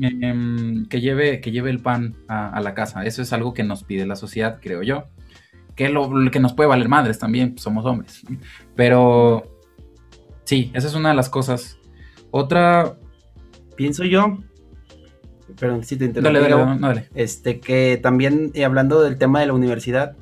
em, 0.00 0.86
que, 0.86 1.00
lleve, 1.00 1.40
que 1.40 1.50
lleve 1.50 1.70
el 1.70 1.80
pan 1.80 2.14
a, 2.28 2.60
la 2.60 2.74
casa. 2.74 3.04
Eso 3.04 3.22
es 3.22 3.32
algo 3.32 3.54
que 3.54 3.64
nos 3.64 3.84
pide 3.84 4.06
la 4.06 4.16
sociedad, 4.16 4.58
creo 4.62 4.82
yo. 4.82 5.04
Que 5.74 5.88
lo 5.88 6.10
que 6.30 6.40
nos 6.40 6.52
puede 6.54 6.68
valer 6.68 6.88
madres 6.88 7.18
también, 7.18 7.52
pues, 7.52 7.62
somos 7.62 7.84
hombres. 7.84 8.22
Pero 8.74 9.60
sí, 10.44 10.70
esa 10.74 10.86
es 10.86 10.94
una 10.94 11.10
de 11.10 11.14
las 11.14 11.28
cosas. 11.28 11.78
Otra. 12.30 12.96
Pienso 13.76 14.04
yo. 14.04 14.38
Perdón, 15.58 15.82
si 15.84 15.96
te 15.96 16.04
interrumpo. 16.04 16.38
Dale, 16.38 16.54
dale, 16.54 16.78
dale, 16.80 17.08
Este, 17.14 17.58
que 17.58 17.98
también, 18.00 18.50
eh, 18.54 18.64
hablando 18.64 19.02
del 19.02 19.18
tema 19.18 19.40
de 19.40 19.46
la 19.46 19.54
universidad, 19.54 20.16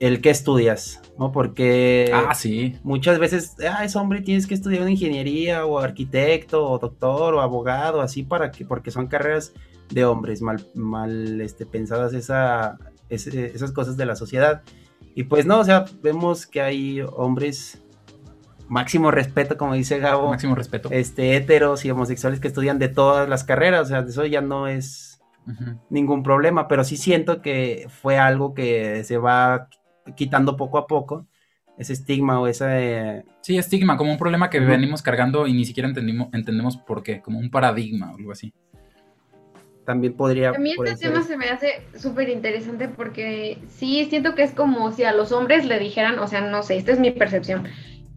el 0.00 0.20
que 0.20 0.30
estudias, 0.30 0.99
¿no? 1.20 1.32
Porque 1.32 2.10
ah, 2.14 2.34
sí. 2.34 2.78
muchas 2.82 3.18
veces, 3.18 3.54
ah, 3.70 3.84
es 3.84 3.94
hombre, 3.94 4.22
tienes 4.22 4.46
que 4.46 4.54
estudiar 4.54 4.80
una 4.80 4.90
ingeniería 4.90 5.66
o 5.66 5.78
arquitecto 5.78 6.66
o 6.66 6.78
doctor 6.78 7.34
o 7.34 7.42
abogado, 7.42 8.00
así 8.00 8.22
para 8.22 8.50
que, 8.50 8.64
porque 8.64 8.90
son 8.90 9.06
carreras 9.06 9.52
de 9.90 10.06
hombres, 10.06 10.40
mal, 10.40 10.66
mal 10.74 11.42
este, 11.42 11.66
pensadas 11.66 12.14
esa, 12.14 12.78
esas 13.10 13.70
cosas 13.72 13.98
de 13.98 14.06
la 14.06 14.16
sociedad. 14.16 14.62
Y 15.14 15.24
pues 15.24 15.44
no, 15.44 15.60
o 15.60 15.64
sea, 15.64 15.84
vemos 16.02 16.46
que 16.46 16.62
hay 16.62 17.02
hombres, 17.02 17.82
máximo 18.70 19.10
respeto, 19.10 19.58
como 19.58 19.74
dice 19.74 19.98
Gabo. 19.98 20.30
Máximo 20.30 20.54
respeto. 20.54 20.88
Este, 20.90 21.36
heteros 21.36 21.84
y 21.84 21.90
homosexuales 21.90 22.40
que 22.40 22.48
estudian 22.48 22.78
de 22.78 22.88
todas 22.88 23.28
las 23.28 23.44
carreras, 23.44 23.82
o 23.82 23.88
sea, 23.90 23.98
eso 23.98 24.24
ya 24.24 24.40
no 24.40 24.68
es 24.68 25.20
ningún 25.90 26.22
problema, 26.22 26.66
pero 26.66 26.82
sí 26.82 26.96
siento 26.96 27.42
que 27.42 27.88
fue 27.90 28.16
algo 28.16 28.54
que 28.54 29.04
se 29.04 29.18
va 29.18 29.68
quitando 30.16 30.56
poco 30.56 30.78
a 30.78 30.86
poco 30.86 31.26
ese 31.80 31.94
estigma 31.94 32.38
o 32.38 32.46
ese... 32.46 33.24
Sí, 33.40 33.56
estigma, 33.56 33.96
como 33.96 34.12
un 34.12 34.18
problema 34.18 34.50
que 34.50 34.60
venimos 34.60 35.00
cargando 35.00 35.46
y 35.46 35.54
ni 35.54 35.64
siquiera 35.64 35.88
entendimos, 35.88 36.28
entendemos 36.34 36.76
por 36.76 37.02
qué, 37.02 37.22
como 37.22 37.38
un 37.38 37.50
paradigma 37.50 38.12
o 38.12 38.16
algo 38.16 38.32
así. 38.32 38.52
También 39.86 40.12
podría... 40.12 40.50
A 40.50 40.58
mí 40.58 40.74
este 40.84 41.08
tema 41.08 41.22
se 41.22 41.38
me 41.38 41.48
hace 41.48 41.86
súper 41.96 42.28
interesante 42.28 42.88
porque 42.88 43.58
sí, 43.68 44.06
siento 44.10 44.34
que 44.34 44.42
es 44.42 44.52
como 44.52 44.92
si 44.92 45.04
a 45.04 45.12
los 45.12 45.32
hombres 45.32 45.64
le 45.64 45.78
dijeran, 45.78 46.18
o 46.18 46.26
sea, 46.28 46.42
no 46.42 46.62
sé, 46.62 46.76
esta 46.76 46.92
es 46.92 47.00
mi 47.00 47.12
percepción, 47.12 47.64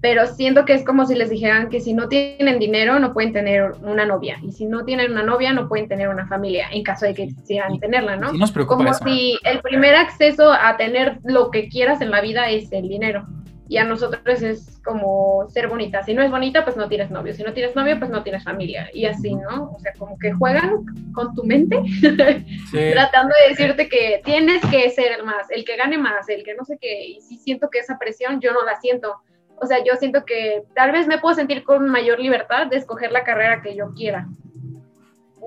pero 0.03 0.27
siento 0.27 0.65
que 0.65 0.73
es 0.73 0.83
como 0.83 1.05
si 1.05 1.15
les 1.15 1.29
dijeran 1.29 1.69
que 1.69 1.79
si 1.79 1.93
no 1.93 2.09
tienen 2.09 2.59
dinero 2.59 2.99
no 2.99 3.13
pueden 3.13 3.31
tener 3.31 3.71
una 3.83 4.05
novia 4.05 4.37
y 4.43 4.51
si 4.51 4.65
no 4.65 4.83
tienen 4.83 5.13
una 5.13 5.23
novia 5.23 5.53
no 5.53 5.69
pueden 5.69 5.87
tener 5.87 6.09
una 6.09 6.27
familia 6.27 6.67
en 6.73 6.83
caso 6.83 7.05
de 7.05 7.13
que 7.13 7.27
quisieran 7.27 7.79
tenerla, 7.79 8.17
¿no? 8.17 8.33
nos 8.33 8.51
preocupa 8.51 8.83
como 8.83 8.93
si 8.93 9.39
el 9.45 9.61
primer 9.61 9.95
acceso 9.95 10.51
a 10.51 10.75
tener 10.75 11.19
lo 11.23 11.51
que 11.51 11.69
quieras 11.69 12.01
en 12.01 12.11
la 12.11 12.19
vida 12.19 12.49
es 12.49 12.69
el 12.73 12.89
dinero 12.89 13.25
y 13.69 13.77
a 13.77 13.85
nosotros 13.85 14.41
es 14.41 14.81
como 14.83 15.49
ser 15.49 15.69
bonita. 15.69 16.03
Si 16.03 16.13
no 16.13 16.21
es 16.21 16.29
bonita, 16.29 16.65
pues 16.65 16.75
no 16.75 16.89
tienes 16.89 17.09
novio. 17.09 17.33
Si 17.33 17.41
no 17.41 17.53
tienes 17.53 17.75
novio, 17.75 17.97
pues 17.97 18.11
no 18.11 18.21
tienes 18.21 18.43
familia. 18.43 18.89
Y 18.93 19.05
así, 19.05 19.33
¿no? 19.33 19.71
O 19.71 19.79
sea, 19.79 19.93
como 19.97 20.19
que 20.19 20.33
juegan 20.33 20.83
con 21.13 21.33
tu 21.33 21.43
mente, 21.43 21.81
tratando 22.71 23.33
de 23.41 23.49
decirte 23.49 23.87
que 23.87 24.21
tienes 24.25 24.61
que 24.69 24.89
ser 24.91 25.13
el 25.13 25.23
más, 25.23 25.49
el 25.49 25.63
que 25.63 25.77
gane 25.77 25.97
más, 25.97 26.27
el 26.27 26.43
que 26.43 26.53
no 26.53 26.65
sé 26.65 26.77
qué. 26.79 27.05
Y 27.05 27.21
sí 27.21 27.37
siento 27.37 27.69
que 27.69 27.79
esa 27.79 27.97
presión 27.97 28.41
yo 28.41 28.51
no 28.51 28.63
la 28.63 28.79
siento 28.81 29.21
o 29.61 29.65
sea, 29.65 29.83
yo 29.83 29.95
siento 29.95 30.25
que 30.25 30.63
tal 30.75 30.91
vez 30.91 31.07
me 31.07 31.19
puedo 31.19 31.35
sentir 31.35 31.63
con 31.63 31.89
mayor 31.89 32.19
libertad 32.19 32.67
de 32.67 32.77
escoger 32.77 33.11
la 33.11 33.23
carrera 33.23 33.61
que 33.61 33.75
yo 33.75 33.93
quiera, 33.93 34.27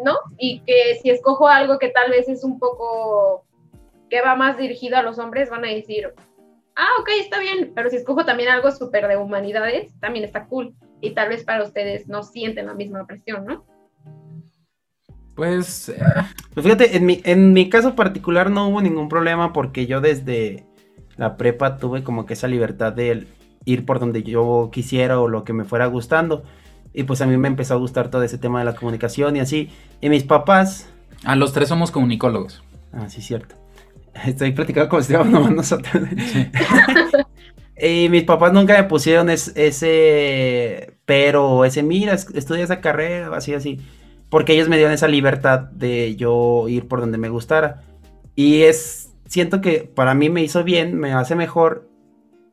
¿no? 0.05 0.17
Y 0.39 0.61
que 0.61 0.99
si 1.03 1.11
escojo 1.11 1.49
algo 1.49 1.79
que 1.79 1.89
tal 1.89 2.11
vez 2.11 2.29
es 2.29 2.45
un 2.45 2.59
poco, 2.59 3.45
que 4.09 4.23
va 4.23 4.35
más 4.37 4.57
dirigido 4.57 4.97
a 4.97 5.03
los 5.03 5.19
hombres, 5.19 5.51
van 5.51 5.65
a 5.65 5.69
decir, 5.69 6.13
ah, 6.77 6.89
ok, 7.01 7.09
está 7.21 7.39
bien, 7.41 7.73
pero 7.75 7.91
si 7.91 7.97
escojo 7.97 8.25
también 8.25 8.49
algo 8.49 8.71
súper 8.71 9.09
de 9.09 9.17
humanidades, 9.17 9.93
también 10.01 10.25
está 10.25 10.47
cool. 10.47 10.75
Y 11.01 11.11
tal 11.11 11.29
vez 11.29 11.45
para 11.45 11.65
ustedes 11.65 12.09
no 12.09 12.23
sienten 12.23 12.67
la 12.67 12.75
misma 12.75 13.07
presión, 13.07 13.45
¿no? 13.45 13.67
Pues, 15.35 15.91
eh, 15.91 16.03
pues 16.55 16.65
fíjate, 16.65 16.97
en 16.97 17.05
mi, 17.05 17.21
en 17.25 17.53
mi 17.53 17.69
caso 17.69 17.95
particular 17.95 18.51
no 18.51 18.69
hubo 18.69 18.81
ningún 18.81 19.11
problema 19.11 19.53
porque 19.53 19.87
yo 19.87 20.01
desde 20.01 20.65
la 21.17 21.37
prepa 21.37 21.77
tuve 21.77 22.03
como 22.03 22.25
que 22.25 22.33
esa 22.33 22.49
libertad 22.49 22.95
de 22.95 23.27
ir 23.67 23.85
por 23.85 24.01
donde 24.01 24.23
yo 24.23 24.71
quisiera 24.73 25.21
o 25.21 25.29
lo 25.29 25.45
que 25.45 25.53
me 25.53 25.65
fuera 25.65 25.85
gustando. 25.87 26.45
Y 26.95 27.03
pues 27.03 27.21
a 27.21 27.27
mí 27.27 27.37
me 27.37 27.49
empezó 27.49 27.75
a 27.75 27.77
gustar 27.77 28.09
todo 28.11 28.23
ese 28.23 28.39
tema 28.39 28.61
de 28.61 28.65
la 28.65 28.75
comunicación 28.75 29.37
y 29.37 29.41
así. 29.41 29.69
Y 30.01 30.09
mis 30.09 30.25
papás... 30.25 30.89
A 31.25 31.33
ah, 31.33 31.37
los 31.37 31.53
tres 31.53 31.69
somos 31.69 31.91
comunicólogos. 31.91 32.63
Ah, 32.95 33.11
sí, 33.11 33.21
cierto. 33.21 33.55
Estoy 34.25 34.53
platicando 34.53 34.89
como 34.89 35.03
si 35.03 35.13
estuviéramos 35.13 35.51
nosotros. 35.51 36.05
y 37.79 38.09
mis 38.09 38.25
papás 38.25 38.55
nunca 38.55 38.75
me 38.79 38.85
pusieron 38.85 39.29
ese 39.29 40.97
pero, 41.07 41.65
ese 41.65 41.85
mira, 41.85 42.13
estudia 42.15 42.65
esa 42.65 42.81
carrera, 42.81 43.35
así, 43.35 43.55
así. 43.55 43.81
Porque 44.29 44.53
ellos 44.53 44.69
me 44.69 44.77
dieron 44.77 44.93
esa 44.93 45.09
libertad 45.09 45.61
de 45.61 46.17
yo 46.17 46.69
ir 46.69 46.89
por 46.89 47.01
donde 47.01 47.17
me 47.17 47.29
gustara. 47.29 47.85
Y 48.35 48.63
es, 48.63 49.13
siento 49.27 49.61
que 49.61 49.91
para 49.95 50.15
mí 50.15 50.29
me 50.29 50.43
hizo 50.43 50.65
bien, 50.65 50.99
me 50.99 51.13
hace 51.13 51.37
mejor 51.37 51.89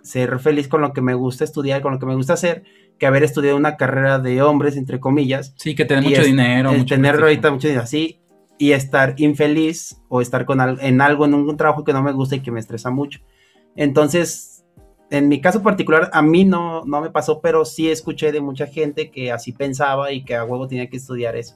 ser 0.04 0.38
feliz 0.40 0.68
con 0.68 0.82
lo 0.82 0.94
que 0.94 1.02
me 1.02 1.16
gusta 1.16 1.44
estudiar, 1.44 1.82
con 1.82 1.94
lo 1.94 2.00
que 2.00 2.06
me 2.06 2.16
gusta 2.16 2.34
hacer, 2.34 2.64
que 3.00 3.08
haber 3.08 3.24
estudiado 3.24 3.58
una 3.58 3.78
carrera 3.78 4.20
de 4.20 4.42
hombres, 4.42 4.78
entre 4.78 5.00
comillas. 5.00 5.56
Sí, 5.58 5.74
que 5.74 5.86
tener 5.86 6.04
mucho 6.04 6.22
dinero. 6.22 6.72
tener 6.86 7.16
ahorita 7.16 7.50
mucho 7.50 7.68
dinero 7.68 7.84
así 7.84 8.20
y 8.58 8.74
estar 8.74 9.16
infeliz 9.18 9.98
o 10.10 10.22
estar 10.22 10.46
con 10.46 10.60
en 10.80 11.02
algo, 11.02 11.26
en 11.26 11.34
un 11.34 11.58
trabajo 11.58 11.84
que 11.84 11.94
no 11.94 12.04
me 12.04 12.12
gusta 12.12 12.36
y 12.36 12.42
que 12.42 12.52
me 12.52 12.60
estresa 12.60 12.92
mucho. 12.92 13.20
Entonces, 13.76 14.64
en 15.10 15.28
mi 15.28 15.42
caso 15.42 15.64
particular, 15.64 16.10
a 16.14 16.22
mí 16.22 16.46
no, 16.46 16.84
no 16.86 17.02
me 17.02 17.10
pasó, 17.10 17.42
pero 17.42 17.66
sí 17.66 17.90
escuché 17.90 18.32
de 18.32 18.42
mucha 18.42 18.68
gente 18.68 19.10
que 19.10 19.32
así 19.32 19.52
pensaba 19.52 20.12
y 20.12 20.24
que 20.24 20.36
a 20.36 20.44
huevo 20.44 20.68
tenía 20.68 20.90
que 20.90 20.98
estudiar 20.98 21.36
eso. 21.36 21.56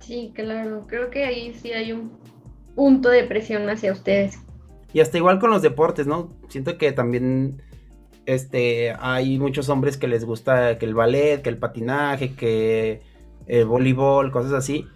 Sí, 0.00 0.32
claro, 0.34 0.86
creo 0.86 1.10
que 1.10 1.24
ahí 1.24 1.54
sí 1.54 1.72
hay 1.72 1.92
un 1.92 2.12
punto 2.74 3.08
de 3.08 3.24
presión 3.24 3.68
hacia 3.68 3.92
ustedes. 3.92 4.38
Y 4.96 5.00
hasta 5.00 5.18
igual 5.18 5.38
con 5.38 5.50
los 5.50 5.60
deportes, 5.60 6.06
¿no? 6.06 6.30
Siento 6.48 6.78
que 6.78 6.90
también 6.90 7.60
este, 8.24 8.94
hay 8.98 9.38
muchos 9.38 9.68
hombres 9.68 9.98
que 9.98 10.08
les 10.08 10.24
gusta 10.24 10.78
que 10.78 10.86
el 10.86 10.94
ballet, 10.94 11.42
que 11.42 11.50
el 11.50 11.58
patinaje, 11.58 12.34
que 12.34 13.02
el 13.46 13.66
voleibol, 13.66 14.32
cosas 14.32 14.54
así. 14.54 14.86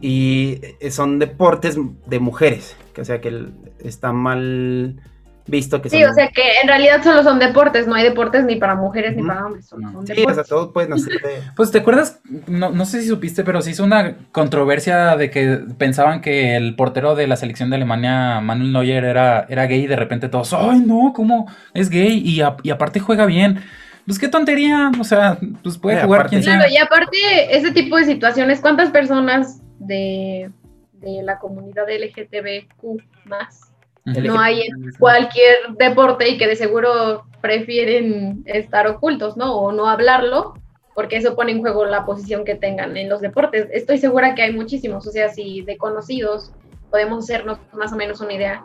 Y 0.00 0.60
son 0.88 1.18
deportes 1.18 1.76
de 2.06 2.20
mujeres, 2.20 2.76
que 2.92 3.00
o 3.00 3.04
sea 3.04 3.20
que 3.20 3.48
está 3.80 4.12
mal 4.12 5.00
visto 5.46 5.80
que 5.82 5.90
Sí, 5.90 6.02
o 6.04 6.12
sea 6.12 6.28
que 6.28 6.42
en 6.62 6.68
realidad 6.68 7.02
solo 7.02 7.22
son 7.22 7.38
deportes, 7.38 7.86
no 7.86 7.94
hay 7.94 8.04
deportes 8.04 8.44
ni 8.44 8.56
para 8.56 8.74
mujeres 8.74 9.16
ni 9.16 9.22
para 9.22 9.46
hombres, 9.46 9.66
son, 9.66 9.82
sí, 10.06 10.24
o 10.26 10.34
sea, 10.34 10.44
todos 10.44 10.72
pueden 10.72 10.92
hacer 10.92 11.12
Pues 11.56 11.70
te 11.70 11.78
acuerdas, 11.78 12.20
no, 12.46 12.70
no 12.70 12.84
sé 12.86 13.02
si 13.02 13.08
supiste, 13.08 13.44
pero 13.44 13.60
se 13.60 13.70
hizo 13.70 13.84
una 13.84 14.16
controversia 14.32 15.16
de 15.16 15.30
que 15.30 15.60
pensaban 15.78 16.20
que 16.20 16.56
el 16.56 16.76
portero 16.76 17.14
de 17.14 17.26
la 17.26 17.36
selección 17.36 17.70
de 17.70 17.76
Alemania, 17.76 18.40
Manuel 18.40 18.72
Neuer, 18.72 19.04
era, 19.04 19.46
era 19.48 19.66
gay 19.66 19.84
y 19.84 19.86
de 19.86 19.96
repente 19.96 20.28
todos, 20.28 20.52
ay 20.54 20.80
no, 20.80 21.12
¿cómo 21.14 21.46
es 21.74 21.90
gay? 21.90 22.22
Y, 22.24 22.42
y 22.62 22.70
aparte 22.70 23.00
juega 23.00 23.26
bien. 23.26 23.60
Pues 24.06 24.18
qué 24.18 24.28
tontería, 24.28 24.92
o 25.00 25.04
sea, 25.04 25.38
pues 25.62 25.78
puede 25.78 26.02
jugar 26.02 26.28
quien 26.28 26.42
sea. 26.42 26.68
y 26.68 26.76
aparte, 26.76 27.16
ese 27.50 27.72
tipo 27.72 27.96
de 27.96 28.04
situaciones, 28.04 28.60
¿cuántas 28.60 28.90
personas 28.90 29.62
de, 29.78 30.50
de 30.92 31.22
la 31.22 31.38
comunidad 31.38 31.86
LGTBQ 31.88 33.02
más 33.24 33.73
no 34.04 34.38
hay 34.38 34.62
en 34.62 34.92
cualquier 34.98 35.56
deporte 35.78 36.28
y 36.28 36.38
que 36.38 36.46
de 36.46 36.56
seguro 36.56 37.24
prefieren 37.40 38.42
estar 38.46 38.86
ocultos, 38.86 39.36
¿no? 39.36 39.56
O 39.56 39.72
no 39.72 39.88
hablarlo, 39.88 40.54
porque 40.94 41.16
eso 41.16 41.34
pone 41.34 41.52
en 41.52 41.60
juego 41.60 41.84
la 41.84 42.04
posición 42.04 42.44
que 42.44 42.54
tengan 42.54 42.96
en 42.96 43.08
los 43.08 43.20
deportes. 43.20 43.68
Estoy 43.72 43.98
segura 43.98 44.34
que 44.34 44.42
hay 44.42 44.52
muchísimos, 44.52 45.06
o 45.06 45.10
sea, 45.10 45.28
si 45.28 45.62
de 45.62 45.76
conocidos 45.76 46.52
podemos 46.90 47.24
hacernos 47.24 47.58
más 47.72 47.92
o 47.92 47.96
menos 47.96 48.20
una 48.20 48.34
idea 48.34 48.62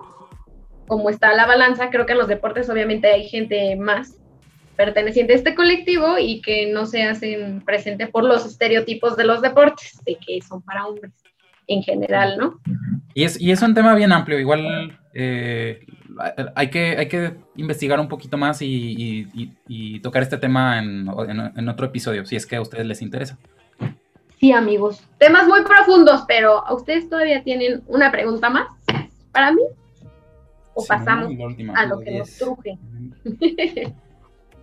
cómo 0.87 1.09
está 1.09 1.33
la 1.33 1.45
balanza, 1.45 1.89
creo 1.89 2.05
que 2.05 2.13
en 2.13 2.19
los 2.19 2.27
deportes 2.27 2.69
obviamente 2.69 3.07
hay 3.07 3.27
gente 3.29 3.75
más 3.75 4.17
perteneciente 4.75 5.33
a 5.33 5.35
este 5.35 5.55
colectivo 5.55 6.17
y 6.17 6.41
que 6.41 6.71
no 6.71 6.85
se 6.85 7.03
hacen 7.03 7.61
presente 7.61 8.07
por 8.07 8.23
los 8.23 8.45
estereotipos 8.45 9.17
de 9.17 9.25
los 9.25 9.41
deportes, 9.41 9.99
de 10.05 10.15
que 10.15 10.41
son 10.41 10.61
para 10.61 10.85
hombres 10.85 11.11
en 11.67 11.83
general, 11.83 12.37
¿no? 12.37 12.59
Y 13.13 13.23
es, 13.23 13.39
y 13.39 13.51
es 13.51 13.61
un 13.61 13.73
tema 13.73 13.93
bien 13.95 14.11
amplio, 14.11 14.39
igual 14.39 14.98
eh, 15.13 15.85
hay, 16.55 16.69
que, 16.69 16.97
hay 16.97 17.07
que 17.07 17.35
investigar 17.55 17.99
un 17.99 18.07
poquito 18.07 18.37
más 18.37 18.59
y, 18.61 19.99
tocar 20.01 20.23
este 20.23 20.37
tema 20.37 20.79
en, 20.79 21.07
otro 21.69 21.87
episodio, 21.87 22.25
si 22.25 22.35
es 22.35 22.45
que 22.45 22.55
a 22.55 22.61
ustedes 22.61 22.85
les 22.85 23.01
interesa. 23.01 23.37
Sí, 24.39 24.53
amigos. 24.53 25.03
Temas 25.17 25.47
muy 25.47 25.63
profundos, 25.63 26.23
pero 26.27 26.65
¿a 26.65 26.73
ustedes 26.73 27.09
todavía 27.09 27.43
tienen 27.43 27.83
una 27.87 28.11
pregunta 28.11 28.49
más 28.49 28.67
para 29.31 29.51
mí? 29.51 29.61
¿O 30.73 30.85
pasamos 30.85 31.31
a 31.75 31.85
lo 31.85 31.99
que 31.99 32.19
nos 32.19 32.37
truje? 32.37 32.77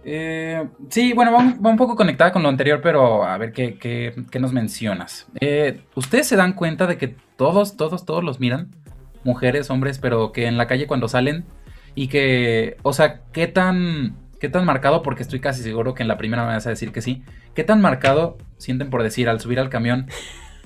Eh, 0.08 0.68
sí, 0.88 1.12
bueno, 1.14 1.32
va 1.32 1.38
un, 1.40 1.76
poco 1.76 1.96
conectada 1.96 2.30
con 2.30 2.44
lo 2.44 2.48
anterior, 2.48 2.80
pero 2.80 3.24
a 3.24 3.36
ver 3.38 3.52
qué, 3.52 3.76
qué, 3.76 4.38
nos 4.38 4.52
mencionas. 4.52 5.26
Eh, 5.40 5.80
¿Ustedes 5.96 6.28
se 6.28 6.36
dan 6.36 6.52
cuenta 6.52 6.86
de 6.86 6.96
que 6.96 7.16
todos, 7.36 7.76
todos, 7.76 8.04
todos 8.04 8.22
los 8.22 8.38
miran? 8.38 8.70
Mujeres, 9.26 9.68
hombres, 9.68 9.98
pero 9.98 10.32
que 10.32 10.46
en 10.46 10.56
la 10.56 10.66
calle 10.66 10.86
cuando 10.86 11.08
salen 11.08 11.44
y 11.94 12.08
que, 12.08 12.76
o 12.82 12.92
sea, 12.92 13.20
qué 13.32 13.46
tan, 13.46 14.16
qué 14.40 14.48
tan 14.48 14.64
marcado, 14.64 15.02
porque 15.02 15.22
estoy 15.22 15.40
casi 15.40 15.62
seguro 15.62 15.94
que 15.94 16.02
en 16.02 16.08
la 16.08 16.16
primera 16.16 16.46
me 16.46 16.54
vas 16.54 16.66
a 16.66 16.70
decir 16.70 16.92
que 16.92 17.02
sí, 17.02 17.22
qué 17.54 17.64
tan 17.64 17.80
marcado 17.80 18.38
sienten 18.56 18.88
por 18.90 19.02
decir 19.02 19.28
al 19.28 19.40
subir 19.40 19.60
al 19.60 19.68
camión, 19.68 20.06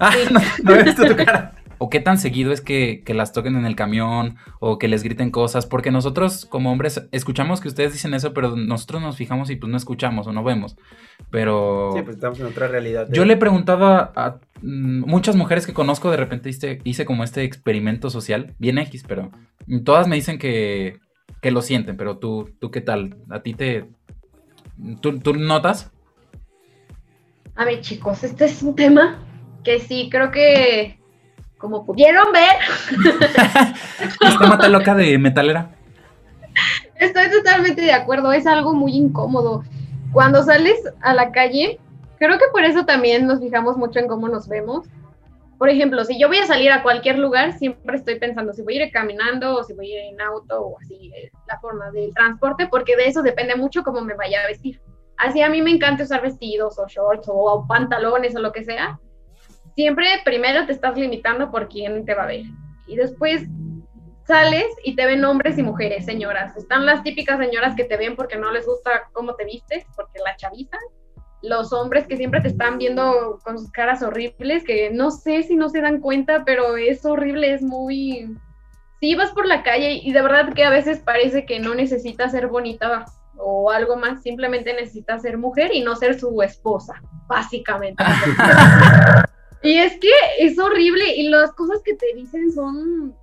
Ah, 0.00 0.14
no, 0.62 0.74
he 0.74 0.82
visto 0.82 1.04
tu 1.04 1.14
cara. 1.14 1.52
O 1.82 1.88
qué 1.88 1.98
tan 1.98 2.18
seguido 2.18 2.52
es 2.52 2.60
que, 2.60 3.02
las 3.08 3.32
toquen 3.32 3.56
en 3.56 3.64
el 3.64 3.74
camión 3.74 4.36
o 4.60 4.78
que 4.78 4.86
les 4.86 5.02
griten 5.02 5.30
cosas, 5.30 5.64
porque 5.64 5.90
nosotros 5.90 6.44
como 6.44 6.70
hombres 6.70 7.08
escuchamos 7.10 7.62
que 7.62 7.68
ustedes 7.68 7.94
dicen 7.94 8.12
eso, 8.12 8.34
pero 8.34 8.54
nosotros 8.54 9.00
nos 9.00 9.16
fijamos 9.16 9.48
y 9.48 9.56
pues 9.56 9.70
no 9.70 9.78
escuchamos 9.78 10.26
o 10.26 10.32
no 10.32 10.44
vemos. 10.44 10.76
Pero... 11.30 11.92
Sí, 11.94 12.02
pues 12.02 12.16
estamos 12.16 12.38
en 12.38 12.46
otra 12.46 12.68
realidad. 12.68 13.08
Yo 13.10 13.24
le 13.24 13.38
preguntaba 13.38 14.12
a 14.14 14.40
mm, 14.60 15.08
muchas 15.08 15.36
mujeres 15.36 15.66
que 15.66 15.72
conozco, 15.72 16.10
de 16.10 16.18
repente 16.18 16.50
hice, 16.50 16.80
hice 16.84 17.06
como 17.06 17.24
este 17.24 17.44
experimento 17.44 18.10
social, 18.10 18.54
bien 18.58 18.76
X, 18.76 19.04
pero 19.08 19.30
todas 19.82 20.06
me 20.06 20.16
dicen 20.16 20.38
que, 20.38 20.98
que 21.40 21.50
lo 21.50 21.62
sienten, 21.62 21.96
pero 21.96 22.18
tú, 22.18 22.50
tú 22.60 22.70
qué 22.70 22.82
tal, 22.82 23.16
a 23.30 23.40
ti 23.40 23.54
te... 23.54 23.86
¿Tú, 25.00 25.18
tú 25.18 25.32
notas? 25.32 25.90
A 27.54 27.64
ver 27.64 27.80
chicos, 27.80 28.22
este 28.22 28.44
es 28.44 28.62
un 28.62 28.76
tema 28.76 29.24
que 29.64 29.78
sí, 29.78 30.08
creo 30.10 30.30
que 30.30 30.99
como 31.60 31.84
pudieron 31.84 32.32
ver. 32.32 32.56
¿Está 34.00 34.48
mata 34.48 34.68
loca 34.68 34.94
de 34.94 35.18
metalera? 35.18 35.70
Estoy 36.96 37.30
totalmente 37.30 37.82
de 37.82 37.92
acuerdo, 37.92 38.32
es 38.32 38.46
algo 38.46 38.72
muy 38.72 38.96
incómodo. 38.96 39.62
Cuando 40.12 40.42
sales 40.42 40.76
a 41.02 41.14
la 41.14 41.30
calle, 41.30 41.78
creo 42.18 42.38
que 42.38 42.46
por 42.50 42.64
eso 42.64 42.84
también 42.84 43.26
nos 43.26 43.40
fijamos 43.40 43.76
mucho 43.76 44.00
en 44.00 44.08
cómo 44.08 44.28
nos 44.28 44.48
vemos. 44.48 44.86
Por 45.58 45.68
ejemplo, 45.68 46.04
si 46.04 46.18
yo 46.18 46.28
voy 46.28 46.38
a 46.38 46.46
salir 46.46 46.72
a 46.72 46.82
cualquier 46.82 47.18
lugar, 47.18 47.52
siempre 47.58 47.96
estoy 47.96 48.18
pensando 48.18 48.54
si 48.54 48.62
voy 48.62 48.78
a 48.78 48.86
ir 48.86 48.92
caminando 48.92 49.56
o 49.56 49.62
si 49.62 49.74
voy 49.74 49.92
a 49.92 50.06
ir 50.06 50.14
en 50.14 50.20
auto 50.22 50.62
o 50.62 50.78
así, 50.80 51.12
eh, 51.14 51.30
la 51.46 51.60
forma 51.60 51.90
del 51.90 52.14
transporte, 52.14 52.66
porque 52.68 52.96
de 52.96 53.06
eso 53.06 53.22
depende 53.22 53.54
mucho 53.54 53.82
cómo 53.82 54.00
me 54.00 54.14
vaya 54.14 54.42
a 54.42 54.46
vestir. 54.46 54.80
Así 55.18 55.42
a 55.42 55.50
mí 55.50 55.60
me 55.60 55.70
encanta 55.70 56.04
usar 56.04 56.22
vestidos 56.22 56.78
o 56.78 56.86
shorts 56.88 57.28
o 57.30 57.66
pantalones 57.68 58.34
o 58.34 58.40
lo 58.40 58.52
que 58.52 58.64
sea, 58.64 58.98
siempre 59.80 60.06
primero 60.26 60.66
te 60.66 60.72
estás 60.72 60.94
limitando 60.98 61.50
por 61.50 61.66
quién 61.68 62.04
te 62.04 62.14
va 62.14 62.24
a 62.24 62.26
ver. 62.26 62.44
Y 62.86 62.96
después 62.96 63.46
sales 64.26 64.66
y 64.84 64.94
te 64.94 65.06
ven 65.06 65.24
hombres 65.24 65.56
y 65.56 65.62
mujeres, 65.62 66.04
señoras. 66.04 66.54
Están 66.54 66.84
las 66.84 67.02
típicas 67.02 67.38
señoras 67.38 67.74
que 67.74 67.84
te 67.84 67.96
ven 67.96 68.14
porque 68.14 68.36
no 68.36 68.52
les 68.52 68.66
gusta 68.66 69.08
cómo 69.12 69.34
te 69.36 69.46
vistes, 69.46 69.86
porque 69.96 70.18
la 70.22 70.36
chaviza. 70.36 70.76
Los 71.40 71.72
hombres 71.72 72.06
que 72.06 72.18
siempre 72.18 72.42
te 72.42 72.48
están 72.48 72.76
viendo 72.76 73.38
con 73.42 73.58
sus 73.58 73.70
caras 73.70 74.02
horribles, 74.02 74.64
que 74.64 74.90
no 74.90 75.10
sé 75.10 75.44
si 75.44 75.56
no 75.56 75.70
se 75.70 75.80
dan 75.80 76.00
cuenta, 76.00 76.44
pero 76.44 76.76
es 76.76 77.06
horrible, 77.06 77.54
es 77.54 77.62
muy... 77.62 78.36
Si 79.00 79.14
vas 79.14 79.30
por 79.30 79.46
la 79.46 79.62
calle 79.62 79.92
y 80.02 80.12
de 80.12 80.20
verdad 80.20 80.52
que 80.52 80.64
a 80.64 80.70
veces 80.70 80.98
parece 80.98 81.46
que 81.46 81.58
no 81.58 81.74
necesitas 81.74 82.32
ser 82.32 82.48
bonita 82.48 83.06
o 83.38 83.70
algo 83.70 83.96
más, 83.96 84.22
simplemente 84.22 84.74
necesitas 84.74 85.22
ser 85.22 85.38
mujer 85.38 85.70
y 85.72 85.80
no 85.80 85.96
ser 85.96 86.20
su 86.20 86.42
esposa, 86.42 87.00
básicamente. 87.26 88.04
Y 89.62 89.74
es 89.74 89.98
que 89.98 90.10
es 90.38 90.58
horrible 90.58 91.04
y 91.16 91.28
las 91.28 91.52
cosas 91.52 91.80
que 91.84 91.94
te 91.94 92.06
dicen 92.14 92.52
son... 92.52 93.14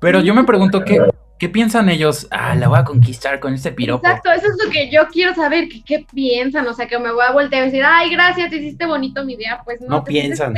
Pero 0.00 0.20
yo 0.20 0.34
me 0.34 0.44
pregunto 0.44 0.84
qué, 0.84 1.00
¿Qué 1.38 1.50
piensan 1.50 1.90
ellos? 1.90 2.26
Ah, 2.30 2.54
la 2.54 2.68
voy 2.68 2.78
a 2.78 2.84
conquistar 2.84 3.40
con 3.40 3.52
este 3.52 3.70
piropo. 3.70 4.06
Exacto, 4.06 4.32
eso 4.32 4.46
es 4.46 4.64
lo 4.64 4.70
que 4.70 4.90
yo 4.90 5.06
quiero 5.08 5.34
saber, 5.34 5.68
¿qué, 5.84 6.06
piensan? 6.14 6.66
O 6.66 6.72
sea, 6.72 6.86
que 6.86 6.98
me 6.98 7.12
voy 7.12 7.24
a 7.28 7.32
voltear 7.32 7.62
y 7.62 7.66
decir, 7.66 7.84
ay, 7.84 8.10
gracias, 8.10 8.48
te 8.48 8.56
hiciste 8.56 8.86
bonito 8.86 9.22
mi 9.22 9.36
día. 9.36 9.60
Pues 9.64 9.82
no, 9.82 9.96
no 9.96 10.04
piensan. 10.04 10.56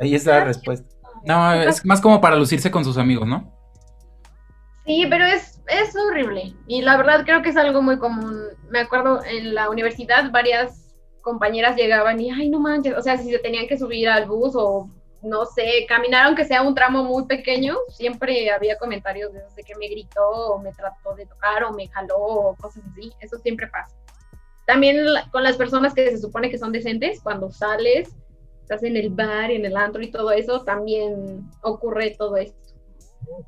Ahí 0.00 0.14
está 0.14 0.38
la 0.38 0.44
respuesta. 0.44 0.88
No, 1.26 1.52
es 1.52 1.84
más 1.84 2.00
como 2.00 2.22
para 2.22 2.36
lucirse 2.36 2.70
con 2.70 2.84
sus 2.84 2.96
amigos, 2.96 3.28
¿no? 3.28 3.52
Sí, 4.86 5.06
pero 5.10 5.26
es, 5.26 5.60
es 5.68 5.94
horrible. 5.94 6.54
Y 6.66 6.80
la 6.80 6.96
verdad 6.96 7.24
creo 7.26 7.42
que 7.42 7.50
es 7.50 7.56
algo 7.58 7.82
muy 7.82 7.98
común. 7.98 8.34
Me 8.70 8.80
acuerdo 8.80 9.22
en 9.24 9.54
la 9.54 9.68
universidad 9.68 10.30
varias 10.30 10.89
compañeras 11.20 11.76
llegaban 11.76 12.20
y, 12.20 12.30
ay, 12.30 12.48
no 12.48 12.60
manches, 12.60 12.96
o 12.96 13.02
sea, 13.02 13.16
si 13.18 13.30
se 13.30 13.38
tenían 13.38 13.66
que 13.66 13.78
subir 13.78 14.08
al 14.08 14.26
bus 14.26 14.52
o, 14.54 14.90
no 15.22 15.44
sé, 15.44 15.84
caminar 15.88 16.26
aunque 16.26 16.44
sea 16.44 16.62
un 16.62 16.74
tramo 16.74 17.04
muy 17.04 17.26
pequeño, 17.26 17.76
siempre 17.88 18.50
había 18.50 18.78
comentarios 18.78 19.32
de, 19.32 19.62
que 19.62 19.76
me 19.76 19.88
gritó 19.88 20.28
o 20.28 20.58
me 20.58 20.72
trató 20.72 21.14
de 21.14 21.26
tocar 21.26 21.64
o 21.64 21.72
me 21.72 21.88
jaló 21.88 22.16
o 22.16 22.56
cosas 22.56 22.82
así, 22.90 23.12
eso 23.20 23.38
siempre 23.38 23.66
pasa. 23.66 23.94
También 24.66 25.04
con 25.32 25.42
las 25.42 25.56
personas 25.56 25.94
que 25.94 26.10
se 26.10 26.18
supone 26.18 26.50
que 26.50 26.58
son 26.58 26.72
decentes, 26.72 27.20
cuando 27.22 27.50
sales, 27.50 28.14
estás 28.62 28.82
en 28.84 28.96
el 28.96 29.10
bar 29.10 29.50
y 29.50 29.56
en 29.56 29.66
el 29.66 29.76
antro 29.76 30.02
y 30.02 30.10
todo 30.10 30.30
eso, 30.30 30.62
también 30.62 31.42
ocurre 31.62 32.14
todo 32.16 32.36
esto. 32.36 32.56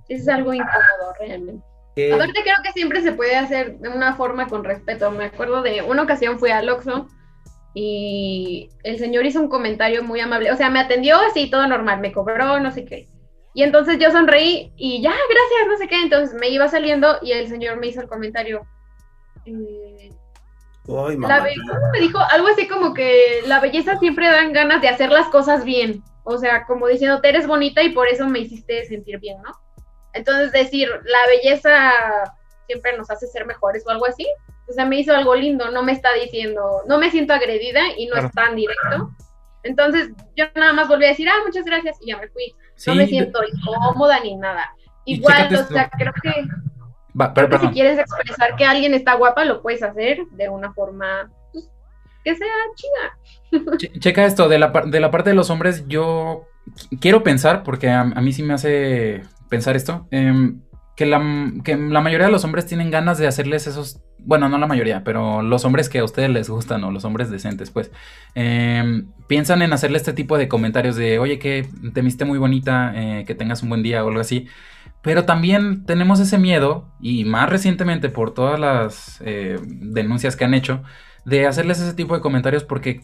Es 0.09 0.29
algo 0.29 0.53
incómodo 0.53 1.13
realmente. 1.19 1.65
Eh, 1.97 2.13
Aparte 2.13 2.41
creo 2.43 2.57
que 2.65 2.73
siempre 2.73 3.03
se 3.03 3.13
puede 3.13 3.37
hacer 3.37 3.79
de 3.79 3.89
una 3.89 4.17
forma 4.17 4.49
con 4.49 4.65
respeto. 4.65 5.11
Me 5.11 5.27
acuerdo 5.27 5.63
de 5.63 5.83
una 5.83 6.03
ocasión 6.03 6.39
fui 6.39 6.51
al 6.51 6.69
Oxxo 6.69 7.07
y 7.75 8.71
el 8.83 8.99
señor 8.99 9.25
hizo 9.25 9.41
un 9.41 9.49
comentario 9.49 10.03
muy 10.03 10.21
amable, 10.21 10.53
o 10.53 10.57
sea, 10.57 10.71
me 10.71 10.81
atendió 10.81 11.19
así, 11.21 11.51
todo 11.51 11.67
normal, 11.67 12.01
me 12.01 12.13
cobró, 12.13 12.61
no 12.61 12.71
sé 12.71 12.85
qué. 12.85 13.09
Y 13.55 13.63
entonces 13.63 13.99
yo 13.99 14.11
sonreí 14.11 14.73
y 14.77 15.03
ya, 15.03 15.11
gracias, 15.11 15.69
no 15.69 15.77
sé 15.77 15.89
qué. 15.89 16.01
Entonces 16.01 16.35
me 16.39 16.49
iba 16.49 16.69
saliendo 16.69 17.19
y 17.21 17.33
el 17.33 17.49
señor 17.49 17.79
me 17.79 17.89
hizo 17.89 18.01
el 18.01 18.09
comentario. 18.09 18.67
Eh, 19.45 20.11
me 21.93 22.01
dijo? 22.01 22.19
Algo 22.19 22.49
así 22.49 22.67
como 22.67 22.95
que 22.95 23.43
la 23.47 23.61
belleza 23.61 23.99
siempre 23.99 24.27
dan 24.27 24.53
ganas 24.53 24.81
de 24.81 24.89
hacer 24.89 25.11
las 25.11 25.29
cosas 25.29 25.65
bien. 25.65 26.03
O 26.25 26.39
sea, 26.39 26.65
como 26.65 26.87
diciendo, 26.87 27.21
te 27.21 27.29
eres 27.29 27.47
bonita 27.47 27.83
y 27.83 27.91
por 27.91 28.09
eso 28.09 28.27
me 28.27 28.41
hiciste 28.41 28.85
sentir 28.87 29.19
bien, 29.19 29.41
¿no? 29.43 29.53
Entonces 30.15 30.53
decir, 30.53 30.89
la 30.89 31.27
belleza 31.29 31.93
siempre 32.67 32.97
nos 32.97 33.11
hace 33.11 33.27
ser 33.27 33.45
mejores 33.45 33.85
o 33.87 33.91
algo 33.91 34.07
así, 34.07 34.27
o 34.69 34.73
sea, 34.73 34.87
me 34.87 34.99
hizo 34.99 35.15
algo 35.15 35.35
lindo, 35.35 35.71
no 35.71 35.83
me 35.83 35.93
está 35.93 36.13
diciendo, 36.15 36.83
no 36.87 36.99
me 36.99 37.11
siento 37.11 37.33
agredida 37.33 37.81
y 37.97 38.07
no 38.07 38.17
es 38.17 38.31
tan 38.33 38.57
directo. 38.57 39.11
Entonces 39.65 40.11
yo 40.37 40.47
nada 40.55 40.73
más 40.73 40.89
volví 40.89 41.05
a 41.05 41.09
decir, 41.09 41.29
ah, 41.29 41.43
muchas 41.45 41.65
gracias 41.65 41.99
y 42.01 42.09
ya 42.09 42.19
me 42.19 42.29
fui. 42.29 42.53
no 42.87 42.95
me 42.95 43.07
siento 43.07 43.41
incómoda 43.45 44.21
ni 44.21 44.37
nada. 44.37 44.75
Igual, 45.05 45.55
o 45.55 45.65
sea, 45.65 45.91
creo 45.91 46.13
que, 46.23 46.47
si 47.61 47.69
quieres 47.69 47.99
expresar 47.99 48.57
que 48.57 48.65
alguien 48.65 48.95
está 48.95 49.15
guapa, 49.15 49.45
lo 49.45 49.63
puedes 49.63 49.83
hacer 49.83 50.25
de 50.33 50.49
una 50.49 50.73
forma 50.73 51.31
pues, 51.53 51.69
que 52.25 52.37
sea 52.37 52.49
chida. 52.77 53.77
checa 53.99 54.25
esto, 54.25 54.49
de 54.49 54.59
la, 54.59 54.73
de 54.87 55.01
la 55.01 55.11
parte 55.11 55.31
de 55.31 55.37
los 55.37 55.51
hombres, 55.51 55.85
yo 55.89 56.47
quiero 57.01 57.23
pensar, 57.23 57.63
porque 57.63 57.91
a, 57.91 58.05
mí 58.05 58.33
sí 58.33 58.43
me 58.43 58.55
hace 58.55 59.23
pensar 59.49 59.77
esto, 59.77 60.07
em, 60.11 60.63
que 60.97 61.07
la, 61.07 61.21
que 61.65 61.77
la 61.77 62.01
mayoría 62.01 62.27
de 62.27 62.33
los 62.33 62.45
hombres 62.45 62.67
tienen 62.67 62.91
ganas 62.91 63.19
de 63.19 63.27
hacerles 63.27 63.67
esos, 63.67 64.01
bueno, 64.25 64.49
no 64.49 64.59
la 64.59 64.67
mayoría, 64.67 65.03
pero 65.05 65.43
los 65.43 65.65
hombres 65.65 65.89
que 65.89 65.99
a 65.99 66.05
ustedes 66.05 66.31
les 66.31 66.49
gustan 66.49 66.85
o 66.85 66.91
los 66.91 67.05
hombres 67.05 67.31
decentes, 67.31 67.71
pues, 67.71 67.91
em, 68.35 69.09
piensan 69.27 69.63
en 69.63 69.73
hacerle 69.73 69.99
este 69.99 70.13
tipo 70.13 70.39
de 70.39 70.49
comentarios 70.49 70.97
de, 70.97 71.19
oye, 71.19 71.39
que 71.39 71.69
te 71.93 72.01
viste 72.03 72.25
muy 72.25 72.39
bonita, 72.39 72.93
eh, 72.95 73.25
que 73.27 73.35
tengas 73.35 73.63
un 73.63 73.69
buen 73.69 73.83
día 73.83 74.05
o 74.05 74.09
algo 74.09 74.21
así. 74.21 74.47
Pero 75.03 75.25
también 75.25 75.85
tenemos 75.85 76.21
ese 76.21 76.39
miedo, 76.39 76.89
y 77.01 77.25
más 77.25 77.51
recientemente 77.51 78.09
por 78.09 78.35
todas 78.35 78.59
las 78.61 79.21
eh, 79.25 79.59
denuncias 79.63 80.37
que 80.37 80.45
han 80.45 80.55
hecho, 80.55 80.83
de 81.25 81.47
hacerles 81.47 81.81
ese 81.81 81.95
tipo 81.95 82.15
de 82.15 82.21
comentarios 82.21 82.65
porque 82.65 83.01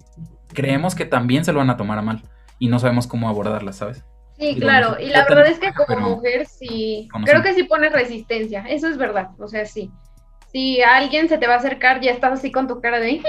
creemos 0.52 0.94
que 0.94 1.04
también 1.04 1.44
se 1.44 1.52
lo 1.52 1.58
van 1.58 1.70
a 1.70 1.76
tomar 1.76 1.98
a 1.98 2.02
mal 2.02 2.22
y 2.58 2.68
no 2.68 2.78
sabemos 2.78 3.06
cómo 3.06 3.28
abordarlas, 3.28 3.76
¿sabes? 3.76 4.04
Sí, 4.38 4.56
claro, 4.58 4.96
y 5.00 5.06
la 5.06 5.24
verdad 5.24 5.48
es 5.48 5.58
que 5.58 5.72
como 5.72 6.10
mujer 6.16 6.46
sí, 6.46 7.08
creo 7.24 7.42
que 7.42 7.54
sí 7.54 7.64
pones 7.64 7.92
resistencia, 7.92 8.64
eso 8.68 8.86
es 8.86 8.96
verdad, 8.96 9.30
o 9.38 9.48
sea, 9.48 9.64
sí. 9.66 9.90
Si 10.52 10.82
alguien 10.82 11.28
se 11.28 11.38
te 11.38 11.46
va 11.46 11.54
a 11.54 11.58
acercar, 11.58 12.00
ya 12.00 12.10
estás 12.10 12.32
así 12.32 12.50
con 12.50 12.66
tu 12.66 12.80
cara 12.80 12.98
de... 12.98 13.22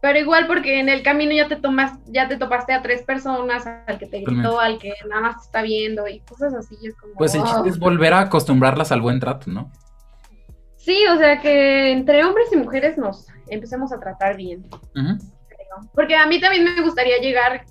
Pero 0.00 0.18
igual 0.18 0.48
porque 0.48 0.80
en 0.80 0.88
el 0.88 1.04
camino 1.04 1.32
ya 1.32 1.46
te 1.46 1.54
tomas, 1.54 1.92
ya 2.06 2.26
te 2.26 2.36
topaste 2.36 2.72
a 2.72 2.82
tres 2.82 3.02
personas, 3.02 3.64
al 3.66 3.98
que 3.98 4.06
te 4.06 4.20
gritó, 4.20 4.58
al 4.58 4.78
que 4.78 4.92
nada 5.08 5.22
más 5.22 5.36
te 5.36 5.42
está 5.44 5.62
viendo 5.62 6.08
y 6.08 6.18
cosas 6.20 6.52
así. 6.54 6.76
Es 6.82 6.96
como, 6.96 7.14
pues 7.14 7.36
el 7.36 7.44
chiste 7.44 7.68
es 7.68 7.78
volver 7.78 8.12
a 8.12 8.20
acostumbrarlas 8.22 8.90
al 8.90 9.00
buen 9.00 9.20
trato, 9.20 9.48
¿no? 9.48 9.70
Sí, 10.76 11.06
o 11.06 11.16
sea 11.16 11.40
que 11.40 11.92
entre 11.92 12.24
hombres 12.24 12.48
y 12.52 12.56
mujeres 12.56 12.98
nos 12.98 13.28
empecemos 13.48 13.92
a 13.92 14.00
tratar 14.00 14.36
bien. 14.36 14.68
Porque 15.94 16.16
a 16.16 16.26
mí 16.26 16.40
también 16.40 16.64
me 16.64 16.82
gustaría 16.82 17.18
llegar 17.18 17.64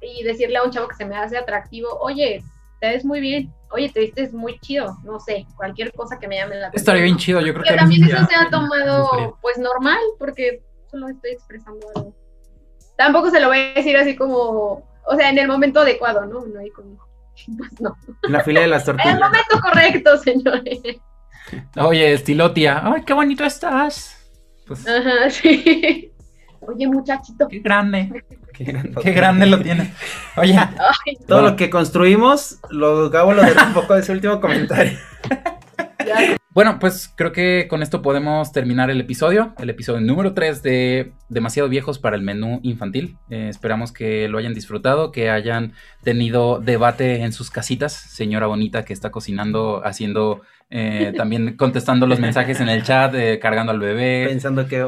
y 0.00 0.22
decirle 0.24 0.56
a 0.56 0.62
un 0.62 0.70
chavo 0.70 0.88
que 0.88 0.96
se 0.96 1.04
me 1.04 1.18
hace 1.18 1.36
atractivo, 1.36 1.88
oye, 2.00 2.42
te 2.80 2.88
ves 2.88 3.04
muy 3.04 3.20
bien, 3.20 3.52
oye, 3.70 3.90
te 3.90 4.00
vistes 4.00 4.32
muy 4.32 4.58
chido, 4.60 4.96
no 5.04 5.20
sé, 5.20 5.46
cualquier 5.56 5.92
cosa 5.92 6.18
que 6.18 6.28
me 6.28 6.36
llame 6.36 6.56
la 6.56 6.68
atención. 6.68 6.80
Estaría 6.80 7.02
bien 7.02 7.16
chido, 7.16 7.40
yo 7.40 7.52
creo 7.52 7.64
que... 7.64 7.74
también 7.74 8.04
eso 8.04 8.26
se 8.26 8.34
ha 8.34 8.50
tomado 8.50 9.38
pues 9.40 9.58
normal, 9.58 9.98
porque 10.18 10.62
solo 10.90 11.08
estoy 11.08 11.32
expresando 11.32 11.86
algo. 11.94 12.14
Tampoco 12.96 13.30
se 13.30 13.40
lo 13.40 13.48
voy 13.48 13.58
a 13.58 13.74
decir 13.74 13.96
así 13.96 14.16
como, 14.16 14.88
o 15.04 15.16
sea, 15.16 15.30
en 15.30 15.38
el 15.38 15.48
momento 15.48 15.80
adecuado, 15.80 16.24
¿no? 16.26 16.46
No 16.46 16.60
hay 16.60 16.70
como... 16.70 17.04
Pues 17.58 17.80
no. 17.80 17.94
En 18.22 18.32
la 18.32 18.42
fila 18.42 18.62
de 18.62 18.68
las 18.68 18.84
tortillas. 18.86 19.08
En 19.08 19.16
el 19.16 19.22
momento 19.22 19.60
correcto, 19.60 20.16
señores. 20.16 20.80
Oye, 21.76 22.14
estilo 22.14 22.52
tía, 22.52 22.80
ay, 22.82 23.02
qué 23.04 23.12
bonito 23.12 23.44
estás. 23.44 24.30
Pues... 24.66 24.86
Ajá, 24.88 25.28
sí. 25.30 26.12
Oye, 26.66 26.86
muchachito. 26.86 27.48
Qué 27.48 27.60
grande. 27.60 28.24
Qué 28.52 29.12
grande, 29.12 29.46
lo 29.46 29.60
tiene. 29.60 29.92
Oye, 30.36 30.58
todo 31.26 31.42
lo 31.42 31.56
que 31.56 31.68
construimos, 31.68 32.58
lo 32.70 33.10
Gabo 33.10 33.32
lo 33.32 33.42
un 33.42 33.74
poco 33.74 33.94
de 33.94 34.00
ese 34.00 34.12
último 34.12 34.40
comentario. 34.40 34.98
Bueno, 36.56 36.78
pues 36.78 37.12
creo 37.14 37.32
que 37.32 37.66
con 37.68 37.82
esto 37.82 38.00
podemos 38.00 38.50
terminar 38.50 38.88
el 38.88 38.98
episodio, 38.98 39.52
el 39.58 39.68
episodio 39.68 40.00
número 40.00 40.32
3 40.32 40.62
de 40.62 41.12
Demasiado 41.28 41.68
Viejos 41.68 41.98
para 41.98 42.16
el 42.16 42.22
Menú 42.22 42.60
Infantil. 42.62 43.18
Eh, 43.28 43.48
esperamos 43.50 43.92
que 43.92 44.26
lo 44.26 44.38
hayan 44.38 44.54
disfrutado, 44.54 45.12
que 45.12 45.28
hayan 45.28 45.74
tenido 46.02 46.58
debate 46.58 47.24
en 47.24 47.34
sus 47.34 47.50
casitas, 47.50 47.92
señora 47.92 48.46
bonita 48.46 48.86
que 48.86 48.94
está 48.94 49.10
cocinando, 49.10 49.82
haciendo, 49.84 50.40
eh, 50.70 51.12
también 51.14 51.58
contestando 51.58 52.06
los 52.06 52.20
mensajes 52.20 52.58
en 52.60 52.70
el 52.70 52.84
chat, 52.84 53.14
eh, 53.14 53.38
cargando 53.38 53.72
al 53.72 53.78
bebé. 53.78 54.24
Pensando 54.26 54.66
que, 54.66 54.82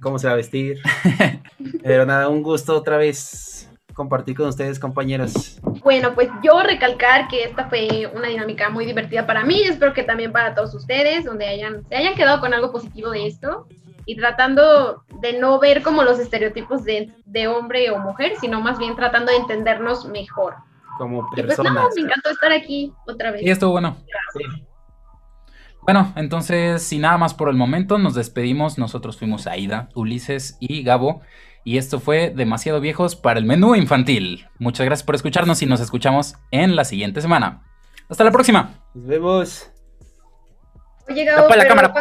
cómo 0.00 0.18
se 0.18 0.26
va 0.26 0.34
a 0.34 0.36
vestir. 0.36 0.78
Pero 1.82 2.06
nada, 2.06 2.28
un 2.28 2.42
gusto 2.42 2.76
otra 2.76 2.96
vez 2.96 3.70
compartir 3.96 4.36
con 4.36 4.48
ustedes, 4.48 4.78
compañeros. 4.78 5.58
Bueno, 5.82 6.14
pues 6.14 6.28
yo 6.42 6.60
recalcar 6.60 7.28
que 7.28 7.44
esta 7.44 7.68
fue 7.68 8.10
una 8.14 8.28
dinámica 8.28 8.68
muy 8.68 8.84
divertida 8.84 9.26
para 9.26 9.42
mí, 9.42 9.62
espero 9.62 9.94
que 9.94 10.02
también 10.02 10.32
para 10.32 10.54
todos 10.54 10.74
ustedes, 10.74 11.24
donde 11.24 11.46
hayan, 11.46 11.84
se 11.88 11.96
hayan 11.96 12.14
quedado 12.14 12.40
con 12.40 12.52
algo 12.52 12.70
positivo 12.70 13.10
de 13.10 13.26
esto 13.26 13.66
y 14.04 14.16
tratando 14.16 15.02
de 15.22 15.38
no 15.38 15.58
ver 15.58 15.82
como 15.82 16.04
los 16.04 16.18
estereotipos 16.18 16.84
de, 16.84 17.10
de 17.24 17.48
hombre 17.48 17.90
o 17.90 17.98
mujer, 17.98 18.34
sino 18.38 18.60
más 18.60 18.78
bien 18.78 18.94
tratando 18.96 19.32
de 19.32 19.38
entendernos 19.38 20.04
mejor. 20.06 20.56
Como 20.98 21.28
personas. 21.30 21.58
Y 21.58 21.62
pues 21.62 21.72
nada, 21.72 21.88
me 21.94 22.02
encantó 22.02 22.30
estar 22.30 22.52
aquí 22.52 22.92
otra 23.06 23.30
vez. 23.30 23.42
Y 23.42 23.50
estuvo 23.50 23.72
bueno. 23.72 23.96
Bueno, 25.86 26.12
entonces, 26.16 26.82
sin 26.82 27.02
nada 27.02 27.16
más 27.16 27.32
por 27.32 27.48
el 27.48 27.54
momento, 27.54 27.96
nos 27.96 28.16
despedimos. 28.16 28.76
Nosotros 28.76 29.18
fuimos 29.18 29.46
Aida, 29.46 29.88
Ulises 29.94 30.56
y 30.58 30.82
Gabo. 30.82 31.20
Y 31.62 31.78
esto 31.78 32.00
fue 32.00 32.32
Demasiado 32.34 32.80
Viejos 32.80 33.14
para 33.14 33.38
el 33.38 33.44
menú 33.44 33.76
infantil. 33.76 34.48
Muchas 34.58 34.84
gracias 34.84 35.06
por 35.06 35.14
escucharnos 35.14 35.62
y 35.62 35.66
nos 35.66 35.80
escuchamos 35.80 36.34
en 36.50 36.74
la 36.74 36.84
siguiente 36.84 37.20
semana. 37.20 37.62
Hasta 38.08 38.24
la 38.24 38.32
próxima. 38.32 38.82
Nos 38.94 39.06
vemos. 39.06 39.70
Oye, 41.08 41.24
Gabo, 41.24 41.54
la 41.54 41.68
cámara. 41.68 41.94